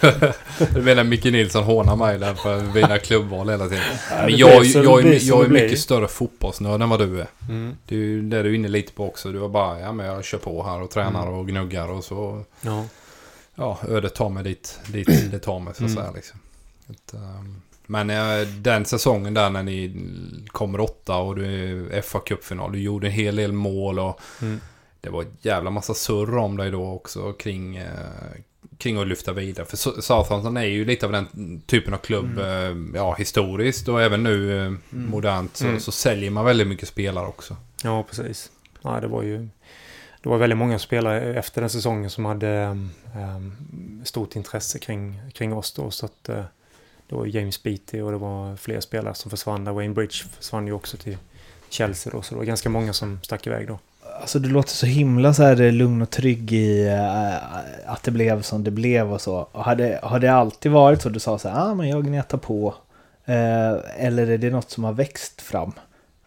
Du 0.74 0.82
menar 0.82 1.04
Micke 1.04 1.24
Nilsson 1.24 1.64
hånar 1.64 1.96
mig 1.96 2.18
där 2.18 2.34
för 2.34 2.62
mina 2.62 2.98
klubbval 2.98 3.48
hela 3.48 3.68
tiden. 3.68 3.82
Men 4.10 4.36
jag, 4.36 4.64
jag, 4.64 5.02
blir 5.02 5.12
är, 5.14 5.18
jag 5.28 5.44
är 5.44 5.48
mycket 5.48 5.78
större 5.80 6.08
fotbollsnörd 6.08 6.82
än 6.82 6.88
vad 6.88 6.98
du 7.00 7.20
är. 7.20 7.26
Mm. 7.48 7.76
Det 7.86 7.94
är 7.94 7.98
ju 7.98 8.22
det 8.22 8.42
du 8.42 8.50
är 8.50 8.54
inne 8.54 8.68
lite 8.68 8.92
på 8.92 9.06
också. 9.08 9.32
Du 9.32 9.38
var 9.38 9.48
bara, 9.48 9.80
ja 9.80 9.92
men 9.92 10.06
jag 10.06 10.24
kör 10.24 10.38
på 10.38 10.62
här 10.62 10.80
och 10.82 10.90
tränar 10.90 11.22
Mm. 11.22 11.34
och 11.34 11.48
gnuggar 11.48 11.88
och 11.90 12.04
så. 12.04 12.44
Ja. 12.60 12.84
Ja, 13.54 13.78
ödet 13.88 14.14
tar 14.14 14.28
mig 14.28 14.44
dit, 14.44 14.78
dit 14.86 15.06
det 15.30 15.38
tar 15.38 15.58
mig 15.60 15.74
så 15.74 15.84
att 15.84 15.90
Mm. 15.90 16.02
säga 16.02 16.12
liksom. 16.14 16.38
Att, 16.90 17.14
ehm, 17.14 17.62
men 17.86 18.10
eh, 18.10 18.46
den 18.48 18.84
säsongen 18.84 19.34
där 19.34 19.50
när 19.50 19.62
ni 19.62 19.92
kommer 20.46 20.80
åtta 20.80 21.16
och 21.16 21.36
du 21.36 21.44
är 21.90 22.00
fa 22.02 22.18
Cup-final. 22.20 22.72
Du 22.72 22.78
gjorde 22.80 23.06
en 23.06 23.12
hel 23.12 23.36
del 23.36 23.52
mål 23.52 23.98
och 23.98 24.20
Mm. 24.42 24.60
det 25.00 25.10
var 25.10 25.22
ett 25.22 25.28
jävla 25.44 25.70
massa 25.70 25.94
surr 25.94 26.36
om 26.38 26.56
dig 26.56 26.70
då 26.70 26.86
också 26.90 27.32
kring, 27.32 27.76
eh, 27.76 27.88
kring 28.78 29.00
att 29.00 29.06
lyfta 29.08 29.32
vidare. 29.32 29.66
För 29.66 29.76
So- 29.76 30.00
Southampton 30.00 30.56
är 30.56 30.62
ju 30.64 30.84
lite 30.84 31.06
av 31.06 31.12
den 31.12 31.60
typen 31.66 31.94
av 31.94 31.98
klubb, 31.98 32.38
eh, 32.38 32.76
ja 32.94 33.14
historiskt 33.14 33.88
och 33.88 34.02
även 34.02 34.22
nu 34.22 34.66
eh, 34.66 34.72
modernt 34.90 35.56
så, 35.56 35.66
Mm. 35.66 35.80
så 35.80 35.92
säljer 35.92 36.30
man 36.30 36.44
väldigt 36.44 36.66
mycket 36.66 36.88
spelare 36.88 37.26
också. 37.26 37.56
Ja, 37.82 38.02
precis. 38.02 38.50
Ja, 38.82 39.00
det 39.00 39.06
var 39.06 39.22
ju... 39.22 39.48
Det 40.22 40.30
var 40.30 40.38
väldigt 40.38 40.58
många 40.58 40.78
spelare 40.78 41.34
efter 41.38 41.60
den 41.60 41.70
säsongen 41.70 42.10
som 42.10 42.24
hade 42.24 42.64
um, 43.16 44.00
stort 44.04 44.36
intresse 44.36 44.78
kring, 44.78 45.20
kring 45.34 45.52
oss 45.54 45.72
då. 45.72 45.90
Så 45.90 46.06
att 46.06 46.28
uh, 46.28 46.40
det 47.08 47.14
var 47.14 47.26
James 47.26 47.62
Beattie 47.62 48.02
och 48.02 48.10
det 48.10 48.18
var 48.18 48.56
fler 48.56 48.80
spelare 48.80 49.14
som 49.14 49.30
försvann 49.30 49.64
där. 49.64 49.72
Wayne 49.72 49.94
Bridge 49.94 50.14
försvann 50.38 50.66
ju 50.66 50.72
också 50.72 50.96
till 50.96 51.16
Chelsea 51.68 52.12
då. 52.12 52.22
Så 52.22 52.34
det 52.34 52.38
var 52.38 52.44
ganska 52.44 52.68
många 52.68 52.92
som 52.92 53.20
stack 53.22 53.46
iväg 53.46 53.68
då. 53.68 53.78
Alltså 54.20 54.38
du 54.38 54.48
låter 54.48 54.70
så 54.70 54.86
himla 54.86 55.34
så 55.34 55.42
här 55.42 55.72
lugn 55.72 56.02
och 56.02 56.10
trygg 56.10 56.52
i 56.52 56.86
eh, 56.86 57.92
att 57.92 58.02
det 58.02 58.10
blev 58.10 58.42
som 58.42 58.64
det 58.64 58.70
blev 58.70 59.12
och 59.12 59.20
så. 59.20 59.48
Och 59.52 59.64
har 59.64 60.18
det 60.18 60.28
alltid 60.28 60.72
varit 60.72 61.02
så 61.02 61.08
du 61.08 61.20
sa 61.20 61.38
så 61.38 61.48
här, 61.48 61.70
ah, 61.70 61.74
men 61.74 61.88
jag 61.88 62.04
gnetar 62.04 62.38
på. 62.38 62.74
Eh, 63.24 63.72
eller 63.96 64.30
är 64.30 64.38
det 64.38 64.50
något 64.50 64.70
som 64.70 64.84
har 64.84 64.92
växt 64.92 65.40
fram? 65.42 65.72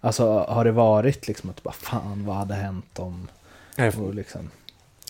Alltså 0.01 0.45
har 0.49 0.65
det 0.65 0.71
varit 0.71 1.27
liksom 1.27 1.49
att 1.49 1.63
bara 1.63 1.73
fan 1.73 2.25
vad 2.25 2.35
hade 2.35 2.55
hänt 2.55 2.99
om... 2.99 3.27
Liksom, 4.13 4.49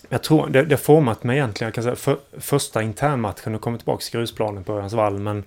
jag 0.08 0.22
tror 0.22 0.48
det, 0.48 0.62
det 0.62 0.74
har 0.74 0.78
format 0.78 1.24
mig 1.24 1.36
egentligen. 1.36 1.66
Jag 1.66 1.74
kan 1.74 1.84
säga 1.84 1.96
för, 1.96 2.18
första 2.38 2.82
internmatchen, 2.82 3.52
nu 3.52 3.58
kommer 3.58 3.78
tillbaka 3.78 4.00
till 4.00 4.12
grusplanen 4.12 4.64
på 4.64 4.72
Örjans 4.72 4.92
vall, 4.92 5.18
men 5.18 5.44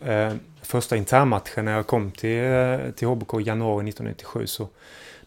eh, 0.00 0.34
första 0.62 0.96
internmatchen 0.96 1.64
när 1.64 1.72
jag 1.72 1.86
kom 1.86 2.10
till, 2.10 2.44
eh, 2.44 2.90
till 2.96 3.08
HBK 3.08 3.40
i 3.40 3.42
januari 3.42 3.88
1997 3.88 4.46
så 4.46 4.68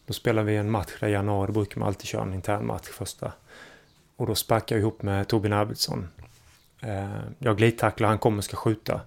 då 0.05 0.13
spelade 0.13 0.47
vi 0.47 0.55
en 0.55 0.71
match 0.71 0.91
där 0.99 1.07
i 1.07 1.11
januari. 1.11 1.47
Då 1.47 1.53
brukar 1.53 1.79
man 1.79 1.87
alltid 1.87 2.07
köra 2.07 2.21
en 2.21 2.33
internmatch 2.33 2.87
första. 2.87 3.31
Och 4.15 4.27
då 4.27 4.35
sparkar 4.35 4.75
jag 4.75 4.81
ihop 4.81 5.01
med 5.01 5.27
Torbjörn 5.27 5.53
Arvidsson. 5.53 6.07
Eh, 6.81 7.19
jag 7.39 7.57
glidtacklar, 7.57 8.07
han 8.07 8.17
kommer 8.17 8.41
ska 8.41 8.57
skjuta. 8.57 9.01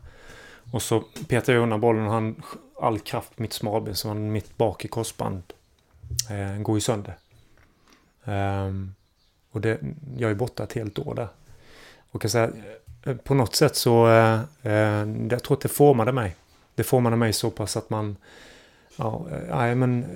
Och 0.73 0.83
så 0.83 1.01
petar 1.29 1.53
jag 1.53 1.63
undan 1.63 1.81
bollen 1.81 2.07
och 2.07 2.13
han 2.13 2.43
all 2.81 2.99
kraft 2.99 3.37
på 3.37 3.43
mitt 3.43 3.53
smalben 3.53 3.97
som 3.97 4.09
han 4.09 4.33
mitt 4.33 4.57
bak 4.57 4.85
i 4.85 4.89
korsband 4.89 5.43
eh, 6.31 6.63
går 6.63 6.77
ju 6.77 6.81
sönder. 6.81 7.15
Um, 8.25 8.95
och 9.53 9.61
det, 9.61 9.79
jag 10.17 10.31
är 10.31 10.35
borta 10.35 10.63
ett 10.63 10.73
helt 10.73 10.99
år 10.99 11.15
där. 11.15 11.29
Och 12.11 12.21
kan 12.21 12.31
säga, 12.31 12.51
eh, 13.03 13.17
på 13.17 13.35
något 13.35 13.55
sätt 13.55 13.77
så, 13.77 14.09
eh, 14.09 14.41
eh, 14.63 15.09
jag 15.31 15.43
tror 15.43 15.57
att 15.57 15.63
det 15.63 15.69
formade 15.69 16.13
mig. 16.13 16.37
Det 16.75 16.85
formade 16.85 17.17
mig 17.17 17.33
så 17.33 17.51
pass 17.51 17.77
att 17.77 17.91
man, 17.91 18.17
ja, 18.97 19.27
eh, 19.31 19.57
nej 19.57 19.75
men, 19.75 20.03
eh, 20.03 20.09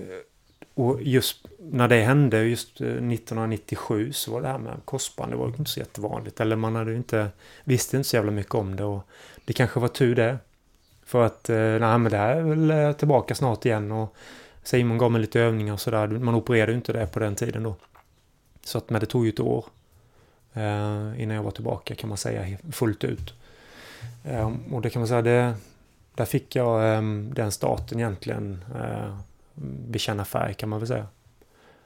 och 0.74 1.02
just 1.02 1.46
när 1.58 1.88
det 1.88 2.00
hände, 2.00 2.42
just 2.42 2.80
1997, 2.80 4.12
så 4.12 4.32
var 4.32 4.42
det 4.42 4.48
här 4.48 4.58
med 4.58 4.74
korsband, 4.84 5.32
det 5.32 5.36
var 5.36 5.46
inte 5.46 5.64
så 5.64 5.80
jättevanligt. 5.80 6.40
Eller 6.40 6.56
man 6.56 6.76
hade 6.76 6.94
inte, 6.94 7.28
visste 7.64 7.96
inte 7.96 8.08
så 8.08 8.16
jävla 8.16 8.32
mycket 8.32 8.54
om 8.54 8.76
det 8.76 8.84
och 8.84 9.08
det 9.44 9.52
kanske 9.52 9.80
var 9.80 9.88
tur 9.88 10.14
det. 10.14 10.38
För 11.04 11.26
att, 11.26 11.48
nej 11.48 11.78
men 11.98 12.04
det 12.04 12.16
här 12.16 12.36
är 12.36 12.42
väl 12.42 12.94
tillbaka 12.94 13.34
snart 13.34 13.64
igen 13.64 13.92
och 13.92 14.16
Simon 14.62 14.98
gav 14.98 15.12
mig 15.12 15.20
lite 15.20 15.40
övningar 15.40 15.72
och 15.72 15.80
sådär. 15.80 16.06
Man 16.06 16.34
opererade 16.34 16.72
ju 16.72 16.76
inte 16.76 16.92
det 16.92 17.06
på 17.06 17.18
den 17.18 17.34
tiden 17.34 17.62
då. 17.62 17.74
Så 18.66 18.78
att, 18.78 18.90
men 18.90 19.00
det 19.00 19.06
tog 19.06 19.24
ju 19.24 19.28
ett 19.28 19.40
år 19.40 19.64
eh, 20.52 21.22
innan 21.22 21.36
jag 21.36 21.42
var 21.42 21.50
tillbaka 21.50 21.94
kan 21.94 22.08
man 22.08 22.18
säga 22.18 22.58
fullt 22.72 23.04
ut. 23.04 23.34
Eh, 24.24 24.52
och 24.72 24.82
det 24.82 24.90
kan 24.90 25.00
man 25.00 25.08
säga, 25.08 25.22
det, 25.22 25.54
där 26.14 26.24
fick 26.24 26.56
jag 26.56 26.94
eh, 26.94 27.02
den 27.34 27.52
starten 27.52 27.98
egentligen. 27.98 28.64
Eh, 28.74 29.18
bekänna 29.88 30.24
färg 30.24 30.54
kan 30.54 30.68
man 30.68 30.78
väl 30.78 30.88
säga. 30.88 31.06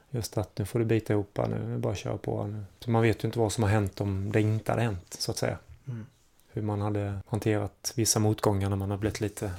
Just 0.09 0.37
att 0.37 0.57
nu 0.57 0.65
får 0.65 0.79
du 0.79 0.85
bita 0.85 1.13
ihop 1.13 1.39
nu, 1.49 1.77
bara 1.77 1.95
köra 1.95 2.17
på. 2.17 2.43
Nu. 2.43 2.63
Så 2.79 2.91
man 2.91 3.01
vet 3.01 3.23
ju 3.23 3.27
inte 3.27 3.39
vad 3.39 3.51
som 3.51 3.63
har 3.63 3.69
hänt 3.69 4.01
om 4.01 4.31
det 4.31 4.41
inte 4.41 4.71
hade 4.71 4.81
hänt 4.81 5.15
så 5.19 5.31
att 5.31 5.37
säga. 5.37 5.57
Mm. 5.87 6.05
Hur 6.51 6.61
man 6.61 6.81
hade 6.81 7.19
hanterat 7.27 7.93
vissa 7.95 8.19
motgångar 8.19 8.69
när 8.69 8.77
man 8.77 8.91
har 8.91 8.97
blivit 8.97 9.21
lite 9.21 9.51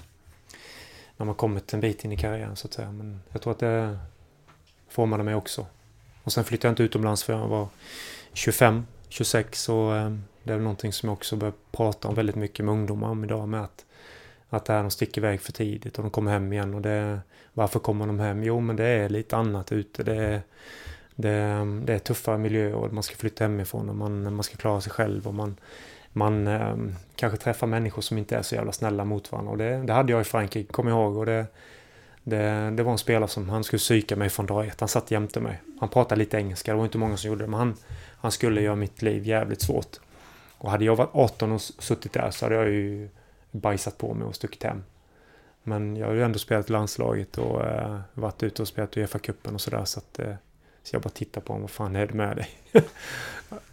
när 1.16 1.26
man 1.26 1.34
kommit 1.34 1.74
en 1.74 1.80
bit 1.80 2.04
in 2.04 2.12
i 2.12 2.16
karriären 2.16 2.56
så 2.56 2.66
att 2.66 2.72
säga. 2.72 2.92
Men 2.92 3.20
jag 3.28 3.42
tror 3.42 3.52
att 3.52 3.58
det 3.58 3.98
formade 4.88 5.22
mig 5.22 5.34
också. 5.34 5.66
Och 6.22 6.32
sen 6.32 6.44
flyttade 6.44 6.68
jag 6.68 6.72
inte 6.72 6.82
utomlands 6.82 7.24
förrän 7.24 7.40
jag 7.40 7.48
var 7.48 7.68
25, 8.32 8.86
26 9.08 9.68
och 9.68 9.92
det 10.42 10.52
är 10.52 10.54
väl 10.54 10.60
någonting 10.60 10.92
som 10.92 11.08
jag 11.08 11.12
också 11.12 11.36
börjar 11.36 11.54
prata 11.72 12.08
om 12.08 12.14
väldigt 12.14 12.36
mycket 12.36 12.64
med 12.64 12.72
ungdomar 12.72 13.08
om 13.08 13.24
idag 13.24 13.48
med 13.48 13.62
att 13.62 13.84
att 14.56 14.64
det 14.64 14.72
här, 14.72 14.82
de 14.82 14.90
sticker 14.90 15.20
iväg 15.20 15.40
för 15.40 15.52
tidigt 15.52 15.96
och 15.98 16.04
de 16.04 16.10
kommer 16.10 16.30
hem 16.30 16.52
igen 16.52 16.74
och 16.74 16.82
det 16.82 17.20
varför 17.52 17.78
kommer 17.78 18.06
de 18.06 18.20
hem? 18.20 18.42
Jo 18.42 18.60
men 18.60 18.76
det 18.76 18.84
är 18.84 19.08
lite 19.08 19.36
annat 19.36 19.72
ute. 19.72 20.02
Det 20.02 20.14
är, 20.14 20.42
det, 21.14 21.30
ehm, 21.30 21.82
det 21.86 21.94
är 21.94 21.98
tuffare 21.98 22.38
miljöer 22.38 22.74
och 22.74 22.92
man 22.92 23.02
ska 23.02 23.16
flytta 23.16 23.44
hemifrån 23.44 23.88
och 23.88 23.96
man, 23.96 24.34
man 24.34 24.42
ska 24.42 24.56
klara 24.56 24.80
sig 24.80 24.92
själv 24.92 25.26
och 25.26 25.34
man, 25.34 25.56
man 26.12 26.46
eh, 26.46 26.76
kanske 27.16 27.38
träffar 27.38 27.66
människor 27.66 28.02
som 28.02 28.18
inte 28.18 28.36
är 28.36 28.42
så 28.42 28.54
jävla 28.54 28.72
snälla 28.72 29.04
mot 29.04 29.32
varandra. 29.32 29.52
Och 29.52 29.58
det, 29.58 29.76
det 29.76 29.92
hade 29.92 30.12
jag 30.12 30.20
i 30.20 30.24
Frankrike, 30.24 30.72
kommer 30.72 30.90
jag 30.90 31.00
ihåg. 31.00 31.16
Och 31.16 31.26
det, 31.26 31.46
det, 32.24 32.70
det, 32.70 32.82
var 32.82 32.92
en 32.92 32.98
spelare 32.98 33.28
som 33.28 33.48
han 33.48 33.64
skulle 33.64 33.78
psyka 33.78 34.16
mig 34.16 34.28
från 34.28 34.46
dag 34.46 34.66
ett. 34.66 34.80
Han 34.80 34.88
satt 34.88 35.10
jämte 35.10 35.40
mig. 35.40 35.62
Han 35.80 35.88
pratade 35.88 36.18
lite 36.18 36.36
engelska, 36.36 36.72
det 36.72 36.76
var 36.76 36.84
inte 36.84 36.98
många 36.98 37.16
som 37.16 37.28
gjorde 37.30 37.44
det. 37.44 37.50
Men 37.50 37.58
han, 37.58 37.76
han 38.20 38.32
skulle 38.32 38.60
göra 38.60 38.76
mitt 38.76 39.02
liv 39.02 39.26
jävligt 39.26 39.62
svårt. 39.62 39.96
Och 40.58 40.70
hade 40.70 40.84
jag 40.84 40.96
varit 40.96 41.10
18 41.12 41.52
och 41.52 41.60
suttit 41.60 42.12
där 42.12 42.30
så 42.30 42.44
hade 42.44 42.54
jag 42.54 42.70
ju 42.70 43.08
bajsat 43.50 43.98
på 43.98 44.14
mig 44.14 44.26
och 44.26 44.34
stuckit 44.34 44.62
hem. 44.62 44.82
Men 45.62 45.96
jag 45.96 46.06
har 46.06 46.14
ju 46.14 46.22
ändå 46.22 46.38
spelat 46.38 46.70
landslaget 46.70 47.38
och 47.38 47.60
uh, 47.60 48.00
varit 48.14 48.42
ute 48.42 48.62
och 48.62 48.68
spelat 48.68 48.96
Uefa-cupen 48.96 49.54
och 49.54 49.60
sådär. 49.60 49.84
Så, 49.84 49.98
att, 49.98 50.20
uh, 50.26 50.34
så 50.82 50.94
jag 50.94 51.02
bara 51.02 51.10
tittar 51.10 51.40
på 51.40 51.52
honom. 51.52 51.62
Vad 51.62 51.70
fan 51.70 51.96
är 51.96 52.06
det 52.06 52.14
med 52.14 52.36
dig? 52.36 52.48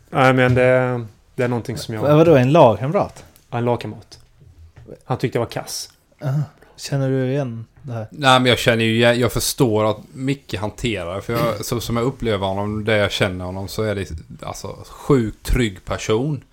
Nej 0.10 0.34
men 0.34 0.56
det... 0.56 1.06
Det 1.36 1.44
är 1.44 1.48
någonting 1.48 1.78
som 1.78 1.96
jag... 1.96 2.02
Vadå, 2.02 2.36
en 2.36 2.52
lagkamrat? 2.52 3.26
en 3.52 3.66
lagkamrat. 3.66 4.20
Han 5.04 5.18
tyckte 5.18 5.38
jag 5.38 5.46
var 5.46 5.52
kass. 5.52 5.94
Uh, 6.24 6.40
känner 6.76 7.10
du 7.10 7.32
igen 7.32 7.66
det 7.82 7.94
här? 7.94 8.08
Nej, 8.12 8.40
men 8.40 8.46
jag 8.46 8.60
känner 8.60 8.86
ju... 8.86 9.00
Jag 9.00 9.32
förstår 9.32 9.92
att 9.92 9.98
Micke 10.14 10.56
hanterar 10.56 11.22
För 11.22 11.34
jag, 11.34 11.66
så 11.66 11.82
som 11.82 11.98
jag 11.98 12.06
upplever 12.06 12.48
honom, 12.48 12.86
det 12.86 12.98
jag 12.98 13.12
känner 13.12 13.46
honom, 13.46 13.68
så 13.68 13.84
är 13.84 13.96
det 13.96 14.08
alltså 14.42 14.78
sjukt 14.88 15.46
trygg 15.46 15.86
person. 15.86 16.44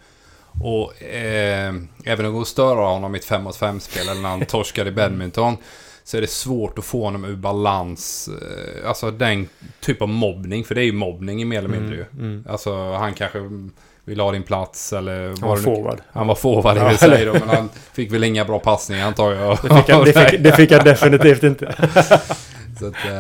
Och 0.63 1.03
eh, 1.03 1.75
även 2.05 2.27
om 2.27 2.33
det 2.33 2.35
går 2.35 2.41
att 2.41 2.49
störa 2.49 2.87
honom 2.87 3.15
i 3.15 3.19
ett 3.19 3.25
5 3.25 3.43
mot 3.43 3.59
5-spel 3.59 4.09
eller 4.09 4.21
när 4.21 4.29
han 4.29 4.47
torskar 4.47 4.87
i 4.87 4.93
badminton. 4.93 5.57
Så 6.05 6.17
är 6.17 6.21
det 6.21 6.31
svårt 6.31 6.79
att 6.79 6.85
få 6.85 7.05
honom 7.05 7.25
ur 7.25 7.37
balans. 7.37 8.29
Eh, 8.29 8.89
alltså 8.89 9.11
den 9.11 9.49
typ 9.81 10.03
av 10.03 10.09
mobbning. 10.09 10.65
För 10.65 10.75
det 10.75 10.81
är 10.81 10.85
ju 10.85 10.93
mobbning 10.93 11.49
mer 11.49 11.59
eller 11.59 11.69
mindre 11.69 11.95
mm, 11.95 11.99
ju. 11.99 12.27
Mm. 12.27 12.45
Alltså 12.49 12.93
han 12.93 13.15
kanske 13.15 13.39
vill 14.07 14.21
ha 14.21 14.33
din 14.33 14.43
plats 14.43 14.93
eller... 14.93 15.29
Han 15.29 15.49
var 15.49 15.57
forward. 15.57 16.01
Han 16.13 16.27
var 16.27 16.35
forward 16.35 16.77
i 16.77 16.81
ja, 16.81 16.97
sig 16.97 17.25
då, 17.25 17.33
men 17.33 17.49
han 17.49 17.69
fick 17.93 18.13
väl 18.13 18.25
inga 18.25 18.45
bra 18.45 18.59
passningar 18.59 19.07
antar 19.07 19.33
jag. 19.33 19.59
Det 19.63 19.77
fick 19.77 19.89
han, 19.89 20.05
det 20.05 20.13
fick, 20.13 20.43
det 20.43 20.53
fick 20.53 20.73
han 20.73 20.85
definitivt 20.85 21.43
inte. 21.43 21.75
Så 22.79 22.87
att, 22.87 22.95
uh, 22.95 23.11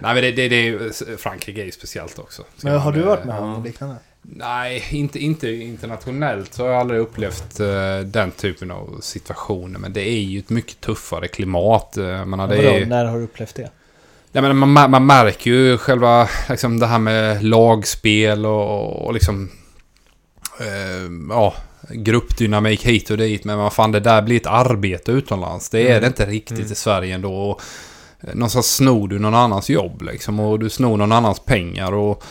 nej 0.00 0.14
men 0.14 0.16
det, 0.16 0.32
det, 0.32 0.48
det 0.48 0.94
Frankrike 1.18 1.60
är 1.60 1.64
ju 1.64 1.70
speciellt 1.70 2.18
också. 2.18 2.42
Men 2.62 2.78
har 2.78 2.92
du 2.92 3.00
varit 3.02 3.24
med 3.24 3.36
honom 3.36 3.64
liknande? 3.64 3.96
Nej, 4.22 4.84
inte, 4.90 5.18
inte 5.18 5.50
internationellt 5.50 6.54
så 6.54 6.62
har 6.62 6.70
jag 6.70 6.80
aldrig 6.80 7.00
upplevt 7.00 7.60
uh, 7.60 8.00
den 8.00 8.30
typen 8.30 8.70
av 8.70 8.98
situationer. 9.00 9.78
Men 9.78 9.92
det 9.92 10.08
är 10.08 10.20
ju 10.20 10.38
ett 10.38 10.50
mycket 10.50 10.80
tuffare 10.80 11.28
klimat. 11.28 11.94
Uh, 11.98 12.24
menar, 12.24 12.48
det 12.48 12.76
är... 12.76 12.86
När 12.86 13.04
har 13.04 13.18
du 13.18 13.24
upplevt 13.24 13.54
det? 13.54 13.70
Ja, 14.32 14.42
men 14.42 14.56
man, 14.56 14.90
man 14.90 15.06
märker 15.06 15.50
ju 15.50 15.78
själva 15.78 16.28
liksom, 16.48 16.78
det 16.78 16.86
här 16.86 16.98
med 16.98 17.44
lagspel 17.44 18.46
och, 18.46 19.06
och 19.06 19.14
liksom 19.14 19.50
eh, 20.60 21.10
ja, 21.28 21.54
gruppdynamik 21.90 22.86
hit 22.86 23.10
och 23.10 23.16
dit. 23.16 23.44
Men 23.44 23.58
vad 23.58 23.72
fan, 23.72 23.92
det 23.92 24.00
där 24.00 24.22
blir 24.22 24.36
ett 24.36 24.46
arbete 24.46 25.12
utomlands. 25.12 25.68
Det 25.68 25.80
är 25.80 25.90
mm. 25.90 26.00
det 26.00 26.06
inte 26.06 26.26
riktigt 26.26 26.58
mm. 26.58 26.72
i 26.72 26.74
Sverige 26.74 27.14
ändå. 27.14 27.34
Och, 27.34 27.60
eh, 28.20 28.34
någonstans 28.34 28.74
snor 28.74 29.08
du 29.08 29.18
någon 29.18 29.34
annans 29.34 29.70
jobb 29.70 30.02
liksom. 30.02 30.40
Och 30.40 30.58
du 30.58 30.70
snor 30.70 30.96
någon 30.96 31.12
annans 31.12 31.40
pengar. 31.40 31.92
Och 31.92 32.24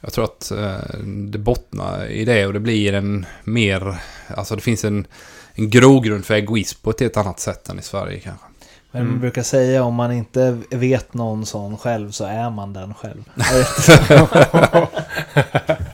jag 0.00 0.12
tror 0.12 0.24
att 0.24 0.50
eh, 0.50 0.96
det 1.04 1.38
bottnar 1.38 2.06
i 2.06 2.24
det. 2.24 2.46
Och 2.46 2.52
det 2.52 2.60
blir 2.60 2.92
en 2.92 3.26
mer... 3.44 4.02
Alltså 4.36 4.56
det 4.56 4.62
finns 4.62 4.84
en, 4.84 5.06
en 5.54 5.70
grogrund 5.70 6.24
för 6.24 6.34
egoism 6.34 6.78
på 6.82 6.90
ett 6.90 7.00
helt 7.00 7.16
annat 7.16 7.40
sätt 7.40 7.68
än 7.68 7.78
i 7.78 7.82
Sverige 7.82 8.20
kanske. 8.20 8.46
Men 8.90 9.02
man 9.02 9.08
mm. 9.08 9.20
brukar 9.20 9.42
säga 9.42 9.84
om 9.84 9.94
man 9.94 10.12
inte 10.12 10.58
vet 10.70 11.14
någon 11.14 11.46
sån 11.46 11.78
själv 11.78 12.10
så 12.10 12.24
är 12.24 12.50
man 12.50 12.72
den 12.72 12.94
själv. 12.94 13.24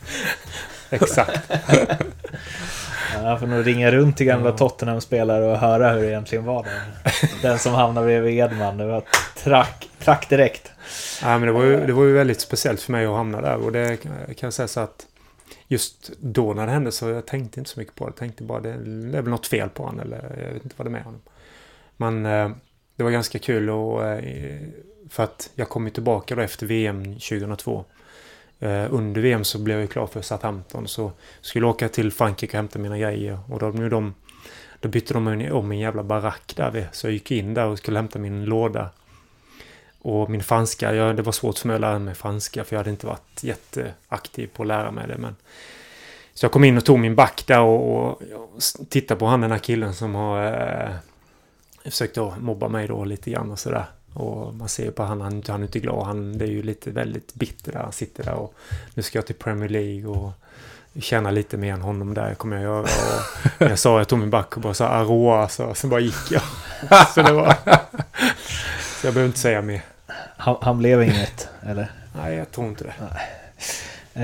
Exakt. 1.00 1.52
Jag 3.14 3.40
får 3.40 3.46
nog 3.46 3.66
ringa 3.66 3.90
runt 3.90 4.16
till 4.16 4.26
gamla 4.26 4.52
Tottenham-spelare 4.52 5.44
och 5.44 5.58
höra 5.58 5.90
hur 5.90 6.02
det 6.02 6.08
egentligen 6.08 6.44
var 6.44 6.64
där. 6.64 6.82
Den 7.42 7.58
som 7.58 7.74
hamnade 7.74 8.06
bredvid 8.06 8.38
Edman, 8.38 8.76
det 8.76 8.86
var 8.86 9.02
track, 9.36 9.88
track 9.98 10.28
direkt. 10.28 10.72
Ja, 11.22 11.38
men 11.38 11.46
det, 11.46 11.52
var 11.52 11.64
ju, 11.64 11.86
det 11.86 11.92
var 11.92 12.04
ju 12.04 12.12
väldigt 12.12 12.40
speciellt 12.40 12.80
för 12.80 12.92
mig 12.92 13.06
att 13.06 13.16
hamna 13.16 13.40
där 13.40 13.56
och 13.56 13.72
det 13.72 13.96
kan 13.96 14.12
jag 14.40 14.52
säga 14.52 14.68
så 14.68 14.80
att 14.80 15.06
just 15.68 16.10
då 16.20 16.54
när 16.54 16.66
det 16.66 16.72
hände 16.72 16.92
så 16.92 17.08
jag 17.08 17.26
tänkte 17.26 17.60
inte 17.60 17.70
så 17.70 17.80
mycket 17.80 17.94
på 17.94 18.04
det. 18.04 18.08
Jag 18.08 18.16
tänkte 18.16 18.42
bara 18.42 18.60
det, 18.60 18.70
är 18.70 19.22
väl 19.22 19.28
något 19.28 19.46
fel 19.46 19.68
på 19.68 19.82
honom 19.82 20.00
eller 20.00 20.44
jag 20.46 20.52
vet 20.52 20.64
inte 20.64 20.74
vad 20.78 20.86
det 20.86 20.90
är 20.90 20.92
med 20.92 21.04
honom. 21.04 21.20
Men 21.96 22.26
eh, 22.26 22.50
det 22.96 23.02
var 23.02 23.10
ganska 23.10 23.38
kul 23.38 23.70
och 23.70 24.04
eh, 24.04 24.60
för 25.10 25.22
att 25.22 25.50
jag 25.54 25.68
kom 25.68 25.84
ju 25.84 25.90
tillbaka 25.90 26.34
då 26.34 26.42
efter 26.42 26.66
VM 26.66 27.04
2002. 27.04 27.84
Eh, 28.62 28.94
under 28.94 29.20
VM 29.20 29.44
så 29.44 29.58
blev 29.58 29.80
jag 29.80 29.90
klar 29.90 30.06
för 30.06 30.22
Southampton. 30.22 30.88
Så 30.88 31.12
skulle 31.40 31.66
jag 31.66 31.70
åka 31.70 31.88
till 31.88 32.12
Frankrike 32.12 32.56
och 32.56 32.58
hämta 32.58 32.78
mina 32.78 32.98
grejer. 32.98 33.38
Och 33.48 33.58
då, 33.58 33.68
nu 33.68 33.88
de, 33.88 34.14
då 34.80 34.88
bytte 34.88 35.14
de 35.14 35.50
om 35.52 35.72
en 35.72 35.78
jävla 35.78 36.02
barack 36.02 36.52
där. 36.56 36.88
Så 36.92 37.06
jag 37.06 37.12
gick 37.12 37.30
in 37.30 37.54
där 37.54 37.66
och 37.66 37.78
skulle 37.78 37.98
hämta 37.98 38.18
min 38.18 38.44
låda. 38.44 38.90
Och 39.98 40.30
min 40.30 40.42
franska, 40.42 40.94
ja, 40.94 41.12
det 41.12 41.22
var 41.22 41.32
svårt 41.32 41.58
för 41.58 41.68
mig 41.68 41.74
att 41.74 41.80
lära 41.80 41.98
mig 41.98 42.14
franska 42.14 42.64
för 42.64 42.76
jag 42.76 42.80
hade 42.80 42.90
inte 42.90 43.06
varit 43.06 43.42
jätteaktiv 43.42 44.50
på 44.54 44.62
att 44.62 44.66
lära 44.66 44.90
mig 44.90 45.08
det. 45.08 45.18
Men... 45.18 45.36
Så 46.34 46.44
jag 46.44 46.52
kom 46.52 46.64
in 46.64 46.76
och 46.76 46.84
tog 46.84 46.98
min 46.98 47.14
back 47.14 47.44
där 47.46 47.60
och, 47.60 47.96
och, 47.96 48.22
och 48.22 48.60
tittade 48.88 49.18
på 49.20 49.26
han 49.26 49.40
den 49.40 49.50
här 49.50 49.58
killen 49.58 49.94
som 49.94 50.14
har 50.14 50.46
eh, 50.46 50.94
försökt 51.84 52.18
att 52.18 52.42
mobba 52.42 52.68
mig 52.68 52.88
då 52.88 53.04
lite 53.04 53.30
grann 53.30 53.50
och 53.50 53.58
sådär. 53.58 53.84
Och 54.14 54.54
man 54.54 54.68
ser 54.68 54.90
på 54.90 55.02
han, 55.02 55.20
han, 55.20 55.42
han 55.48 55.60
är 55.60 55.64
inte 55.64 55.80
glad. 55.80 56.06
Han 56.06 56.38
det 56.38 56.44
är 56.44 56.48
ju 56.48 56.62
lite 56.62 56.90
väldigt 56.90 57.34
bitter 57.34 57.72
där. 57.72 57.80
Han 57.80 57.92
sitter 57.92 58.24
där 58.24 58.34
och 58.34 58.54
nu 58.94 59.02
ska 59.02 59.18
jag 59.18 59.26
till 59.26 59.34
Premier 59.34 59.68
League 59.68 60.06
och 60.06 60.32
tjäna 61.00 61.30
lite 61.30 61.56
mer 61.56 61.72
än 61.72 61.82
honom 61.82 62.14
där 62.14 62.34
kommer 62.34 62.56
jag 62.56 62.64
göra. 62.64 62.86
Och 63.58 63.66
jag 63.70 63.78
sa, 63.78 63.98
jag 63.98 64.08
tog 64.08 64.18
min 64.18 64.30
back 64.30 64.56
och 64.56 64.62
bara 64.62 64.74
sa 64.74 64.86
Aroa, 64.88 65.48
så 65.48 65.74
sen 65.74 65.90
bara 65.90 66.00
gick 66.00 66.30
jag. 66.30 66.42
så 67.14 67.22
det 67.22 67.32
var... 67.32 67.56
Så 69.00 69.06
jag 69.06 69.14
behöver 69.14 69.26
inte 69.26 69.38
säga 69.38 69.62
mer. 69.62 69.82
Han, 70.36 70.56
han 70.60 70.78
blev 70.78 71.02
inget, 71.02 71.48
eller? 71.62 71.90
Nej, 72.16 72.36
jag 72.36 72.50
tror 72.50 72.68
inte 72.68 72.84
det. 72.84 72.94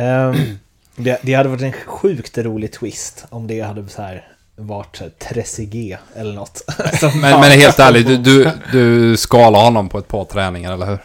Um, 0.02 0.58
det, 0.96 1.20
det 1.22 1.34
hade 1.34 1.48
varit 1.48 1.62
en 1.62 1.72
sjukt 1.72 2.38
rolig 2.38 2.72
twist 2.72 3.26
om 3.30 3.46
det 3.46 3.60
hade 3.60 3.88
så 3.88 4.02
här 4.02 4.28
varit 4.58 5.00
Trezeguet 5.18 6.00
eller 6.16 6.32
något. 6.34 6.62
men, 7.02 7.40
men 7.40 7.50
helt 7.50 7.78
ärligt, 7.78 8.06
du, 8.06 8.16
du, 8.16 8.50
du 8.72 9.16
skalar 9.16 9.60
honom 9.60 9.88
på 9.88 9.98
ett 9.98 10.08
par 10.08 10.24
träningar, 10.24 10.72
eller 10.72 10.86
hur? 10.86 10.98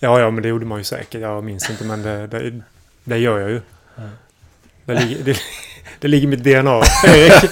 Ja, 0.00 0.20
ja, 0.20 0.30
men 0.30 0.42
det 0.42 0.48
gjorde 0.48 0.66
man 0.66 0.78
ju 0.78 0.84
säkert. 0.84 1.20
Jag 1.20 1.44
minns 1.44 1.70
inte, 1.70 1.84
men 1.84 2.02
det, 2.02 2.26
det, 2.26 2.60
det 3.04 3.18
gör 3.18 3.38
jag 3.38 3.50
ju. 3.50 3.60
Det, 4.84 4.94
det, 5.24 5.36
det 6.00 6.08
ligger 6.08 6.28
mitt 6.28 6.44
DNA. 6.44 6.82
Erik. 7.06 7.50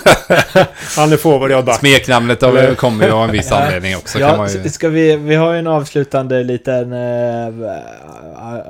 Han 0.96 1.12
är 1.12 1.16
forward, 1.16 1.50
jag 1.50 1.58
är 1.58 1.62
back. 1.62 1.78
Smeknamnet 1.78 2.42
av, 2.42 2.74
kommer 2.74 3.06
ju 3.06 3.12
av 3.12 3.24
en 3.24 3.30
viss 3.30 3.52
anledning 3.52 3.96
också. 3.96 4.18
kan 4.18 4.28
Ja, 4.28 4.36
man 4.36 4.48
ju... 4.52 4.68
ska 4.68 4.88
vi, 4.88 5.16
vi 5.16 5.34
har 5.34 5.52
ju 5.52 5.58
en 5.58 5.66
avslutande 5.66 6.42
liten 6.42 6.92
uh, 6.92 7.70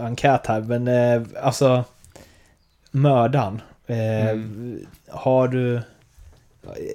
enkät 0.04 0.46
här, 0.46 0.60
men 0.60 0.88
eh, 0.88 1.22
alltså 1.42 1.84
mördaren. 2.90 3.60
eh, 3.86 4.28
Mm. 4.30 4.86
Har 5.10 5.48
du 5.48 5.80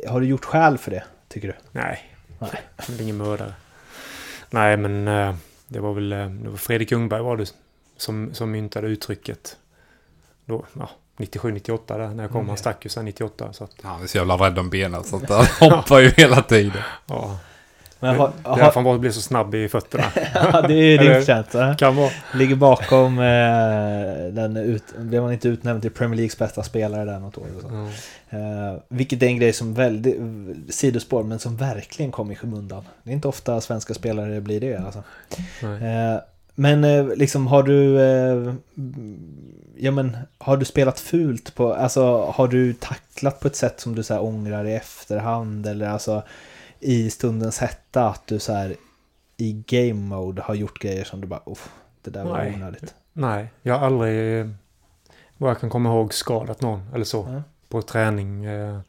har 0.08 0.20
du 0.22 0.28
gjort 0.28 0.46
skäl 0.46 0.78
för 0.78 0.92
det, 0.92 1.04
tycker 1.28 1.48
du? 1.48 1.54
Nej. 1.72 2.10
Nej. 2.40 2.62
Han 2.78 2.96
är 2.96 3.02
ingen 3.02 3.18
mördare. 3.18 3.54
Nej, 4.50 4.78
men 4.78 5.08
eh, 5.08 5.36
det 5.68 5.80
var 5.80 5.94
väl 5.94 6.12
eh, 6.14 6.28
det 6.30 6.50
var 6.50 6.58
Fredrik 6.58 6.92
Ljungberg 6.92 7.22
var 7.22 7.38
det 7.38 7.54
som, 7.98 8.34
som 8.34 8.52
myntade 8.52 8.88
uttrycket. 8.88 9.58
Då, 10.46 10.66
ja, 10.80 10.90
97-98 11.18 11.80
där 11.88 12.08
när 12.08 12.24
jag 12.24 12.32
kom. 12.32 12.40
Okej. 12.42 12.48
Han 12.48 12.58
stack 12.58 12.86
ju 12.86 12.90
sen 12.90 13.06
98. 13.06 13.54
Så 13.54 13.64
att, 13.64 13.72
Han 13.82 14.04
är 14.04 14.08
så 14.08 14.18
jävla 14.18 14.36
rädd 14.36 14.60
om 14.60 14.70
benen 14.70 15.04
så 15.04 15.16
att 15.16 15.30
han 15.30 15.46
hoppar 15.72 16.00
ju 16.00 16.10
hela 16.10 16.42
tiden. 16.42 16.82
ja. 17.06 17.38
Men 18.04 18.16
har, 18.16 18.28
är 18.28 18.32
därför 18.44 18.82
har, 18.82 18.92
han 18.92 19.02
blev 19.02 19.12
så 19.12 19.22
snabb 19.22 19.56
i 19.56 19.70
fötterna. 19.70 20.04
ja, 20.34 20.62
det 20.68 20.74
är 20.74 20.98
va? 21.54 21.76
kan 21.76 21.96
vara. 21.96 22.10
Ligger 22.34 22.56
bakom 22.56 23.20
eh, 23.20 24.34
den 24.34 24.58
ut, 24.58 24.84
blev 24.98 25.22
man 25.22 25.34
inte 25.34 25.48
utnämnd 25.48 25.82
till 25.82 25.92
Premier 25.92 26.16
Leagues 26.16 26.38
bästa 26.38 26.64
spelare 26.64 27.06
där 27.06 27.20
något 27.20 27.38
år. 27.38 27.48
Och 27.56 27.62
så. 27.62 27.68
Ja. 28.30 28.38
Eh, 28.38 28.78
vilket 28.88 29.24
är 29.24 29.28
en 29.28 29.38
grej 29.38 29.54
som 29.54 29.74
väldigt, 29.74 30.16
sidospår, 30.70 31.24
men 31.24 31.40
som 31.40 31.58
verkligen 31.58 32.12
kom 32.12 32.32
i 32.32 32.36
skymundan. 32.36 32.84
Det 33.04 33.12
är 33.12 33.14
inte 33.14 33.28
ofta 33.28 33.62
svenska 33.62 33.94
spelare 33.94 34.42
blir 34.42 34.62
det 34.62 34.78
alltså. 34.78 35.04
Eh, 35.62 36.22
men 36.56 36.84
eh, 36.84 37.08
liksom 37.16 37.48
har 37.48 37.64
du, 37.64 38.02
eh, 38.02 38.54
ja 39.78 39.92
men 39.92 40.18
har 40.38 40.58
du 40.58 40.66
spelat 40.66 41.00
fult 41.00 41.56
på, 41.56 41.74
alltså 41.74 42.32
har 42.34 42.48
du 42.48 42.74
tacklat 42.74 43.40
på 43.40 43.48
ett 43.48 43.56
sätt 43.56 43.80
som 43.80 43.96
du 43.96 44.04
så 44.04 44.14
här 44.14 44.24
ångrar 44.24 44.66
i 44.66 44.74
efterhand 44.74 45.68
eller 45.68 45.90
alltså 45.90 46.24
i 46.84 47.10
stundens 47.10 47.60
hetta 47.60 48.10
att 48.10 48.28
du 48.28 48.40
så 48.40 48.54
här 48.54 48.76
i 49.38 49.64
game 49.68 49.94
mode 49.94 50.42
har 50.42 50.56
gjort 50.56 50.80
grejer 50.80 51.04
som 51.04 51.22
du 51.22 51.28
bara, 51.28 51.42
det 52.02 52.10
där 52.12 52.24
var 52.24 52.38
Nej. 52.38 52.54
onödigt. 52.56 52.96
Nej, 53.14 53.48
jag 53.62 53.80
har 53.80 53.86
aldrig, 53.86 54.40
eh, 54.40 54.48
vad 55.38 55.50
jag 55.50 55.60
kan 55.60 55.70
komma 55.70 55.90
ihåg, 55.90 56.14
skadat 56.14 56.62
någon 56.62 56.90
eller 56.94 57.06
så. 57.06 57.28
Ja. 57.32 57.44
På 57.70 57.82
träning. 57.82 58.46
Eh, 58.46 58.80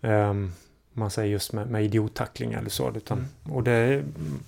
ehm, 0.00 0.52
man 0.92 1.10
säger 1.10 1.32
just 1.32 1.52
med, 1.52 1.70
med 1.70 1.84
idiottackling 1.84 2.52
eller 2.52 2.70
så. 2.70 2.92
Utan, 2.96 3.18
Mm. 3.18 3.56
Och 3.56 3.62
det 3.62 3.94
mm, 3.94 4.40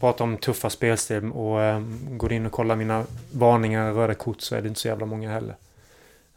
pratar 0.00 0.24
om 0.24 0.36
tuffa 0.36 0.70
spelsteg 0.70 1.36
och 1.36 1.58
um, 1.58 2.18
går 2.18 2.32
in 2.32 2.46
och 2.46 2.52
kollar 2.52 2.76
mina 2.76 3.04
varningar, 3.32 3.92
röda 3.92 4.14
kort 4.14 4.40
så 4.40 4.54
är 4.54 4.62
det 4.62 4.68
inte 4.68 4.80
så 4.80 4.88
jävla 4.88 5.06
många 5.06 5.30
heller. 5.30 5.56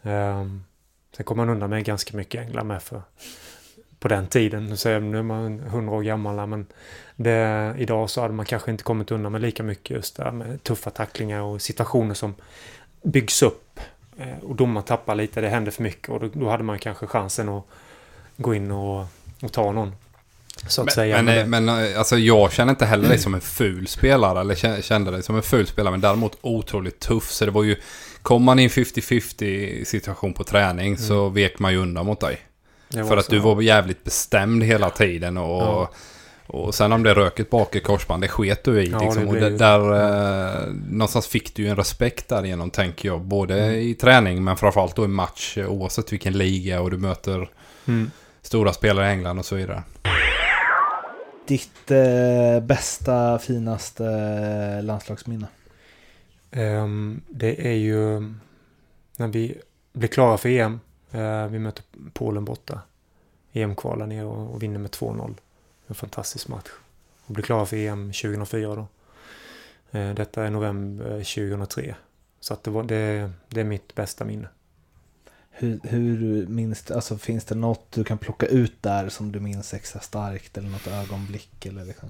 Um, 0.02 0.64
sen 1.18 1.26
kommer 1.26 1.46
man 1.46 1.54
undan 1.54 1.70
med 1.70 1.84
ganska 1.84 2.18
mycket 2.18 2.42
änglar 2.42 2.64
med 2.64 2.84
för 2.84 3.02
på 4.02 4.08
den 4.08 4.28
tiden. 4.28 4.66
Nu 4.66 4.78
säger 4.78 4.96
jag, 4.96 5.04
nu 5.04 5.18
är 5.18 5.24
man 5.24 5.60
100 5.60 5.94
år 5.96 6.02
gammal 6.04 6.48
men 6.48 6.66
det, 7.16 7.74
idag 7.78 8.10
så 8.10 8.22
hade 8.22 8.34
man 8.34 8.46
kanske 8.46 8.72
inte 8.72 8.84
kommit 8.84 9.12
undan 9.12 9.32
med 9.32 9.42
lika 9.42 9.64
mycket 9.64 9.90
just 9.90 10.16
det 10.16 10.24
här 10.24 10.32
med 10.32 10.64
tuffa 10.64 10.90
tacklingar 10.90 11.42
och 11.42 11.62
situationer 11.62 12.14
som 12.14 12.36
byggs 13.04 13.44
upp. 13.44 13.80
Eh, 14.18 14.38
och 14.44 14.56
domaren 14.56 14.86
tappar 14.86 15.16
lite, 15.16 15.42
det 15.42 15.50
händer 15.50 15.72
för 15.72 15.84
mycket 15.84 16.10
och 16.10 16.20
då, 16.20 16.30
då 16.34 16.50
hade 16.50 16.64
man 16.64 16.80
kanske 16.80 17.08
chansen 17.08 17.50
att 17.50 17.64
gå 18.38 18.56
in 18.56 18.72
och, 18.72 19.06
och 19.42 19.52
ta 19.52 19.72
någon. 19.72 19.96
Så 20.68 20.82
att 20.82 20.92
säga. 20.94 21.16
Men, 21.22 21.26
Men 21.26 21.50
men, 21.50 21.66
det- 21.66 21.72
men 21.86 21.98
alltså 21.98 22.18
jag 22.18 22.52
känner 22.52 22.70
inte 22.70 22.86
heller 22.86 23.10
dig 23.10 23.18
som 23.18 23.34
en 23.34 23.42
ful 23.42 23.88
spelare. 23.88 24.40
Eller 24.40 24.56
kä- 24.56 24.82
kände 24.82 25.12
dig 25.12 25.24
som 25.24 25.36
en 25.36 25.44
ful 25.44 25.68
spelare. 25.68 25.92
Men 25.92 26.02
däremot 26.02 26.38
otroligt 26.42 27.00
tuff. 27.00 27.32
Så 27.32 27.46
det 27.46 27.52
var 27.52 27.64
ju... 27.64 27.76
Kom 28.22 28.44
man 28.44 28.60
i 28.60 28.64
en 28.64 28.70
50-50 28.70 29.84
situation 29.84 30.34
på 30.34 30.44
träning 30.44 30.98
så 30.98 31.30
vek 31.30 31.60
man 31.60 31.72
ju 31.72 31.78
undan 31.78 32.06
mot 32.06 32.20
dig. 32.20 32.38
Det 32.92 33.04
För 33.06 33.18
att 33.18 33.26
så. 33.26 33.32
du 33.32 33.40
var 33.40 33.62
jävligt 33.62 34.04
bestämd 34.04 34.64
hela 34.64 34.90
tiden. 34.90 35.38
Och, 35.38 35.62
Ja. 35.62 35.90
och 36.48 36.76
sen 36.76 36.92
om 36.92 37.04
det 37.04 37.14
rök 37.14 37.40
ett 37.40 37.50
bak 37.50 37.76
i 37.76 37.80
korsband, 37.80 38.24
det 38.24 38.28
sket 38.28 38.64
du 38.64 38.84
i. 38.84 38.90
Ja, 38.90 39.00
liksom. 39.00 39.24
det 39.24 39.28
och 39.30 39.34
blir 39.36 39.50
där, 39.50 40.60
eh, 40.60 40.68
någonstans 40.90 41.28
fick 41.28 41.56
du 41.56 41.64
ju 41.64 41.70
en 41.70 41.76
respekt 41.76 42.28
därigenom 42.28 42.70
tänker 42.70 43.10
jag. 43.10 43.22
Både 43.22 43.76
i 43.82 43.94
träning 43.94 44.44
men 44.44 44.58
framförallt 44.58 44.96
då 44.96 45.06
i 45.06 45.08
match. 45.08 45.58
Oavsett 45.58 46.14
vilken 46.14 46.34
liga 46.38 46.82
och 46.82 46.92
du 46.92 46.98
möter 46.98 47.50
Mm. 47.88 48.12
stora 48.42 48.74
spelare 48.74 49.06
i 49.08 49.10
England 49.12 49.40
och 49.40 49.46
så 49.46 49.56
vidare. 49.56 49.84
Ditt 51.48 51.92
eh, 51.92 52.64
bästa, 52.64 53.40
finaste 53.40 54.06
eh, 54.78 54.84
landslagsminne? 54.84 55.48
Ehm, 56.52 57.22
det 57.30 57.68
är 57.68 57.74
ju 57.76 58.20
när 59.18 59.28
vi 59.28 59.58
blir 59.94 60.08
klara 60.08 60.38
för 60.38 60.50
EM. 60.50 60.80
Eh, 61.12 61.48
vi 61.48 61.60
möter 61.60 61.84
Polen 62.14 62.46
borta. 62.46 62.82
EM-kvalar 63.54 64.08
ner 64.08 64.26
och, 64.26 64.54
och 64.54 64.64
vinner 64.64 64.80
med 64.80 64.92
2-0. 64.92 65.36
En 65.88 65.96
fantastisk 65.96 66.48
match. 66.48 66.70
Och 67.26 67.34
blir 67.34 67.44
klara 67.44 67.66
för 67.66 67.78
EM 67.78 68.12
2004 68.12 68.76
då. 68.76 68.88
Eh, 70.00 70.14
detta 70.14 70.46
är 70.46 70.50
november 70.50 71.10
2003. 71.10 71.96
Så 72.40 72.54
att 72.54 72.64
det, 72.64 72.72
var, 72.72 72.84
det, 72.84 73.32
det 73.50 73.60
är 73.60 73.66
mitt 73.66 73.96
bästa 73.96 74.26
minne. 74.26 74.48
Hur, 75.52 75.80
hur 75.84 76.48
minns 76.48 76.92
alltså 76.92 77.18
finns 77.18 77.46
det 77.46 77.56
något 77.56 77.92
du 77.92 78.04
kan 78.04 78.18
plocka 78.18 78.46
ut 78.46 78.82
där 78.82 79.10
som 79.10 79.32
du 79.32 79.40
minns 79.40 79.74
extra 79.74 80.02
starkt 80.02 80.58
eller 80.58 80.70
något 80.70 80.88
ögonblick 80.88 81.66
eller 81.66 81.86
liksom? 81.86 82.10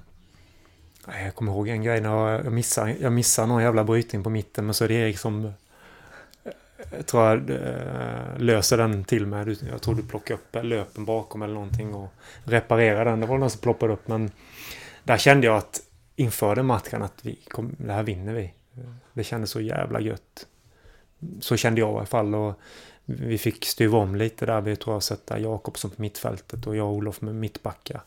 Jag 1.06 1.34
kommer 1.34 1.52
ihåg 1.52 1.68
en 1.68 1.82
grej 1.82 2.00
när 2.00 2.08
jag 2.10 2.44
jag 2.44 2.52
missar, 2.52 2.96
jag 3.00 3.12
missar 3.12 3.46
någon 3.46 3.62
jävla 3.62 3.84
brytning 3.84 4.22
på 4.22 4.30
mitten 4.30 4.64
men 4.64 4.74
så 4.74 4.84
är 4.84 4.88
det 4.88 4.94
Erik 4.94 5.18
som 5.18 5.52
jag 6.90 7.06
tror 7.06 7.24
jag 7.24 7.50
eh, 7.50 8.38
löser 8.38 8.76
den 8.76 9.04
till 9.04 9.26
mig. 9.26 9.56
Jag 9.70 9.82
tror 9.82 9.94
du 9.94 10.02
plockar 10.02 10.34
upp 10.34 10.56
löpen 10.62 11.04
bakom 11.04 11.42
eller 11.42 11.54
någonting 11.54 11.94
och 11.94 12.12
reparerar 12.44 13.04
den. 13.04 13.20
Det 13.20 13.26
var 13.26 13.38
någon 13.38 13.50
som 13.50 13.60
ploppade 13.60 13.92
upp 13.92 14.08
men 14.08 14.30
där 15.04 15.18
kände 15.18 15.46
jag 15.46 15.56
att 15.56 15.80
inför 16.16 16.56
den 16.56 16.66
matchen 16.66 17.02
att 17.02 17.18
vi 17.22 17.38
kom, 17.48 17.76
det 17.78 17.92
här 17.92 18.02
vinner 18.02 18.34
vi. 18.34 18.54
Det 19.12 19.24
kändes 19.24 19.50
så 19.50 19.60
jävla 19.60 20.00
gött. 20.00 20.46
Så 21.40 21.56
kände 21.56 21.80
jag 21.80 21.92
i 21.92 21.96
alla 21.96 22.06
fall 22.06 22.34
och 22.34 22.60
vi 23.04 23.38
fick 23.38 23.64
stuva 23.64 23.98
om 23.98 24.16
lite 24.16 24.46
där. 24.46 24.60
Vi 24.60 24.76
tror 24.76 24.94
jag 24.94 25.02
sätta 25.02 25.38
Jakobsson 25.38 25.90
på 25.90 26.02
mittfältet 26.02 26.66
och 26.66 26.76
jag 26.76 26.86
och 26.86 26.92
Olof 26.92 27.20
med 27.20 27.34
mittbackar. 27.34 28.00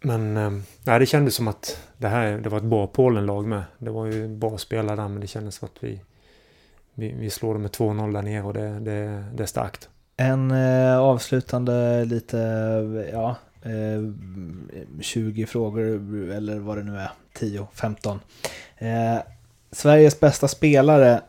Men 0.00 0.36
eh, 0.36 0.50
nej, 0.84 0.98
det 0.98 1.06
kändes 1.06 1.34
som 1.34 1.48
att 1.48 1.88
det 1.96 2.08
här 2.08 2.38
det 2.38 2.48
var 2.48 2.58
ett 2.58 2.64
bra 2.64 2.86
Polenlag 2.86 3.46
med. 3.46 3.62
Det 3.78 3.90
var 3.90 4.06
ju 4.06 4.28
bra 4.28 4.58
spelare 4.58 4.96
där 4.96 5.08
men 5.08 5.20
det 5.20 5.26
kändes 5.26 5.54
som 5.54 5.66
att 5.66 5.84
vi, 5.84 6.00
vi, 7.00 7.12
vi 7.12 7.30
slår 7.30 7.52
dem 7.52 7.62
med 7.62 7.70
2-0 7.70 8.12
där 8.12 8.22
nere 8.22 8.42
och 8.42 8.54
det, 8.54 8.80
det, 8.80 9.24
det 9.34 9.42
är 9.42 9.46
starkt. 9.46 9.88
En 10.16 10.50
eh, 10.50 10.98
avslutande 10.98 12.04
lite, 12.04 12.38
ja, 13.12 13.36
eh, 13.62 14.12
20 15.00 15.46
frågor 15.46 15.86
eller 16.30 16.58
vad 16.58 16.76
det 16.76 16.82
nu 16.82 16.98
är, 16.98 17.10
10, 17.32 17.66
15. 17.74 18.20
Eh, 18.76 19.18
Sveriges 19.72 20.20
bästa 20.20 20.48
spelare 20.48 21.22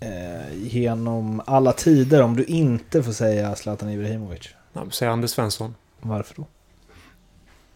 eh, 0.00 0.54
genom 0.54 1.42
alla 1.46 1.72
tider 1.72 2.22
om 2.22 2.36
du 2.36 2.44
inte 2.44 3.02
får 3.02 3.12
säga 3.12 3.56
Zlatan 3.56 3.90
Ibrahimovic. 3.90 4.48
Ja, 4.72 4.90
säger 4.90 5.12
Anders 5.12 5.30
Svensson. 5.30 5.74
Varför 6.00 6.34
då? 6.34 6.46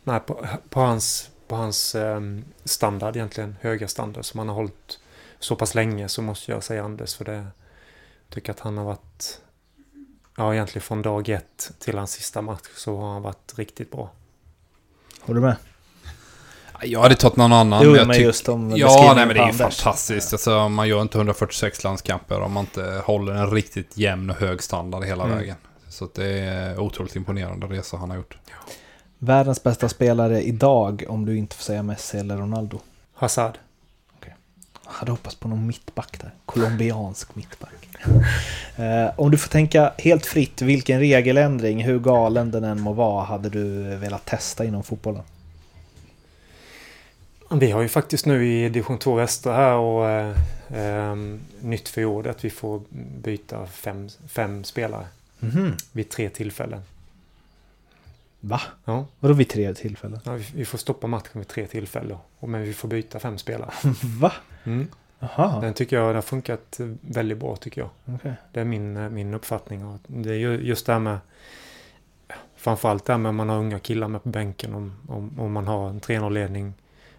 Nej, 0.04 0.20
på, 0.20 0.46
på 0.68 0.80
hans, 0.80 1.30
på 1.48 1.54
hans 1.54 1.94
ehm, 1.94 2.44
standard 2.64 3.16
egentligen. 3.16 3.56
Höga 3.60 3.88
standard 3.88 4.24
som 4.24 4.38
han 4.38 4.48
har 4.48 4.54
hållit 4.54 4.98
så 5.42 5.56
pass 5.56 5.74
länge 5.74 6.08
så 6.08 6.22
måste 6.22 6.50
jag 6.52 6.64
säga 6.64 6.84
Anders. 6.84 7.14
För 7.14 7.24
det 7.24 7.32
jag 7.34 7.46
tycker 8.34 8.52
att 8.52 8.60
han 8.60 8.78
har 8.78 8.84
varit... 8.84 9.40
Ja, 10.36 10.54
egentligen 10.54 10.82
från 10.82 11.02
dag 11.02 11.28
ett 11.28 11.70
till 11.78 11.98
hans 11.98 12.10
sista 12.12 12.42
match 12.42 12.68
så 12.76 12.96
har 13.00 13.12
han 13.12 13.22
varit 13.22 13.52
riktigt 13.58 13.90
bra. 13.90 14.10
Håller 15.20 15.40
du 15.40 15.46
med? 15.46 15.56
Jag 16.82 17.00
hade 17.00 17.14
tagit 17.14 17.36
någon 17.36 17.52
annan. 17.52 17.82
Jo, 17.84 17.90
men 17.92 18.10
tyck- 18.10 18.20
just 18.20 18.48
om 18.48 18.72
Ja, 18.76 19.12
nej, 19.16 19.26
men 19.26 19.36
det 19.36 19.42
är 19.42 19.46
ju 19.46 19.52
fantastiskt. 19.52 20.32
Alltså, 20.32 20.68
man 20.68 20.88
gör 20.88 21.02
inte 21.02 21.18
146 21.18 21.84
landskamper 21.84 22.40
om 22.40 22.52
man 22.52 22.64
inte 22.64 23.02
håller 23.04 23.32
en 23.32 23.50
riktigt 23.50 23.96
jämn 23.96 24.30
och 24.30 24.36
hög 24.36 24.62
standard 24.62 25.04
hela 25.04 25.24
Mm. 25.24 25.36
vägen. 25.38 25.56
Så 25.88 26.04
att 26.04 26.14
det 26.14 26.26
är 26.38 26.78
otroligt 26.80 27.16
imponerande 27.16 27.66
resa 27.66 27.96
han 27.96 28.10
har 28.10 28.16
gjort. 28.16 28.38
Världens 29.18 29.62
bästa 29.62 29.88
spelare 29.88 30.42
idag 30.42 31.04
om 31.08 31.26
du 31.26 31.36
inte 31.38 31.56
får 31.56 31.62
säga 31.64 31.82
Messi 31.82 32.18
eller 32.18 32.36
Ronaldo. 32.36 32.80
Hazard. 33.14 33.58
Hade 34.92 35.10
hoppats 35.12 35.36
på 35.36 35.48
någon 35.48 35.66
mittback 35.66 36.20
där. 36.20 36.30
Colombiansk 36.46 37.34
mittback. 37.34 37.88
eh, 38.76 39.10
om 39.20 39.30
du 39.30 39.38
får 39.38 39.48
tänka 39.48 39.92
helt 39.98 40.26
fritt, 40.26 40.62
vilken 40.62 41.00
regeländring, 41.00 41.84
hur 41.84 41.98
galen 41.98 42.50
den 42.50 42.64
än 42.64 42.80
må 42.80 42.92
vara, 42.92 43.24
hade 43.24 43.48
du 43.48 43.82
velat 43.96 44.24
testa 44.26 44.64
inom 44.64 44.82
fotbollen? 44.82 45.22
Vi 47.50 47.70
har 47.70 47.82
ju 47.82 47.88
faktiskt 47.88 48.26
nu 48.26 48.46
i 48.48 48.68
division 48.68 48.98
2 48.98 49.14
västra 49.14 49.54
här 49.56 49.74
och 49.74 50.08
eh, 50.10 50.36
ehm, 50.74 51.40
nytt 51.60 51.88
för 51.88 52.00
i 52.00 52.04
år 52.04 52.26
att 52.28 52.44
vi 52.44 52.50
får 52.50 52.82
byta 53.22 53.66
fem, 53.66 54.08
fem 54.28 54.64
spelare 54.64 55.06
Mhm. 55.40 55.76
vid 55.92 56.08
tre 56.10 56.28
tillfällen. 56.28 56.82
Va? 58.40 58.60
Ja, 58.84 59.06
Vadå 59.20 59.34
vid 59.34 59.48
tre 59.48 59.74
tillfällen? 59.74 60.20
ja 60.24 60.32
vi, 60.32 60.46
vi 60.54 60.64
får 60.64 60.78
stoppa 60.78 61.06
matchen 61.06 61.30
vid 61.34 61.48
tre 61.48 61.66
tillfällen. 61.66 62.18
Men 62.40 62.62
vi 62.62 62.72
får 62.74 62.88
byta 62.88 63.20
fem 63.20 63.38
spelare. 63.38 63.70
Va? 64.20 64.32
Mm. 64.64 64.88
Den 65.60 65.74
tycker 65.74 65.96
jag 65.96 66.14
har 66.14 66.22
funkat 66.22 66.80
väldigt 67.00 67.38
bra 67.38 67.56
tycker 67.56 67.80
jag. 67.80 67.90
okej. 68.14 68.34
Det 68.52 68.60
är 68.60 68.64
min, 68.64 68.96
eh, 68.96 69.08
min 69.08 69.34
uppfattning. 69.34 69.86
Och 69.86 69.98
Det 70.06 70.30
är 70.30 70.34
ju 70.34 70.56
just 70.56 70.86
det 70.86 70.92
här 70.92 71.00
med 71.00 71.18
Framförallt 72.62 73.04
det 73.04 73.12
här 73.12 73.18
med 73.18 73.28
om 73.28 73.36
man 73.36 73.48
har 73.48 73.56
unga 73.56 73.78
killar 73.78 74.08
med 74.08 74.22
på 74.22 74.28
bänken. 74.28 74.74
Om, 74.74 74.92
om, 75.08 75.40
om 75.40 75.52
man 75.52 75.66
har 75.66 75.88
en 75.88 76.00
3-0-ledning. 76.00 76.74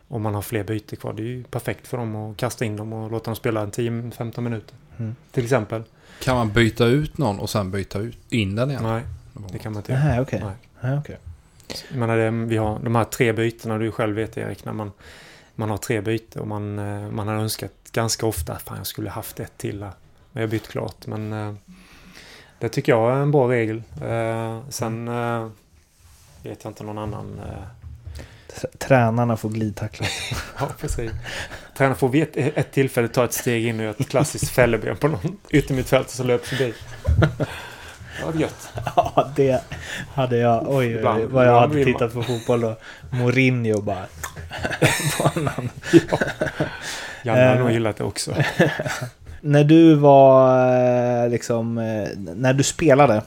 Om 0.07 0.21
man 0.21 0.33
har 0.35 0.41
fler 0.41 0.63
byten 0.63 0.97
kvar. 0.97 1.13
Det 1.13 1.21
är 1.21 1.25
ju 1.25 1.43
perfekt 1.43 1.87
för 1.87 1.97
dem 1.97 2.15
att 2.15 2.37
kasta 2.37 2.65
in 2.65 2.77
dem 2.77 2.93
och 2.93 3.11
låta 3.11 3.25
dem 3.25 3.35
spela 3.35 3.61
en 3.61 3.71
10-15 3.71 4.41
minuter. 4.41 4.75
Mm. 4.97 5.15
Till 5.31 5.43
exempel. 5.43 5.83
Kan 6.21 6.35
man 6.35 6.51
byta 6.51 6.85
ut 6.85 7.17
någon 7.17 7.39
och 7.39 7.49
sen 7.49 7.71
byta 7.71 7.99
ut 7.99 8.17
in 8.29 8.55
den 8.55 8.69
igen? 8.69 8.83
Nej, 8.83 9.03
det 9.51 9.59
kan 9.59 9.73
man 9.73 9.79
inte 9.79 9.91
göra. 9.91 10.03
Nej, 10.03 10.21
okej. 10.21 10.43
Nej. 10.81 10.97
Okej. 10.97 11.17
Jag 11.89 11.99
menar 11.99 12.17
det, 12.17 12.29
vi 12.31 12.57
har 12.57 12.79
de 12.79 12.95
här 12.95 13.03
tre 13.03 13.33
bytena, 13.33 13.77
du 13.77 13.91
själv 13.91 14.15
vet 14.15 14.37
Erik, 14.37 14.65
när 14.65 14.73
man, 14.73 14.91
man 15.55 15.69
har 15.69 15.77
tre 15.77 16.01
byten 16.01 16.41
och 16.41 16.47
man, 16.47 16.79
eh, 16.79 17.11
man 17.11 17.27
har 17.27 17.35
önskat 17.35 17.71
ganska 17.91 18.25
ofta 18.25 18.53
att 18.53 18.71
jag 18.77 18.87
skulle 18.87 19.09
haft 19.09 19.39
ett 19.39 19.57
till 19.57 19.83
här. 19.83 19.91
Men 20.31 20.41
jag 20.41 20.47
har 20.47 20.51
bytt 20.51 20.67
klart. 20.67 21.07
Men 21.07 21.33
eh, 21.33 21.53
det 22.59 22.69
tycker 22.69 22.91
jag 22.91 23.11
är 23.11 23.21
en 23.21 23.31
bra 23.31 23.51
regel. 23.51 23.83
Eh, 24.01 24.69
sen 24.69 25.05
vet 26.43 26.63
jag 26.63 26.71
inte 26.71 26.83
någon 26.83 26.97
annan. 26.97 27.41
Tr- 28.53 28.77
Tränarna 28.77 29.37
får 29.37 29.49
glidtackla. 29.49 30.07
ja, 30.59 30.69
precis. 30.79 31.11
Tränaren 31.77 31.97
får 31.97 32.09
vid 32.09 32.23
ett, 32.23 32.37
ett 32.37 32.71
tillfälle 32.71 33.07
ta 33.07 33.25
ett 33.25 33.33
steg 33.33 33.65
in 33.65 33.79
och 33.79 33.83
göra 33.85 33.95
ett 33.99 34.09
klassiskt 34.09 34.49
fälleben 34.49 34.97
på 34.97 35.07
någon 35.07 35.37
yttermittfältare 35.49 36.13
som 36.13 36.27
löper 36.27 36.45
förbi. 36.45 36.73
Det 38.19 38.25
var 38.25 38.33
gött. 38.33 38.69
Ja, 38.95 39.29
det 39.35 39.61
hade 40.13 40.37
jag. 40.37 40.65
Oj, 40.67 40.97
oj, 40.97 41.07
oj 41.07 41.25
vad 41.25 41.47
jag 41.47 41.59
hade 41.59 41.83
tittat 41.85 42.13
på 42.13 42.23
fotboll 42.23 42.61
då. 42.61 42.75
Mourinho 43.11 43.81
bara. 43.81 43.97
en 45.35 45.47
annan. 45.47 45.69
Janne 47.23 47.41
har 47.45 47.53
Eh. 47.55 47.59
nog 47.59 47.71
gillat 47.71 47.97
det 47.97 48.03
också. 48.03 48.35
När 49.41 49.63
du 49.63 49.95
var 49.95 50.67
eh, 51.23 51.29
liksom, 51.29 51.77
eh, 51.77 52.07
när 52.35 52.53
du 52.53 52.63
spelade, 52.63 53.21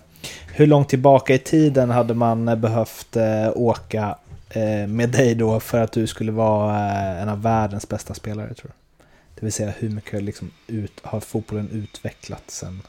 hur 0.54 0.66
långt 0.66 0.88
tillbaka 0.88 1.34
i 1.34 1.38
tiden 1.38 1.90
hade 1.90 2.14
man 2.14 2.48
eh, 2.48 2.54
behövt 2.56 3.16
eh, 3.16 3.50
åka 3.54 4.18
eh, 4.50 4.86
med 4.88 5.08
dig 5.10 5.34
då 5.34 5.60
för 5.60 5.80
att 5.80 5.92
du 5.92 6.06
skulle 6.06 6.32
vara 6.32 6.76
eh, 6.76 7.22
en 7.22 7.28
av 7.28 7.42
världens 7.42 7.88
bästa 7.88 8.14
spelare 8.14 8.54
tror 8.54 8.66
du? 8.70 9.04
Det 9.34 9.46
vill 9.46 9.52
säga 9.52 9.72
hur 9.78 9.90
mycket 9.90 10.22
liksom 10.22 10.50
ut, 10.66 10.92
har 11.02 11.20
fotbollen 11.20 11.68
utvecklats 11.72 12.56
sen 12.58 12.82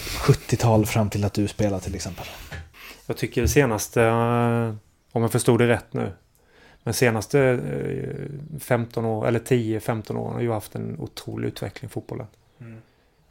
70-tal 0.00 0.86
fram 0.86 1.10
till 1.10 1.24
att 1.24 1.34
du 1.34 1.48
spelar 1.48 1.80
till 1.80 1.94
exempel? 1.94 2.26
Jag 3.06 3.16
tycker 3.16 3.42
det 3.42 3.48
senaste, 3.48 4.02
eh, 4.02 4.74
om 5.12 5.22
jag 5.22 5.32
förstod 5.32 5.60
det 5.60 5.68
rätt 5.68 5.92
nu, 5.92 6.12
men 6.82 6.94
senaste 6.94 7.40
eh, 7.40 8.60
15 8.60 9.04
år, 9.04 9.26
eller 9.26 9.40
10-15 9.40 10.16
år 10.16 10.32
har 10.32 10.40
ju 10.40 10.52
haft 10.52 10.74
en 10.74 10.96
otrolig 10.98 11.48
utveckling 11.48 11.88
i 11.88 11.92
fotbollen. 11.92 12.26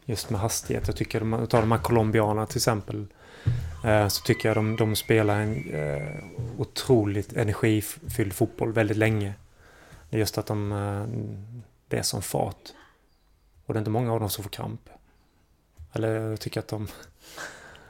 Just 0.06 0.30
med 0.30 0.40
hastighet. 0.40 0.88
Jag 0.88 0.96
tycker, 0.96 1.20
de, 1.20 1.48
tar 1.48 1.62
de 1.62 1.72
här 1.72 1.80
colombianerna 1.80 2.46
till 2.46 2.58
exempel, 2.58 3.08
eh, 3.86 4.08
så 4.08 4.24
tycker 4.24 4.50
jag 4.50 4.58
de, 4.58 4.76
de 4.76 4.96
spelar 4.96 5.40
en 5.40 5.70
eh, 5.74 6.24
otroligt 6.58 7.34
energifylld 7.34 8.34
fotboll 8.34 8.74
väldigt 8.74 8.98
länge. 8.98 9.34
Det 10.10 10.18
är 10.18 10.20
just 10.20 10.38
att 10.38 10.46
de, 10.46 10.72
eh, 10.72 11.06
det 11.88 11.98
är 11.98 12.04
som 12.04 12.22
fart. 12.22 12.70
Och 13.66 13.74
det 13.74 13.78
är 13.78 13.82
inte 13.82 13.92
många 13.92 14.14
av 14.14 14.20
dem 14.20 14.30
som 14.30 14.44
får 14.44 14.52
kramp. 14.52 14.90
Eller 15.94 16.20
jag 16.30 16.40
tycker 16.40 16.60
att 16.60 16.68
de, 16.68 16.88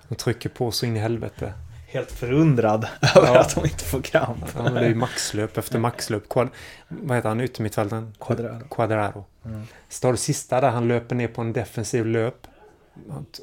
de 0.07 0.15
trycker 0.15 0.49
på 0.49 0.71
så 0.71 0.85
in 0.85 0.95
i 0.95 0.99
helvete. 0.99 1.53
Helt 1.87 2.11
förundrad 2.11 2.87
över 3.15 3.27
Ja. 3.27 3.39
att 3.39 3.55
de 3.55 3.63
inte 3.65 3.83
får 3.83 4.01
kramp. 4.01 4.45
Ja, 4.55 4.63
men 4.63 4.73
det 4.73 4.79
är 4.79 4.87
ju 4.89 4.95
maxlöp 4.95 5.57
efter 5.57 5.79
maxlöp. 5.79 6.29
Quad, 6.29 6.49
vad 6.87 7.17
heter 7.17 7.29
han 7.29 7.41
yttermittfältaren? 7.41 8.13
Quadrado. 8.19 8.65
Quadraro. 8.69 9.25
Mm. 9.45 9.63
Det 10.01 10.17
sista 10.17 10.61
där 10.61 10.69
han 10.69 10.87
löper 10.87 11.15
ner 11.15 11.27
på 11.27 11.41
en 11.41 11.53
defensiv 11.53 12.05
löp. 12.05 12.47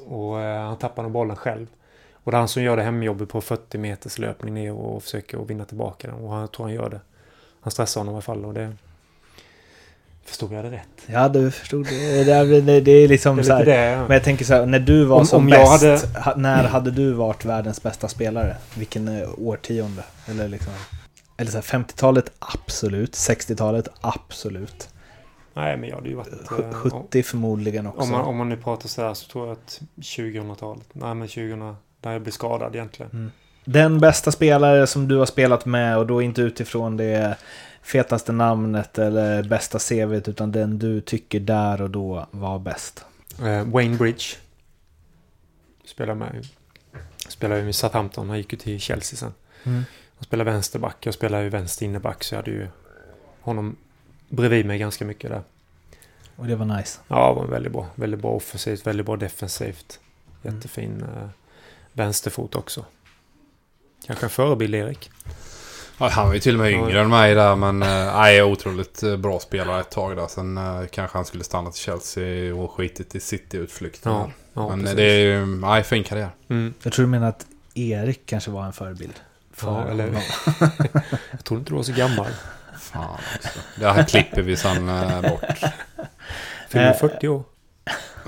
Och 0.05 0.41
eh, 0.41 0.67
han 0.67 0.77
tappar 0.77 1.03
nog 1.03 1.11
bollen 1.11 1.35
själv. 1.35 1.67
Och 2.13 2.31
det 2.31 2.35
är 2.35 2.39
han 2.39 2.47
som 2.47 2.63
gör 2.63 2.77
det 2.77 2.83
hemjobbet 2.83 3.29
på 3.29 3.41
40 3.41 3.77
meters 3.77 4.17
löpning 4.19 4.53
ner 4.53 4.73
och 4.73 5.03
försöker 5.03 5.37
vinna 5.37 5.65
tillbaka 5.65 6.07
den. 6.07 6.15
Och 6.17 6.31
han 6.31 6.39
jag 6.41 6.51
tror 6.51 6.65
han 6.65 6.75
gör 6.75 6.89
det. 6.89 7.01
Han 7.61 7.71
stressar 7.71 8.01
honom 8.01 8.13
i 8.13 8.15
alla 8.15 8.21
fall 8.21 8.45
och 8.45 8.53
det... 8.53 8.73
Förstod 10.27 10.53
jag 10.53 10.65
det 10.65 10.71
rätt? 10.71 10.87
Ja, 11.05 11.29
du 11.29 11.51
förstod 11.51 11.85
det. 11.85 12.23
Det 12.23 12.31
är, 12.31 12.81
det, 12.81 12.91
är 12.91 13.07
liksom 13.07 13.35
Det 13.35 13.41
är 13.41 13.43
så 13.43 13.59
lite 13.59 13.71
här. 13.71 13.91
det. 13.91 14.01
Men 14.01 14.11
jag 14.11 14.23
tänker 14.23 14.45
så 14.45 14.53
här, 14.53 14.65
när 14.65 14.79
du 14.79 15.03
var 15.05 15.17
Om- 15.19 15.25
som 15.25 15.37
om 15.43 15.47
bäst, 15.49 15.71
hade- 15.83 16.19
ha, 16.19 16.35
när 16.35 16.63
hade 16.63 16.91
du 16.91 17.11
varit 17.13 17.45
världens 17.45 17.83
bästa 17.83 18.07
spelare? 18.07 18.55
Vilken 18.75 19.07
eh, 19.21 19.29
årtionde? 19.37 20.03
Eller 20.29 20.47
liksom... 20.47 20.73
Eller 21.37 21.51
så 21.51 21.57
här, 21.57 21.63
50-talet 21.63 22.31
absolut, 22.39 23.11
60-talet 23.13 23.87
absolut. 24.01 24.89
Nej, 25.53 25.77
men 25.77 25.89
jag 25.89 25.95
hade 25.95 26.09
ju 26.09 26.15
varit... 26.15 26.33
Sj- 26.45 26.69
eh, 26.69 26.73
70 26.73 27.23
förmodligen 27.23 27.87
också. 27.87 28.01
Om 28.01 28.11
man, 28.11 28.21
om 28.21 28.37
man 28.37 28.49
nu 28.49 28.57
pratar 28.57 28.87
så 28.89 29.01
här 29.01 29.13
så 29.13 29.27
tror 29.31 29.47
jag 29.47 29.53
att 29.53 29.81
2000-talet. 30.01 30.85
Nej, 30.93 31.13
men 31.15 31.27
2000... 31.27 31.75
Där 32.01 32.11
jag 32.11 32.21
blev 32.21 32.31
skadad 32.31 32.75
egentligen. 32.75 33.31
Den 33.65 33.99
bästa 33.99 34.31
spelare 34.31 34.87
som 34.87 35.07
du 35.07 35.15
har 35.17 35.25
spelat 35.25 35.65
med 35.65 35.97
och 35.97 36.07
då 36.07 36.21
inte 36.21 36.41
utifrån 36.41 36.97
det 36.97 37.35
fetaste 37.87 38.31
namnet 38.31 38.97
eller 38.97 39.43
bästa 39.43 39.79
CVt 39.79 40.27
utan 40.27 40.51
den 40.51 40.79
du 40.79 41.01
tycker 41.01 41.39
där 41.39 41.81
och 41.81 41.89
då 41.89 42.27
var 42.31 42.59
bäst. 42.59 43.05
Eh, 43.39 43.63
Wayne 43.63 43.97
Bridge. 43.97 44.23
Spelar 45.85 46.15
med. 46.15 46.47
Spelar 47.29 47.55
ju 47.55 47.63
med 47.63 47.75
Southampton. 47.75 48.29
Han 48.29 48.37
gick 48.37 48.53
ju 48.53 48.57
till 48.57 48.79
Chelsea 48.79 49.17
sen. 49.17 49.33
Mm. 49.63 49.83
Han 50.17 50.23
spelar 50.23 50.45
vänsterback. 50.45 51.05
Jag 51.05 51.13
spelar 51.13 51.41
ju 51.41 51.49
vänster 51.49 51.85
innerback. 51.85 52.23
Så 52.23 52.35
jag 52.35 52.39
hade 52.39 52.51
ju 52.51 52.67
honom 53.41 53.75
bredvid 54.29 54.65
mig 54.65 54.79
ganska 54.79 55.05
mycket 55.05 55.29
där. 55.29 55.41
Och 56.35 56.47
det 56.47 56.55
var 56.55 56.65
nice. 56.65 56.99
Ja, 57.07 57.29
det 57.29 57.35
var 57.35 57.47
väldigt 57.47 57.71
bra. 57.71 57.87
Väldigt 57.95 58.19
bra 58.19 58.31
offensivt. 58.31 58.87
Väldigt 58.87 59.05
bra 59.05 59.15
defensivt. 59.15 59.99
Mm. 60.43 60.55
Jättefin 60.55 61.01
eh, 61.01 61.29
vänsterfot 61.93 62.55
också. 62.55 62.85
Kanske 64.05 64.25
en 64.25 64.29
förebild 64.29 64.75
Erik. 64.75 65.11
Ja, 65.99 66.07
han 66.07 66.27
var 66.27 66.33
ju 66.33 66.39
till 66.39 66.55
och 66.55 66.59
med 66.61 66.71
yngre 66.71 67.01
än 67.01 67.09
mig 67.09 67.35
där 67.35 67.55
men 67.55 67.83
eh, 67.83 67.87
nej, 68.15 68.43
otroligt 68.43 69.03
eh, 69.03 69.17
bra 69.17 69.39
spelare 69.39 69.81
ett 69.81 69.89
tag 69.91 70.17
där. 70.17 70.27
Sen 70.27 70.57
eh, 70.57 70.81
kanske 70.91 71.17
han 71.17 71.25
skulle 71.25 71.43
stanna 71.43 71.71
till 71.71 71.81
Chelsea 71.81 72.55
och 72.55 72.71
skitit 72.71 73.15
i 73.15 73.19
City-utflykten. 73.19 74.11
Ja, 74.13 74.29
ja 74.53 74.69
men 74.69 74.79
precis. 74.79 74.95
det 74.95 75.03
är 75.03 75.19
ju, 75.19 75.45
nej, 75.45 75.83
fin 75.83 76.03
karriär. 76.03 76.29
Mm. 76.49 76.73
Jag 76.83 76.93
tror 76.93 77.05
du 77.05 77.09
menar 77.11 77.29
att 77.29 77.45
Erik 77.73 78.21
kanske 78.25 78.51
var 78.51 78.65
en 78.65 78.73
förebild. 78.73 79.13
För 79.53 79.71
Ja, 79.71 79.87
eller-. 79.87 80.09
Jag 81.31 81.43
tror 81.43 81.59
inte 81.59 81.71
du 81.71 81.75
var 81.75 81.83
så 81.83 81.93
gammal. 81.93 82.27
Fan 82.79 83.17
också. 83.35 83.59
Det 83.79 83.87
här 83.87 84.03
klipper 84.03 84.41
vi 84.41 84.55
sen 84.57 84.89
eh, 84.89 85.21
bort. 85.21 85.41
Fyller 86.69 86.91
Eh, 86.91 86.97
40 86.97 87.27
år. 87.27 87.43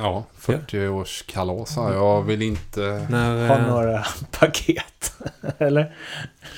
Ja, 0.02 0.24
40 0.38 0.88
års 0.88 1.24
kalas 1.28 1.76
här. 1.76 1.94
Jag 1.94 2.22
vill 2.22 2.42
inte... 2.42 3.06
När, 3.10 3.48
Ha 3.48 3.56
eh, 3.56 3.68
några 3.68 4.06
paket. 4.40 5.14
Eller? 5.58 5.96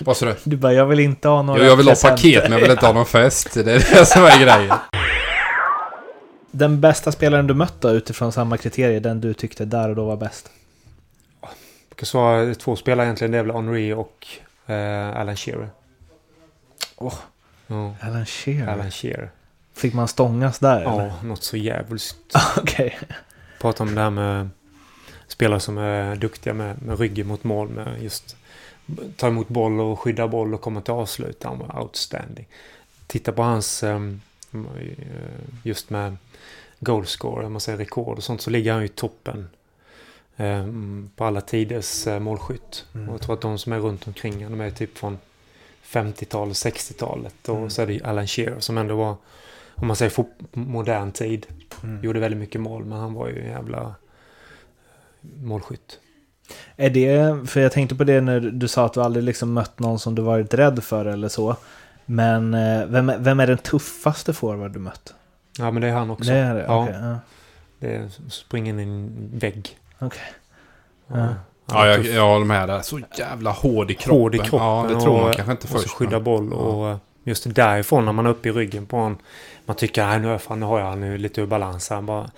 Vad 0.01 0.17
sa 0.17 0.25
du? 0.25 0.35
Du 0.43 0.57
bara, 0.57 0.73
jag 0.73 0.85
vill 0.85 0.99
inte 0.99 1.27
ha 1.27 1.41
några 1.41 1.65
jag 1.65 1.75
vill 1.75 1.85
ha 1.85 1.91
presenter. 1.91 2.15
paket 2.15 2.43
men 2.43 2.51
jag 2.51 2.59
vill 2.59 2.71
inte 2.71 2.85
ha 2.85 2.93
någon 2.93 3.05
fest. 3.05 3.53
Det 3.53 3.59
är 3.59 3.65
det 3.99 4.05
som 4.05 4.23
är 4.23 4.39
grejen. 4.43 4.75
Den 6.51 6.81
bästa 6.81 7.11
spelaren 7.11 7.47
du 7.47 7.53
mött 7.53 7.81
då, 7.81 7.89
utifrån 7.89 8.31
samma 8.31 8.57
kriterier, 8.57 8.99
den 8.99 9.21
du 9.21 9.33
tyckte 9.33 9.65
där 9.65 9.89
och 9.89 9.95
då 9.95 10.05
var 10.05 10.17
bäst? 10.17 10.49
Jag 11.89 11.97
kan 11.97 12.05
svara 12.05 12.55
två 12.55 12.75
spelare 12.75 13.05
egentligen. 13.05 13.31
Det 13.31 13.37
är 13.37 13.43
väl 13.43 13.51
Henri 13.55 13.93
och 13.93 14.27
eh, 14.71 15.19
Alan 15.19 15.35
Shearer. 15.35 15.69
Åh. 16.95 17.13
Ja, 17.67 17.95
Alan 18.01 18.25
Shearer. 18.25 18.67
Alan 18.67 18.91
Shearer. 18.91 19.31
Fick 19.75 19.93
man 19.93 20.07
stångas 20.07 20.59
där 20.59 20.81
eller? 20.81 21.05
Ja, 21.05 21.13
något 21.27 21.43
så 21.43 21.57
jävligt. 21.57 22.15
Okej. 22.57 22.99
Prata 23.61 23.83
om 23.83 23.95
det 23.95 24.01
här 24.01 24.09
med 24.09 24.49
spelare 25.27 25.59
som 25.59 25.77
är 25.77 26.15
duktiga 26.15 26.53
med, 26.53 26.81
med 26.81 26.99
ryggen 26.99 27.27
mot 27.27 27.43
mål. 27.43 27.69
Med 27.69 28.03
just 28.03 28.35
ta 29.15 29.27
emot 29.27 29.47
boll 29.47 29.79
och 29.79 29.99
skydda 29.99 30.27
boll 30.27 30.53
och 30.53 30.61
komma 30.61 30.81
till 30.81 30.93
avslut. 30.93 31.43
Han 31.43 31.59
var 31.59 31.81
outstanding. 31.81 32.47
Titta 33.07 33.31
på 33.31 33.41
hans 33.41 33.83
ehm, 33.83 34.21
just 35.63 35.89
med 35.89 36.17
goalscore, 36.79 37.45
om 37.45 37.51
man 37.53 37.61
säger 37.61 37.77
rekord 37.77 38.17
och 38.17 38.23
sånt, 38.23 38.41
så 38.41 38.49
ligger 38.49 38.71
han 38.71 38.81
ju 38.81 38.85
i 38.85 38.89
toppen 38.89 39.49
ehm, 40.37 41.09
på 41.15 41.25
alla 41.25 41.41
tiders 41.41 42.07
eh, 42.07 42.19
målskytt. 42.19 42.85
Mm. 42.93 43.09
Och 43.09 43.13
jag 43.13 43.21
tror 43.21 43.33
att 43.33 43.41
de 43.41 43.57
som 43.57 43.73
är 43.73 43.79
runt 43.79 44.07
omkring 44.07 44.43
honom 44.43 44.61
är 44.61 44.71
typ 44.71 44.97
från 44.97 45.17
50-talet, 45.85 46.55
60-talet. 46.57 47.49
Och 47.49 47.57
Mm. 47.57 47.69
så 47.69 47.81
är 47.81 47.87
det 47.87 47.93
ju 47.93 48.03
Alan 48.03 48.27
Shearer 48.27 48.59
som 48.59 48.77
ändå 48.77 48.95
var, 48.95 49.15
om 49.75 49.87
man 49.87 49.95
säger 49.95 50.25
modern 50.53 51.11
tid, 51.11 51.47
Mm. 51.83 52.03
gjorde 52.03 52.19
väldigt 52.19 52.39
mycket 52.39 52.61
mål. 52.61 52.85
Men 52.85 52.97
han 52.99 53.13
var 53.13 53.27
ju 53.27 53.41
en 53.41 53.49
jävla 53.51 53.77
eh, 53.81 53.91
målskytt. 55.43 55.99
Är 56.75 56.89
det, 56.89 57.49
för 57.49 57.59
jag 57.61 57.71
tänkte 57.71 57.95
på 57.95 58.03
det 58.03 58.21
när 58.21 58.39
du 58.39 58.67
sa 58.67 58.85
att 58.85 58.93
du 58.93 59.01
aldrig 59.01 59.23
liksom 59.25 59.53
mött 59.53 59.79
någon 59.79 59.99
som 59.99 60.15
du 60.15 60.21
varit 60.21 60.53
rädd 60.53 60.83
för 60.83 61.05
eller 61.05 61.27
så. 61.29 61.55
Men 62.05 62.53
eh, 62.53 62.85
vem, 62.85 63.09
är- 63.09 63.17
vem 63.17 63.39
är 63.39 63.47
den 63.47 63.57
tuffaste 63.57 64.33
forward 64.33 64.71
du 64.71 64.79
mött? 64.79 65.13
Ja, 65.57 65.71
men 65.71 65.81
det 65.81 65.87
är 65.87 65.93
han 65.93 66.09
också. 66.09 66.31
Det 66.31 66.37
är 66.37 66.55
det? 66.55 66.63
Ja. 66.63 66.83
Okej. 66.83 66.95
ja. 67.01 67.15
Det 67.79 67.95
är 67.95 68.55
in 68.57 68.79
i 68.79 68.83
en 68.83 69.29
vägg. 69.33 69.77
Okej. 69.99 70.21
Ja. 71.07 71.17
Ja. 71.17 71.27
Ja, 71.65 71.87
jag, 71.87 72.05
jag 72.05 72.27
håller 72.29 72.45
med 72.45 72.69
där. 72.69 72.81
Så 72.81 72.99
jävla 73.17 73.51
hård 73.51 73.91
i 73.91 73.93
kroppen. 73.93 74.21
Hård 74.21 74.35
i 74.35 74.39
kroppen. 74.39 74.67
Ja, 74.67 74.85
det 74.89 75.01
tror 75.01 75.17
man 75.17 75.29
och, 75.29 75.35
kanske 75.35 75.51
inte 75.51 75.63
och 75.63 75.69
så 75.69 75.77
först. 75.79 75.93
skydda 75.95 76.11
men- 76.11 76.23
boll 76.23 76.49
Ja. 76.51 76.99
Just 77.23 77.55
därifrån 77.55 78.05
när 78.05 78.11
man 78.11 78.25
är 78.25 78.29
uppe 78.29 78.49
i 78.49 78.51
ryggen 78.51 78.85
på 78.85 78.97
honom. 78.97 79.17
Man 79.65 79.75
tycker 79.75 80.03
att 80.03 80.21
nu, 80.21 80.37
fan, 80.37 80.59
nu 80.59 80.65
har 80.65 80.79
jag 80.79 80.97
nu 80.97 81.17
lite 81.17 81.41
ur 81.41 81.45
balans 81.45 81.89
här. 81.89 82.01
Bara, 82.01 82.31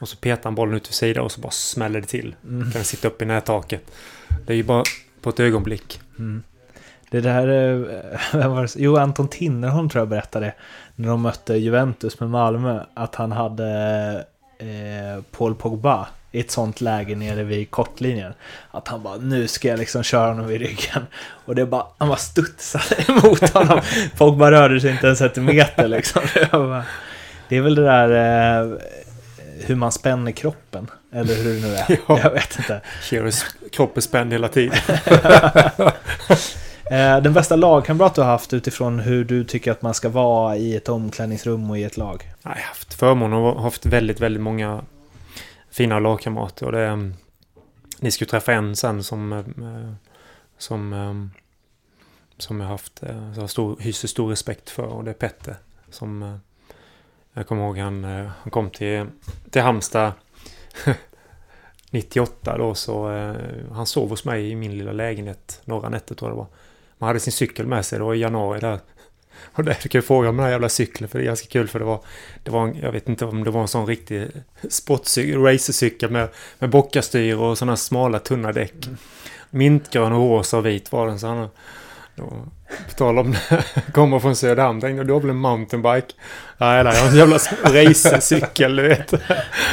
och 0.00 0.08
så 0.08 0.16
petar 0.16 0.44
han 0.44 0.54
bollen 0.54 0.74
ut 0.74 0.84
till 0.84 0.94
sidan 0.94 1.24
och 1.24 1.32
så 1.32 1.40
bara 1.40 1.50
smäller 1.50 2.00
det 2.00 2.06
till. 2.06 2.34
Mm. 2.44 2.72
Kan 2.72 2.84
sitta 2.84 3.08
uppe 3.08 3.24
i 3.24 3.28
nättaket. 3.28 3.92
Det 4.46 4.52
är 4.52 4.56
ju 4.56 4.62
bara 4.62 4.84
på 5.20 5.30
ett 5.30 5.40
ögonblick. 5.40 6.00
Mm. 6.18 6.42
Det 7.10 7.20
där, 7.20 7.48
eh, 7.48 8.48
var 8.48 8.62
det? 8.62 8.76
Jo, 8.76 8.96
Anton 8.96 9.28
Tinnerholm 9.28 9.88
tror 9.88 10.00
jag 10.00 10.08
berättade 10.08 10.54
när 10.94 11.08
de 11.08 11.22
mötte 11.22 11.54
Juventus 11.54 12.20
med 12.20 12.30
Malmö 12.30 12.84
att 12.94 13.14
han 13.14 13.32
hade 13.32 14.24
eh, 14.58 15.22
Paul 15.30 15.54
Pogba 15.54 16.06
i 16.32 16.40
ett 16.40 16.50
sånt 16.50 16.80
läge 16.80 17.16
nere 17.16 17.42
vid 17.42 17.70
kortlinjen. 17.70 18.32
Att 18.70 18.88
han 18.88 19.02
bara, 19.02 19.16
nu 19.16 19.48
ska 19.48 19.68
jag 19.68 19.78
liksom 19.78 20.02
köra 20.02 20.28
honom 20.28 20.50
i 20.50 20.58
ryggen. 20.58 21.06
Och 21.44 21.54
det 21.54 21.66
bara, 21.66 21.86
han 21.98 22.08
bara 22.08 22.18
studsade 22.18 22.84
emot 23.08 23.50
honom. 23.50 23.80
Pogba 24.16 24.50
rörde 24.50 24.80
sig 24.80 24.90
inte 24.90 25.08
en 25.08 25.16
centimeter 25.16 25.88
liksom. 25.88 26.22
Det, 27.48 27.56
är 27.56 27.60
väl 27.60 27.74
det 27.74 27.84
där 27.84 28.10
eh, 28.62 28.78
hur 29.66 29.74
man 29.74 29.92
spänner 29.92 30.32
kroppen. 30.32 30.90
Eller 31.12 31.34
hur 31.34 31.54
det 31.54 31.68
nu 31.68 31.74
är. 31.74 31.86
Ja. 32.08 32.20
Jag 32.22 32.30
vet 32.30 32.58
inte. 32.58 32.80
Kyrus 33.02 33.44
kropp 33.72 33.96
är 33.96 34.00
spänd 34.00 34.32
hela 34.32 34.48
tiden. 34.48 34.78
Eh, 36.92 37.22
Den 37.22 37.32
bästa 37.32 37.56
lagkamrat 37.56 38.14
du 38.14 38.20
har 38.20 38.28
haft 38.28 38.52
utifrån 38.52 38.98
hur 38.98 39.24
du 39.24 39.44
tycker 39.44 39.72
att 39.72 39.82
man 39.82 39.94
ska 39.94 40.08
vara 40.08 40.56
i 40.56 40.76
ett 40.76 40.88
omklädningsrum 40.88 41.70
och 41.70 41.78
i 41.78 41.84
ett 41.84 41.96
lag? 41.96 42.30
Jag 42.42 42.50
har 42.50 42.56
haft 42.56 42.94
förmånen 42.94 43.44
att 43.44 43.54
ha 43.54 43.62
haft 43.62 43.86
väldigt, 43.86 44.20
väldigt 44.20 44.42
många 44.42 44.84
fina 45.70 45.98
lagkamrater. 45.98 46.66
Och 46.66 46.72
det, 46.72 46.86
ehm, 46.86 47.14
ni 48.00 48.10
ska 48.10 48.24
ju 48.24 48.28
träffa 48.28 48.52
en 48.52 48.76
sen 48.76 49.04
som, 49.04 49.32
eh, 49.32 49.92
som, 50.58 50.92
ehm, 50.92 51.30
som 52.38 52.60
jag 52.60 52.68
haft, 52.68 53.02
eh, 53.02 53.34
så 53.34 53.40
har 53.40 53.48
stor, 53.48 53.76
hyser 53.80 54.08
stor 54.08 54.30
respekt 54.30 54.70
för. 54.70 54.86
Och 54.86 55.04
det 55.04 55.10
är 55.10 55.14
Petter. 55.14 55.56
Som, 55.90 56.22
eh, 56.22 56.36
jag 57.32 57.46
kommer 57.46 57.62
ihåg 57.62 57.78
han, 57.78 58.04
eh, 58.04 58.30
han 58.42 58.50
kom 58.50 58.70
till, 58.70 59.06
till 59.50 59.62
Halmstad 59.62 60.12
98 61.90 62.58
då 62.58 62.74
så 62.74 63.12
eh, 63.12 63.34
han 63.72 63.86
sov 63.86 64.08
hos 64.08 64.24
mig 64.24 64.50
i 64.50 64.56
min 64.56 64.78
lilla 64.78 64.92
lägenhet 64.92 65.60
några 65.64 65.88
nätter 65.88 66.14
tror 66.14 66.30
jag 66.30 66.36
det 66.36 66.38
var. 66.38 66.48
Man 67.02 67.06
hade 67.06 67.20
sin 67.20 67.32
cykel 67.32 67.66
med 67.66 67.86
sig 67.86 67.98
då 67.98 68.14
i 68.14 68.18
januari 68.18 68.60
där. 68.60 68.80
Och 69.52 69.64
där 69.64 69.74
fick 69.74 69.94
jag 69.94 70.04
fråga 70.04 70.28
om 70.28 70.36
den 70.36 70.44
här 70.44 70.52
jävla 70.52 70.68
cykeln 70.68 71.08
för 71.08 71.18
det 71.18 71.24
är 71.24 71.26
ganska 71.26 71.48
kul 71.48 71.68
för 71.68 71.78
det 71.78 71.84
var, 71.84 72.00
det 72.42 72.50
var 72.50 72.68
en, 72.68 72.78
jag 72.78 72.92
vet 72.92 73.08
inte 73.08 73.24
om 73.24 73.44
det 73.44 73.50
var 73.50 73.60
en 73.60 73.68
sån 73.68 73.86
riktig 73.86 74.28
sportcykel, 74.68 75.42
racercykel 75.42 76.10
med, 76.10 76.28
med 76.58 76.70
bockastyr 76.70 77.36
och 77.36 77.58
sådana 77.58 77.76
smala 77.76 78.18
tunna 78.18 78.52
däck. 78.52 78.74
Mintgrön 79.50 80.12
och 80.12 80.18
rosa 80.18 80.58
och 80.58 80.66
vit 80.66 80.92
var 80.92 81.06
den 81.06 81.18
så 81.18 81.26
han 81.26 81.48
då, 82.14 82.48
på 82.88 82.94
tal 82.94 83.18
om 83.18 83.36
kommer 83.92 84.18
från 84.18 84.36
Söderhamn, 84.36 84.80
tänkte 84.80 84.96
jag, 84.96 85.06
du 85.06 85.12
har 85.12 85.20
väl 85.20 85.30
en 85.30 85.36
mountainbike? 85.36 86.14
Nej, 86.58 86.84
nej, 86.84 86.94
jag 86.94 87.02
har 87.02 87.08
en 87.08 87.16
jävla 87.16 87.38
racercykel, 87.64 88.76
du 88.76 88.88
vet. 88.88 89.10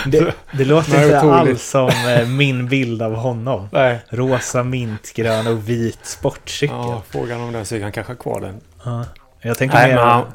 Det, 0.06 0.34
det 0.52 0.66
låter 0.66 0.91
Nej, 0.91 1.04
inte 1.04 1.20
alls 1.20 1.70
som 1.70 1.89
eh, 1.89 2.28
min 2.28 2.68
bild 2.68 3.02
av 3.02 3.16
honom. 3.16 3.70
Nej. 3.72 4.00
Rosa, 4.10 4.64
mintgrön 4.64 5.47
och 5.47 5.70
vit 5.70 6.06
sportcykel. 6.06 6.76
Ja, 6.78 7.02
frågan 7.10 7.41
om 7.41 7.52
den 7.52 7.66
cykeln 7.66 7.91
kanske 7.91 8.14
har 8.14 8.18
kvar 8.18 8.41
den. 8.41 8.62
Ja. 8.84 9.06
Jag 9.41 9.58
tänker 9.58 9.76
Nej, 9.78 9.88
mer... 9.88 9.95
men 9.95 10.08
han, 10.08 10.26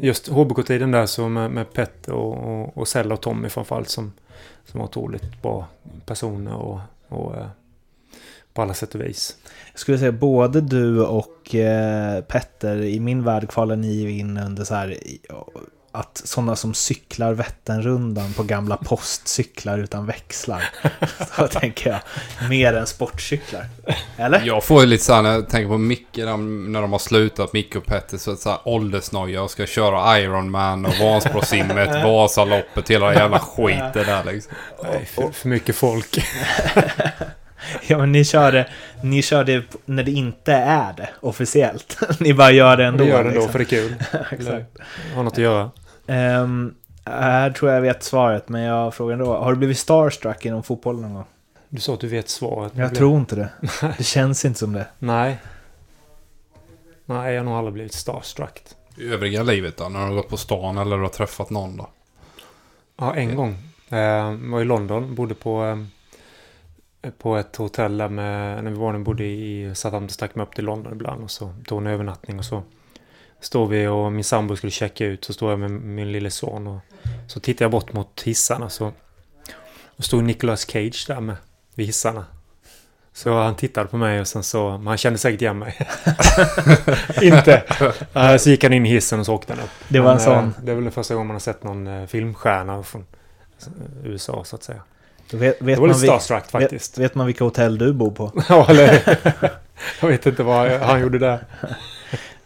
just 0.00 0.28
HBK-tiden 0.28 0.90
där 0.90 1.06
så 1.06 1.28
med, 1.28 1.50
med 1.50 1.72
Petter 1.72 2.12
och, 2.12 2.60
och, 2.60 2.78
och 2.78 2.88
Sella 2.88 3.14
och 3.14 3.20
Tommy 3.20 3.48
framförallt 3.48 3.88
som, 3.88 4.12
som 4.64 4.80
var 4.80 4.86
otroligt 4.86 5.42
bra 5.42 5.66
personer 6.06 6.54
och, 6.54 6.80
och 7.08 7.36
eh, 7.36 7.46
på 8.58 8.62
alla 8.62 8.74
sätt 8.74 8.94
och 8.94 9.00
vis. 9.00 9.36
Jag 9.72 9.80
skulle 9.80 9.98
säga 9.98 10.12
både 10.12 10.60
du 10.60 11.02
och 11.02 11.54
eh, 11.54 12.20
Petter, 12.20 12.82
i 12.82 13.00
min 13.00 13.24
värld 13.24 13.48
kvalar 13.48 13.76
ni 13.76 14.18
in 14.18 14.38
under 14.38 14.64
så 14.64 14.74
här 14.74 14.98
att 15.92 16.22
sådana 16.24 16.56
som 16.56 16.74
cyklar 16.74 17.32
Vätternrundan 17.32 18.32
på 18.32 18.42
gamla 18.42 18.76
postcyklar 18.76 19.78
utan 19.78 20.06
växlar. 20.06 20.64
Så 21.36 21.48
tänker 21.48 21.90
jag. 21.90 22.00
Mer 22.48 22.74
än 22.74 22.86
sportcyklar. 22.86 23.66
Eller? 24.16 24.42
Jag 24.44 24.64
får 24.64 24.80
ju 24.80 24.86
lite 24.86 25.04
såhär 25.04 25.22
när 25.22 25.32
jag 25.32 25.48
tänker 25.48 25.68
på 25.68 25.78
Micke 25.78 26.16
när 26.16 26.80
de 26.82 26.92
har 26.92 26.98
slutat, 26.98 27.52
Micke 27.52 27.76
och 27.76 27.86
Petter, 27.86 28.18
så 28.18 28.36
såhär 28.36 28.58
åldersnoja 28.64 29.42
och 29.42 29.50
ska 29.50 29.66
köra 29.66 30.20
Ironman 30.20 30.86
och 30.86 30.94
Vansbrosimmet, 31.00 31.88
Vasaloppet, 32.04 32.90
hela 32.90 33.14
jävla 33.14 33.38
skiten 33.38 34.06
där 34.06 34.24
liksom. 34.24 34.52
Nej, 34.82 35.04
för, 35.04 35.30
för 35.30 35.48
mycket 35.48 35.76
folk. 35.76 36.18
Ja, 37.86 37.98
men 37.98 38.12
ni 38.12 38.24
körde, 38.24 38.68
ni 39.02 39.22
körde 39.22 39.62
när 39.84 40.02
det 40.02 40.10
inte 40.10 40.52
är 40.52 40.92
det 40.92 41.08
officiellt. 41.20 41.98
ni 42.20 42.34
bara 42.34 42.50
gör 42.50 42.76
det 42.76 42.84
ändå. 42.84 43.04
Vi 43.04 43.10
gör 43.10 43.24
det 43.24 43.30
ändå 43.30 43.40
liksom. 43.40 43.52
för 43.52 43.58
det 43.58 43.64
är 43.64 43.66
kul. 43.66 43.94
Exakt. 44.30 44.78
Har 45.14 45.22
något 45.22 45.32
att 45.32 45.38
göra. 45.38 45.70
Ehm, 46.06 46.74
här 47.04 47.50
tror 47.50 47.70
jag 47.70 47.80
vet 47.80 48.02
svaret, 48.02 48.48
men 48.48 48.62
jag 48.62 48.94
frågar 48.94 49.12
ändå. 49.12 49.36
Har 49.36 49.52
du 49.52 49.58
blivit 49.58 49.78
starstruck 49.78 50.46
inom 50.46 50.62
fotboll 50.62 51.00
någon 51.00 51.14
gång? 51.14 51.24
Du 51.68 51.80
sa 51.80 51.94
att 51.94 52.00
du 52.00 52.08
vet 52.08 52.28
svaret. 52.28 52.72
Jag 52.76 52.94
tror 52.94 53.18
inte 53.18 53.36
det. 53.36 53.48
Det 53.98 54.04
känns 54.04 54.44
inte 54.44 54.58
som 54.58 54.72
det. 54.72 54.86
Nej. 54.98 55.38
Nej, 57.04 57.32
jag 57.32 57.40
har 57.40 57.44
nog 57.44 57.54
aldrig 57.54 57.72
blivit 57.72 57.92
starstruck. 57.92 58.62
I 58.96 59.08
övriga 59.12 59.42
livet 59.42 59.76
då? 59.76 59.88
När 59.88 60.00
du 60.00 60.06
har 60.06 60.14
gått 60.14 60.28
på 60.28 60.36
stan 60.36 60.78
eller 60.78 60.96
du 60.96 61.02
har 61.02 61.08
träffat 61.08 61.50
någon 61.50 61.76
då? 61.76 61.88
Ja, 62.96 63.14
en 63.14 63.36
gång. 63.36 63.56
Eh, 63.88 63.98
jag 63.98 64.32
var 64.36 64.60
i 64.60 64.64
London, 64.64 65.14
bodde 65.14 65.34
på, 65.34 65.64
eh, 65.64 65.76
på 67.18 67.36
ett 67.36 67.56
hotell 67.56 67.98
där 67.98 68.08
med, 68.08 68.64
när 68.64 68.70
vi 68.70 68.76
var 68.76 68.98
bodde 68.98 69.24
i 69.24 69.70
Southampton, 69.74 70.08
stack 70.08 70.34
mig 70.34 70.42
upp 70.46 70.54
till 70.54 70.64
London 70.64 70.92
ibland 70.92 71.22
och 71.24 71.30
så 71.30 71.54
tog 71.66 71.80
en 71.80 71.86
övernattning 71.86 72.38
och 72.38 72.44
så 72.44 72.62
står 73.40 73.66
vi 73.66 73.86
och 73.86 74.12
min 74.12 74.24
sambo 74.24 74.56
skulle 74.56 74.70
checka 74.70 75.04
ut 75.06 75.24
så 75.24 75.32
står 75.32 75.50
jag 75.50 75.58
med 75.60 75.70
min 75.70 76.12
lille 76.12 76.30
son 76.30 76.66
och 76.66 76.78
så 77.26 77.40
tittar 77.40 77.64
jag 77.64 77.70
bort 77.72 77.92
mot 77.92 78.22
hissarna 78.22 78.68
så 78.68 78.92
och 79.96 80.04
stod 80.04 80.24
Nicolas 80.24 80.66
Cage 80.70 81.04
där 81.08 81.20
med 81.20 81.36
vid 81.74 81.86
hissarna. 81.86 82.24
Så 83.12 83.32
han 83.40 83.54
tittade 83.54 83.88
på 83.88 83.96
mig 83.96 84.20
och 84.20 84.28
sen 84.28 84.42
så, 84.42 84.70
men 84.70 84.86
han 84.86 84.96
kände 84.96 85.18
säkert 85.18 85.42
igen 85.42 85.58
mig. 85.58 85.78
Inte. 87.22 87.62
Eh, 88.14 88.36
Så 88.36 88.50
gick 88.50 88.62
han 88.62 88.72
in 88.72 88.86
i 88.86 88.88
hissen 88.88 89.20
och 89.20 89.26
så 89.26 89.34
åkte 89.34 89.52
han 89.52 89.62
upp. 89.64 89.70
Det 89.88 90.00
var 90.00 90.10
en 90.10 90.16
Men, 90.16 90.24
sån. 90.24 90.34
eh, 90.44 90.50
Det 90.62 90.70
är 90.70 90.74
väl 90.74 90.84
den 90.84 90.92
första 90.92 91.14
gången 91.14 91.26
man 91.26 91.34
har 91.34 91.40
sett 91.40 91.62
någon 91.64 91.86
eh, 91.86 92.06
filmstjärna 92.06 92.82
från 92.82 93.06
USA 94.04 94.44
så 94.44 94.56
att 94.56 94.62
säga. 94.62 94.82
Då 95.30 95.36
vet, 95.36 95.58
Det 95.58 95.64
vet, 95.64 95.78
var 95.78 95.88
lite 95.88 96.00
starstruck 96.00 96.50
faktiskt. 96.50 96.98
vet, 96.98 97.04
vet 97.04 97.14
man 97.14 97.26
vilka 97.26 97.44
hotell 97.44 97.78
du 97.78 97.92
bor 97.92 98.10
på? 98.10 98.32
ja, 98.48 98.66
eller 98.70 99.18
Jag 100.00 100.08
vet 100.08 100.26
inte 100.26 100.42
vad 100.42 100.70
han 100.70 101.00
gjorde 101.00 101.18
där. 101.18 101.44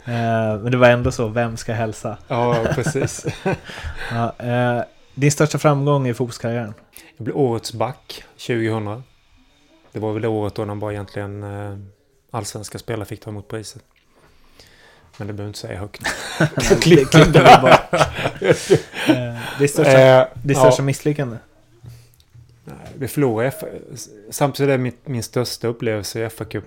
Eh, 0.05 0.59
men 0.61 0.71
det 0.71 0.77
var 0.77 0.89
ändå 0.89 1.11
så, 1.11 1.27
vem 1.27 1.57
ska 1.57 1.73
hälsa? 1.73 2.17
Ja, 2.27 2.65
precis. 2.75 3.25
Ja, 4.11 4.33
eh, 4.37 4.83
din 5.15 5.31
största 5.31 5.57
framgång 5.57 6.07
i 6.07 6.13
fotbollskarriären? 6.13 6.73
Jag 7.17 7.23
blev 7.23 7.37
årets 7.37 7.73
back 7.73 8.23
2000. 8.47 9.03
Det 9.91 9.99
var 9.99 10.13
väl 10.13 10.21
det 10.21 10.27
året 10.27 10.55
då 10.55 10.65
när 10.65 10.75
bara 10.75 10.91
egentligen 10.91 11.43
eh, 11.43 11.77
allsvenska 12.31 12.79
spelare 12.79 13.05
fick 13.05 13.21
ta 13.21 13.29
emot 13.29 13.47
priset. 13.47 13.81
Men 15.17 15.27
det 15.27 15.33
behöver 15.33 15.47
inte 15.47 15.59
säga 15.59 15.79
högt. 15.79 16.01
Det 16.69 16.81
klippte 16.81 17.17
vi 17.23 17.61
bort. 17.61 18.01
Eh, 19.07 19.59
Ditt 19.59 19.71
största, 19.71 19.91
Eh, 19.91 20.27
ja. 20.43 20.55
största 20.55 20.83
misslyckande? 20.83 21.37
Vi 22.97 23.07
förlorade 23.07 23.47
F 23.47 23.63
Samtidigt 24.29 24.69
är 24.69 24.77
det 24.77 24.83
mitt, 24.83 25.07
min 25.07 25.23
största 25.23 25.67
upplevelse 25.67 26.25
i 26.25 26.29
FA-cup. 26.29 26.63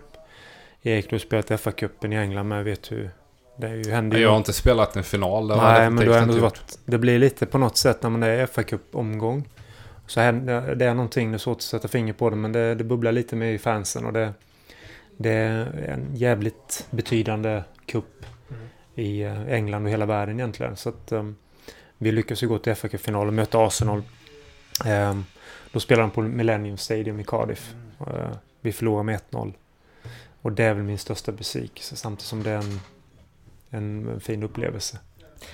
Erik, 0.82 1.10
du 1.10 1.14
har 1.14 1.18
spelat 1.18 1.50
FA-cupen 1.50 2.14
i 2.14 2.16
England 2.16 2.48
men 2.48 2.64
vet 2.64 2.92
hur 2.92 3.10
det 3.56 3.66
är 3.66 3.74
ju, 3.74 3.90
händer 3.90 4.16
ju. 4.16 4.22
Jag 4.22 4.30
har 4.30 4.36
inte 4.36 4.52
spelat 4.52 4.96
en 4.96 5.04
final. 5.04 5.48
Jag 5.48 5.58
Nej, 5.58 5.90
men 5.90 6.04
du 6.04 6.10
har 6.10 6.18
ändå 6.18 6.32
inte 6.32 6.42
varit... 6.42 6.78
Det 6.84 6.98
blir 6.98 7.18
lite 7.18 7.46
på 7.46 7.58
något 7.58 7.76
sätt 7.76 8.02
när 8.02 8.10
man 8.10 8.22
är 8.22 8.42
i 8.42 8.46
FA-cup-omgång. 8.46 9.48
Så 10.06 10.20
händer, 10.20 10.74
det 10.74 10.84
är 10.84 10.94
någonting, 10.94 11.30
det 11.30 11.36
är 11.36 11.38
svårt 11.38 11.56
att 11.56 11.62
sätta 11.62 11.88
finger 11.88 12.12
på 12.12 12.30
det, 12.30 12.36
men 12.36 12.52
det, 12.52 12.74
det 12.74 12.84
bubblar 12.84 13.12
lite 13.12 13.36
med 13.36 13.54
i 13.54 13.58
fansen 13.58 14.04
och 14.04 14.12
det... 14.12 14.32
Det 15.18 15.30
är 15.30 15.88
en 15.88 16.16
jävligt 16.16 16.86
betydande 16.90 17.62
cup 17.86 18.26
i 18.94 19.22
eh, 19.22 19.48
England 19.48 19.84
och 19.84 19.90
hela 19.90 20.06
världen 20.06 20.40
egentligen. 20.40 20.76
Så 20.76 20.88
att 20.88 21.12
um, 21.12 21.36
vi 21.98 22.12
lyckas 22.12 22.42
ju 22.42 22.48
gå 22.48 22.58
till 22.58 22.74
fa 22.74 22.88
Cup-final 22.88 23.26
och 23.26 23.34
möta 23.34 23.66
Arsenal. 23.66 24.02
Ehm, 24.84 25.24
då 25.72 25.80
spelar 25.80 26.03
de 26.03 26.11
på 26.11 26.20
Millennium 26.22 26.76
Stadium 26.76 27.20
i 27.20 27.24
Cardiff. 27.24 27.74
Eh, 28.01 28.30
vi 28.61 28.72
förlorar 28.72 29.03
med 29.03 29.20
1-0. 29.30 29.53
Och 30.42 30.53
det 30.53 30.64
är 30.64 30.74
väl 30.74 30.82
min 30.82 30.99
största 30.99 31.32
besvikelse 31.32 31.97
samtidigt 31.97 32.26
som 32.28 32.42
det 32.42 32.51
är 32.51 32.57
en, 32.59 32.80
en, 33.70 34.09
en 34.09 34.20
fin 34.20 34.42
upplevelse. 34.42 34.99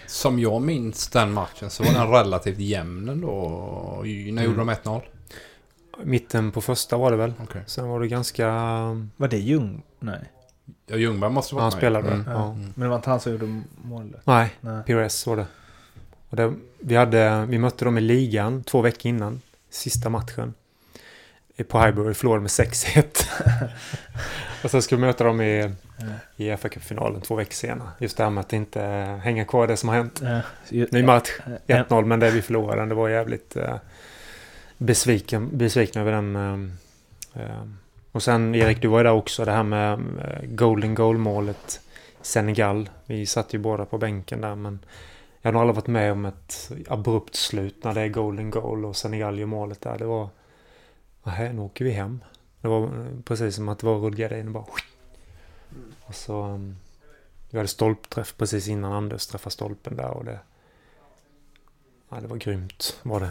Som 0.07 0.38
jag 0.38 0.62
minns 0.62 1.09
den 1.09 1.32
matchen 1.32 1.70
så 1.70 1.84
var 1.84 1.93
den 1.93 2.09
relativt 2.11 2.59
jämn 2.59 3.09
ändå. 3.09 3.38
När 4.05 4.43
gjorde 4.43 4.62
Mm. 4.62 4.66
de 4.66 4.70
1-0? 4.70 5.01
Mitten 6.05 6.51
på 6.51 6.61
första 6.61 6.97
var 6.97 7.11
det 7.11 7.16
väl. 7.16 7.32
Okej. 7.43 7.62
Sen 7.66 7.88
var 7.88 8.01
det 8.01 8.09
ganska... 8.09 8.49
Var 9.16 9.28
det 9.28 9.38
Ljung? 9.38 9.82
Nej. 9.99 10.20
Ja, 10.86 10.97
Ljungberg 10.97 11.30
måste 11.30 11.55
vara 11.55 11.62
Han 11.62 11.72
spelade 11.72 12.09
mm. 12.11 12.24
Ja. 12.26 12.32
Ja. 12.32 12.53
Men 12.55 12.72
det 12.80 12.88
var 12.88 12.97
inte 12.97 13.11
han 13.11 13.20
som 13.20 13.32
gjorde 13.32 13.62
målet? 13.84 14.20
Nej, 14.24 14.51
Nej. 14.61 14.82
PRS 15.09 15.26
var 15.26 15.36
det. 15.36 15.47
Och 16.28 16.36
det 16.36 16.55
vi, 16.78 16.95
hade, 16.97 17.47
vi 17.47 17.59
mötte 17.59 17.84
dem 17.84 17.99
i 17.99 18.01
ligan 18.01 18.62
två 18.64 18.80
veckor 18.80 19.09
innan. 19.09 19.40
Sista 19.72 20.08
matchen. 20.08 20.54
På 21.68 21.80
Highbury 21.80 22.14
förlorade 22.14 22.40
med 22.40 22.48
6-1. 22.48 23.26
Och 24.64 24.70
sen 24.70 24.82
ska 24.82 24.96
vi 24.96 25.00
möta 25.00 25.24
dem 25.24 25.40
i, 25.40 25.74
i 26.36 26.56
fa 26.56 26.68
finalen 26.68 27.20
två 27.20 27.34
veckor 27.34 27.52
senare. 27.52 27.88
Just 27.98 28.16
det 28.16 28.22
här 28.22 28.30
med 28.30 28.40
att 28.40 28.52
inte 28.52 28.80
hänga 29.22 29.44
kvar 29.44 29.66
det 29.66 29.76
som 29.76 29.88
har 29.88 29.96
hänt. 29.96 30.22
Eh, 30.22 30.38
Ny 30.90 31.02
match, 31.02 31.28
eh, 31.66 31.76
1-0, 31.76 32.04
men 32.04 32.20
det 32.20 32.30
vi 32.30 32.42
förlorade, 32.42 32.86
det 32.86 32.94
var 32.94 33.08
jävligt 33.08 33.56
eh, 33.56 33.76
besviken, 34.78 35.58
besviken 35.58 36.02
över 36.02 36.12
den. 36.12 36.36
Eh, 36.36 37.42
eh. 37.42 37.66
Och 38.12 38.22
sen 38.22 38.54
Erik, 38.54 38.82
du 38.82 38.88
var 38.88 38.98
ju 38.98 39.04
där 39.04 39.12
också, 39.12 39.44
det 39.44 39.52
här 39.52 39.62
med 39.62 39.92
eh, 39.92 40.44
golden 40.44 40.94
goal 40.94 41.18
målet 41.18 41.80
Senegal. 42.22 42.90
Vi 43.06 43.26
satt 43.26 43.54
ju 43.54 43.58
båda 43.58 43.84
på 43.84 43.98
bänken 43.98 44.40
där, 44.40 44.54
men 44.54 44.78
jag 45.43 45.49
har 45.49 45.53
nog 45.53 45.61
aldrig 45.61 45.74
varit 45.76 45.86
med 45.86 46.12
om 46.12 46.24
ett 46.24 46.70
abrupt 46.88 47.34
slut 47.34 47.84
när 47.84 47.95
det 47.95 48.01
är 48.01 48.09
golden 48.09 48.51
goal 48.51 48.84
och 48.84 48.97
Senegal 48.97 49.38
gör 49.38 49.47
målet 49.47 49.80
där. 49.80 49.99
Det 49.99 50.05
var, 50.05 50.28
nej, 51.22 51.53
nu 51.53 51.61
åker 51.62 51.84
vi 51.84 51.90
hem. 51.90 52.24
Det 52.61 52.68
var 52.68 52.82
eh, 52.84 53.20
precis 53.24 53.55
som 53.57 53.68
att 53.68 53.78
det 53.78 53.86
var 53.86 53.99
rullgardin 53.99 54.53
bara. 54.53 54.64
Och 56.05 56.14
så, 56.14 56.43
um, 56.45 56.76
vi 57.51 57.59
hade 57.59 57.68
stolpträff 57.68 58.34
precis 58.36 58.68
innan 58.68 58.93
Anders 58.93 59.26
träffade 59.26 59.53
stolpen 59.53 59.97
där 59.97 60.11
och 60.11 60.24
det, 60.24 60.38
ja, 62.09 62.16
det 62.20 62.26
var 62.26 62.36
grymt 62.36 62.99
var 63.03 63.20
det. 63.20 63.30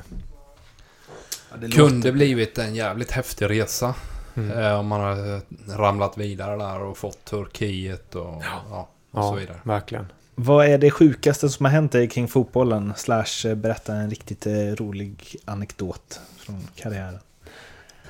Ja, 1.52 1.58
det 1.58 1.72
Kunde 1.72 1.96
låter- 1.96 2.12
blivit 2.12 2.58
en 2.58 2.76
jävligt 2.76 3.12
häftig 3.12 3.50
resa. 3.50 3.96
Mm. 4.36 4.52
Eh, 4.52 4.80
om 4.80 4.88
man 4.88 5.02
hade 5.02 5.42
ramlat 5.70 6.18
vidare 6.18 6.58
där 6.58 6.82
och 6.82 6.98
fått 6.98 7.26
Turkiet 7.26 8.16
och, 8.16 8.44
ja. 8.70 8.90
och 9.12 9.24
så 9.24 9.30
Ja, 9.30 9.32
vidare. 9.34 9.60
verkligen. 9.64 10.12
Vad 10.44 10.66
är 10.66 10.78
det 10.78 10.92
sjukaste 10.92 11.50
som 11.50 11.66
har 11.66 11.72
hänt 11.72 11.92
dig 11.92 12.08
kring 12.08 12.28
fotbollen? 12.28 12.94
Slash 12.96 13.48
eh, 13.48 13.56
berätta 13.56 13.96
en 13.96 14.10
riktigt 14.10 14.48
eh, 14.48 14.54
rolig 14.54 15.36
anekdot 15.46 16.22
från 16.38 16.68
karriären. 16.76 17.20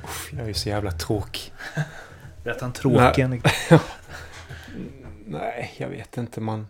Uff, 0.04 0.34
Jag 0.34 0.42
är 0.42 0.48
ju 0.48 0.54
så 0.54 0.70
jävla 0.70 0.92
tråkig. 0.92 1.54
Berätta 2.44 2.66
en 2.66 2.74
tråkig 2.74 3.22
anekdot. 3.22 3.54
Nej, 5.26 5.74
jag 5.78 5.90
vet 5.90 6.18
inte. 6.18 6.42
Man, 6.42 6.68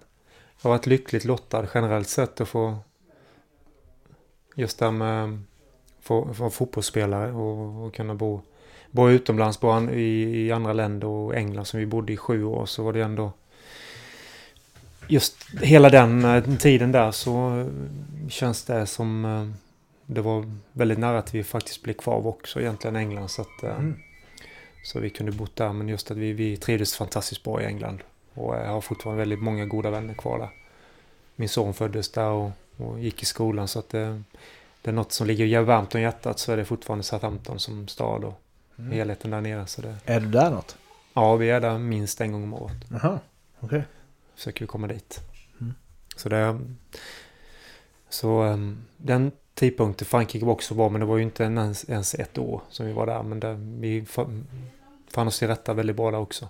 jag 0.61 0.69
har 0.69 0.77
varit 0.77 0.85
lyckligt 0.85 1.25
lottad 1.25 1.67
generellt 1.73 2.09
sett 2.09 2.41
att 2.41 2.47
få 2.47 2.77
just 4.55 4.79
det 4.79 4.85
här 4.85 4.91
med 4.91 5.39
få, 6.01 6.33
få 6.33 6.49
fotbollsspelare 6.49 7.31
och, 7.31 7.85
och 7.85 7.93
kunna 7.93 8.15
bo, 8.15 8.41
bo 8.91 9.09
utomlands, 9.09 9.59
bo 9.59 9.89
i, 9.89 10.45
i 10.45 10.51
andra 10.51 10.73
länder 10.73 11.07
och 11.07 11.35
England 11.35 11.65
som 11.65 11.79
vi 11.79 11.85
bodde 11.85 12.13
i 12.13 12.17
sju 12.17 12.43
år 12.43 12.65
så 12.65 12.83
var 12.83 12.93
det 12.93 13.01
ändå 13.01 13.31
just 15.11 15.35
hela 15.61 15.89
den 15.89 16.25
eh, 16.25 16.43
tiden 16.57 16.91
där 16.91 17.11
så 17.11 17.59
eh, 17.59 17.65
känns 18.29 18.63
det 18.63 18.85
som 18.85 19.25
eh, 19.25 19.47
det 20.05 20.21
var 20.21 20.51
väldigt 20.71 20.99
nära 20.99 21.17
att 21.19 21.33
vi 21.35 21.43
faktiskt 21.43 21.83
blev 21.83 21.93
kvar 21.93 22.27
också 22.27 22.59
egentligen 22.61 22.95
England 22.95 23.29
så 23.29 23.41
att 23.41 23.63
Mm. 23.63 23.95
så 24.83 24.99
vi 24.99 25.09
kunde 25.09 25.31
bott 25.31 25.55
där 25.55 25.73
men 25.73 25.87
just 25.89 26.11
att 26.11 26.17
vi, 26.17 26.33
vi 26.33 26.57
trivdes 26.57 26.95
fantastiskt 26.95 27.43
bra 27.43 27.61
i 27.61 27.65
England 27.65 27.99
och 28.33 28.55
jag 28.55 28.67
har 28.67 28.81
fortfarande 28.81 29.19
väldigt 29.21 29.41
många 29.41 29.65
goda 29.65 29.89
vänner 29.89 30.13
kvar 30.13 30.39
där. 30.39 30.49
Min 31.35 31.49
son 31.49 31.73
föddes 31.73 32.11
där 32.11 32.29
och, 32.29 32.51
och 32.77 32.99
gick 32.99 33.23
i 33.23 33.25
skolan 33.25 33.67
så 33.67 33.79
att 33.79 33.89
det, 33.89 34.21
det 34.81 34.89
är 34.89 34.93
något 34.93 35.11
som 35.11 35.27
ligger 35.27 35.61
varmt 35.61 35.95
om 35.95 36.01
hjärtat 36.01 36.39
så 36.39 36.51
är 36.51 36.57
det 36.57 36.65
fortfarande 36.65 37.03
Southampton 37.03 37.59
som 37.59 37.87
stad 37.87 38.23
och 38.23 38.41
Mm. 38.79 38.91
helheten 38.93 39.31
där 39.31 39.41
nere. 39.41 39.67
Så 39.67 39.81
det, 39.81 39.95
Är 40.05 40.19
du 40.19 40.27
där 40.27 40.49
något? 40.51 40.77
ja, 41.13 41.35
vi 41.35 41.49
är 41.49 41.59
där 41.61 41.77
minst 41.77 42.21
en 42.21 42.31
gång 42.31 42.43
om 42.43 42.53
året. 42.53 42.77
Jaha, 42.89 43.19
okej. 43.59 43.83
Försöker 44.41 44.59
vi 44.61 44.67
komma 44.67 44.87
dit. 44.87 45.19
Mm. 45.61 45.73
Så 46.15 46.29
det... 46.29 46.59
Så 48.09 48.43
um, 48.43 48.77
den 48.97 49.31
tidpunkten, 49.53 50.07
Frankrike 50.07 50.45
var 50.45 50.53
också 50.53 50.73
bra 50.75 50.89
men 50.89 50.99
det 51.01 51.05
var 51.07 51.17
ju 51.17 51.23
inte 51.23 51.43
ens, 51.43 51.89
ens 51.89 52.13
ett 52.13 52.37
år 52.37 52.61
som 52.69 52.85
vi 52.85 52.93
var 52.93 53.05
där. 53.05 53.23
Men 53.23 53.39
det, 53.39 53.53
vi 53.55 54.01
fa- 54.01 54.43
fann 55.13 55.27
oss 55.27 55.39
till 55.39 55.47
rätta 55.47 55.73
väldigt 55.73 55.95
bra 55.95 56.11
där 56.11 56.17
också. 56.17 56.49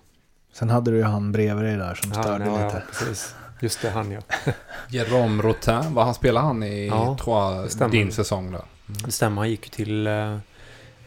Sen 0.54 0.70
hade 0.70 0.92
du 0.92 0.98
ju 0.98 1.04
han 1.04 1.32
bredvid 1.32 1.66
dig 1.66 1.78
där 1.78 1.96
som 1.96 2.12
störde 2.14 2.46
ja, 2.46 2.52
lite. 2.66 2.76
ja, 2.78 2.82
precis. 3.00 3.36
Just 3.62 3.82
det, 3.82 3.90
han 3.90 4.12
ja. 4.12 4.22
Jerome 4.90 5.44
Rotin, 5.44 5.94
vad 5.94 6.06
han 6.06 6.14
spelade 6.14 6.46
han 6.46 6.64
i, 6.64 6.88
Ja, 6.88 7.18
det 7.64 7.70
stämmer. 7.70 7.92
din 7.92 8.12
säsong 8.12 8.52
där? 8.52 8.62
Det 9.06 9.12
stämmer, 9.12 9.42
han 9.42 9.50
gick 9.50 9.66
ju 9.66 9.70
till... 9.86 10.08
eh, 10.08 10.38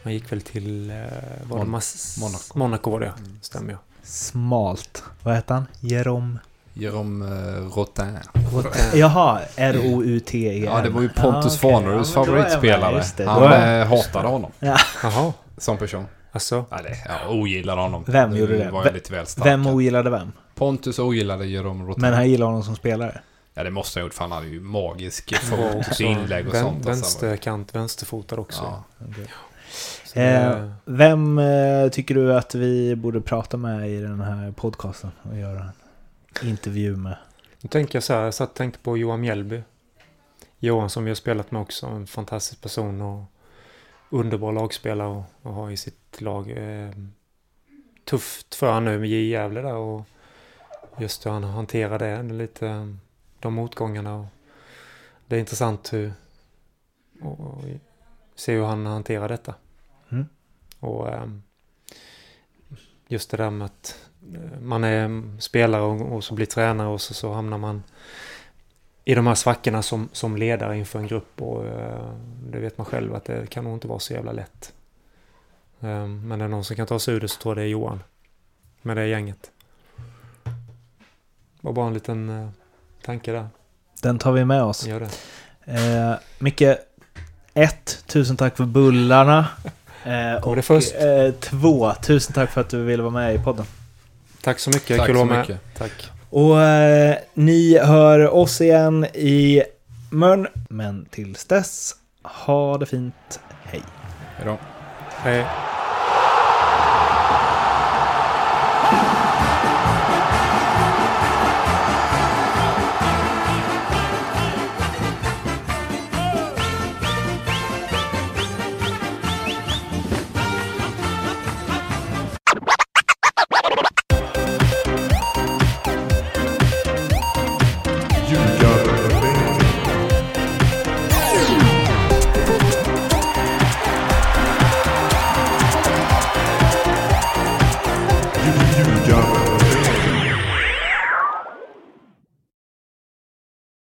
han 0.03 0.13
gick 0.13 0.31
väl 0.31 0.41
till... 0.41 0.91
Uh, 0.91 0.97
var 1.49 1.57
det 1.59 1.65
Mon- 1.65 1.69
Mas- 1.69 2.19
Monaco. 2.19 2.59
Monaco 2.59 2.91
var 2.91 2.99
det, 2.99 3.13
Mm. 3.19 3.39
stämmer 3.41 3.71
ja. 3.73 3.77
Smalt. 4.03 5.03
Vad 5.23 5.35
heter 5.35 5.53
han? 5.53 5.65
Jerome? 5.79 6.37
Jerome 6.77 7.25
uh, 7.25 7.67
Rotin. 7.75 8.17
Jaha, 8.93 9.39
R-O-U-T-E-R. 9.55 10.65
Ja, 10.65 10.81
det 10.81 10.89
var 10.89 11.01
ju 11.01 11.09
Pontus 11.09 11.55
Ah. 11.55 11.57
Farnerus 11.59 12.13
Ja, 12.15 12.25
favoritspelare. 12.25 13.03
det. 13.17 13.25
Han 13.25 13.43
eh, 13.43 13.87
hatade 13.87 14.27
honom 14.27 14.51
Jaha, 14.59 15.33
som 15.57 15.77
person. 15.77 16.05
alltså. 16.31 16.65
Ja, 16.69 17.29
ogillade 17.29 17.81
honom. 17.81 18.03
Vem 18.07 18.29
Nu 18.29 18.39
gjorde 18.39 18.57
det? 18.57 18.71
var 18.71 18.85
jag 18.85 18.93
lite 18.93 19.13
väl 19.13 19.25
stark. 19.25 19.45
Vem 19.47 19.67
ogillade 19.67 20.09
vem? 20.09 20.31
Pontus 20.55 20.99
ogillade 20.99 21.45
Jerome 21.45 21.83
Rotin. 21.85 22.01
Men 22.01 22.13
han 22.13 22.29
gillade 22.29 22.49
honom 22.49 22.63
som 22.63 22.75
spelare. 22.75 23.21
Ja, 23.53 23.63
det 23.63 23.71
måste 23.71 23.99
han 23.99 24.03
ha 24.03 24.07
gjort 24.07 24.13
för 24.13 24.21
han 24.23 24.31
hade 24.31 24.47
ju 24.47 24.59
magisk 24.61 25.35
fot, 25.35 25.99
inlägg 25.99 26.47
och 26.47 26.53
vän- 26.53 26.63
sånt. 26.63 26.77
alltså. 26.77 26.89
Vänsterkant, 26.89 27.75
vänsterfotad 27.75 28.35
också. 28.39 28.61
Ja. 28.63 30.21
Eh, 30.21 30.69
vem 30.85 31.37
eh, 31.37 31.89
tycker 31.91 32.15
du 32.15 32.33
att 32.37 32.55
vi 32.55 32.95
borde 32.95 33.21
prata 33.21 33.57
med 33.57 33.89
i 33.89 34.01
den 34.01 34.21
här 34.21 34.51
podcasten 34.51 35.11
och 35.31 35.37
göra 35.37 35.59
en 35.59 35.69
intervju 36.43 36.95
med? 36.95 37.17
Nu 37.61 37.69
tänker 37.69 37.95
jag 37.95 38.03
så 38.03 38.13
här, 38.13 38.23
jag 38.23 38.33
satt 38.33 38.49
och 38.49 38.55
tänkte 38.55 38.79
på 38.79 38.97
Johan 38.97 39.21
Mjällby. 39.21 39.61
Johan 40.59 40.89
som 40.89 41.03
vi 41.03 41.09
har 41.09 41.15
spelat 41.15 41.51
med 41.51 41.61
också, 41.61 41.85
en 41.85 42.07
fantastisk 42.07 42.61
person 42.61 43.01
och 43.01 43.23
underbar 44.09 44.51
lagspelare 44.51 45.07
och, 45.07 45.23
och 45.41 45.53
ha 45.53 45.71
i 45.71 45.77
sitt 45.77 46.21
lag. 46.21 46.51
Eh, 46.51 46.91
tufft 48.03 48.55
för 48.55 48.71
han 48.71 48.85
nu 48.85 49.07
i 49.07 49.29
Gävle 49.29 49.61
där 49.61 49.75
och 49.75 50.05
just 50.97 51.25
hur 51.25 51.31
han 51.31 51.43
hanterar 51.43 51.99
det, 51.99 52.23
lite 52.23 52.67
eh, 52.67 52.87
de 53.39 53.53
motgångarna. 53.53 54.15
Och 54.15 54.25
det 55.27 55.35
är 55.35 55.39
intressant 55.39 55.93
hur 55.93 56.13
och, 57.21 57.39
och 57.39 57.63
se 58.35 58.53
hur 58.53 58.63
han 58.63 58.85
hanterar 58.85 59.29
detta. 59.29 59.55
Mm. 60.09 60.25
Och 60.79 61.13
ehm, 61.13 61.43
just 63.07 63.31
det 63.31 63.37
där 63.37 63.49
med 63.49 63.65
att 63.65 63.99
eh, 63.99 64.14
man 64.61 64.83
är 64.83 65.21
spelare 65.39 65.81
och, 65.81 66.15
och 66.15 66.23
så 66.23 66.33
blir 66.33 66.45
tränare 66.45 66.87
och 66.87 67.01
så, 67.01 67.13
så 67.13 67.33
hamnar 67.33 67.57
man 67.57 67.83
i 69.05 69.15
de 69.15 69.27
här 69.27 69.35
svackorna 69.35 69.81
som, 69.81 70.09
som 70.11 70.37
ledare 70.37 70.77
inför 70.77 70.99
en 70.99 71.07
grupp 71.07 71.41
och 71.41 71.65
eh, 71.65 72.13
det 72.51 72.59
vet 72.59 72.77
man 72.77 72.85
själv 72.85 73.15
att 73.15 73.25
det 73.25 73.49
kan 73.49 73.63
nog 73.63 73.73
inte 73.73 73.87
vara 73.87 73.99
så 73.99 74.13
jävla 74.13 74.31
lätt. 74.31 74.73
Eh, 75.79 76.07
men 76.07 76.31
är 76.31 76.45
det 76.45 76.47
någon 76.47 76.63
som 76.63 76.75
kan 76.75 76.87
ta 76.87 76.99
sig 76.99 77.13
ur 77.13 77.21
det 77.21 77.27
så 77.27 77.41
tror 77.41 77.51
jag 77.51 77.57
det 77.57 77.67
är 77.67 77.71
Johan. 77.71 78.03
Med 78.81 78.97
det 78.97 79.07
gänget. 79.07 79.51
var 81.61 81.73
bara 81.73 81.87
en 81.87 81.93
liten 81.93 82.29
eh, 82.29 82.49
tanke 83.01 83.31
där. 83.31 83.47
Den 84.01 84.19
tar 84.19 84.31
vi 84.31 84.45
med 84.45 84.63
oss. 84.63 84.87
Gör 84.87 84.99
det. 84.99 85.09
Eh, 85.65 86.15
Micke, 86.39 86.77
ett, 87.53 88.03
tusen 88.07 88.37
tack 88.37 88.57
för 88.57 88.65
bullarna. 88.65 89.47
Eh, 90.05 90.55
det 90.55 90.69
och 90.69 90.95
eh, 90.95 91.33
två, 91.33 91.93
tusen 91.93 92.33
tack 92.33 92.51
för 92.51 92.61
att 92.61 92.69
du 92.69 92.83
ville 92.83 93.03
vara 93.03 93.13
med 93.13 93.35
i 93.35 93.37
podden. 93.37 93.65
Tack 94.45 94.59
så 94.59 94.69
mycket, 94.69 94.97
Tack 94.97 95.07
kul 95.07 95.15
så 95.15 95.21
att 95.21 95.27
vara 95.27 95.37
med. 95.37 95.49
mycket. 95.49 95.77
Tack. 95.77 96.11
Och 96.29 96.61
eh, 96.61 97.15
ni 97.33 97.77
hör 97.79 98.29
oss 98.29 98.61
igen 98.61 99.05
i 99.13 99.63
Mörn. 100.09 100.47
Men 100.69 101.05
tills 101.11 101.45
dess, 101.45 101.93
ha 102.23 102.77
det 102.77 102.85
fint. 102.85 103.39
Hej. 103.63 103.81
Hejdå. 104.37 104.57
Hej. 105.09 105.45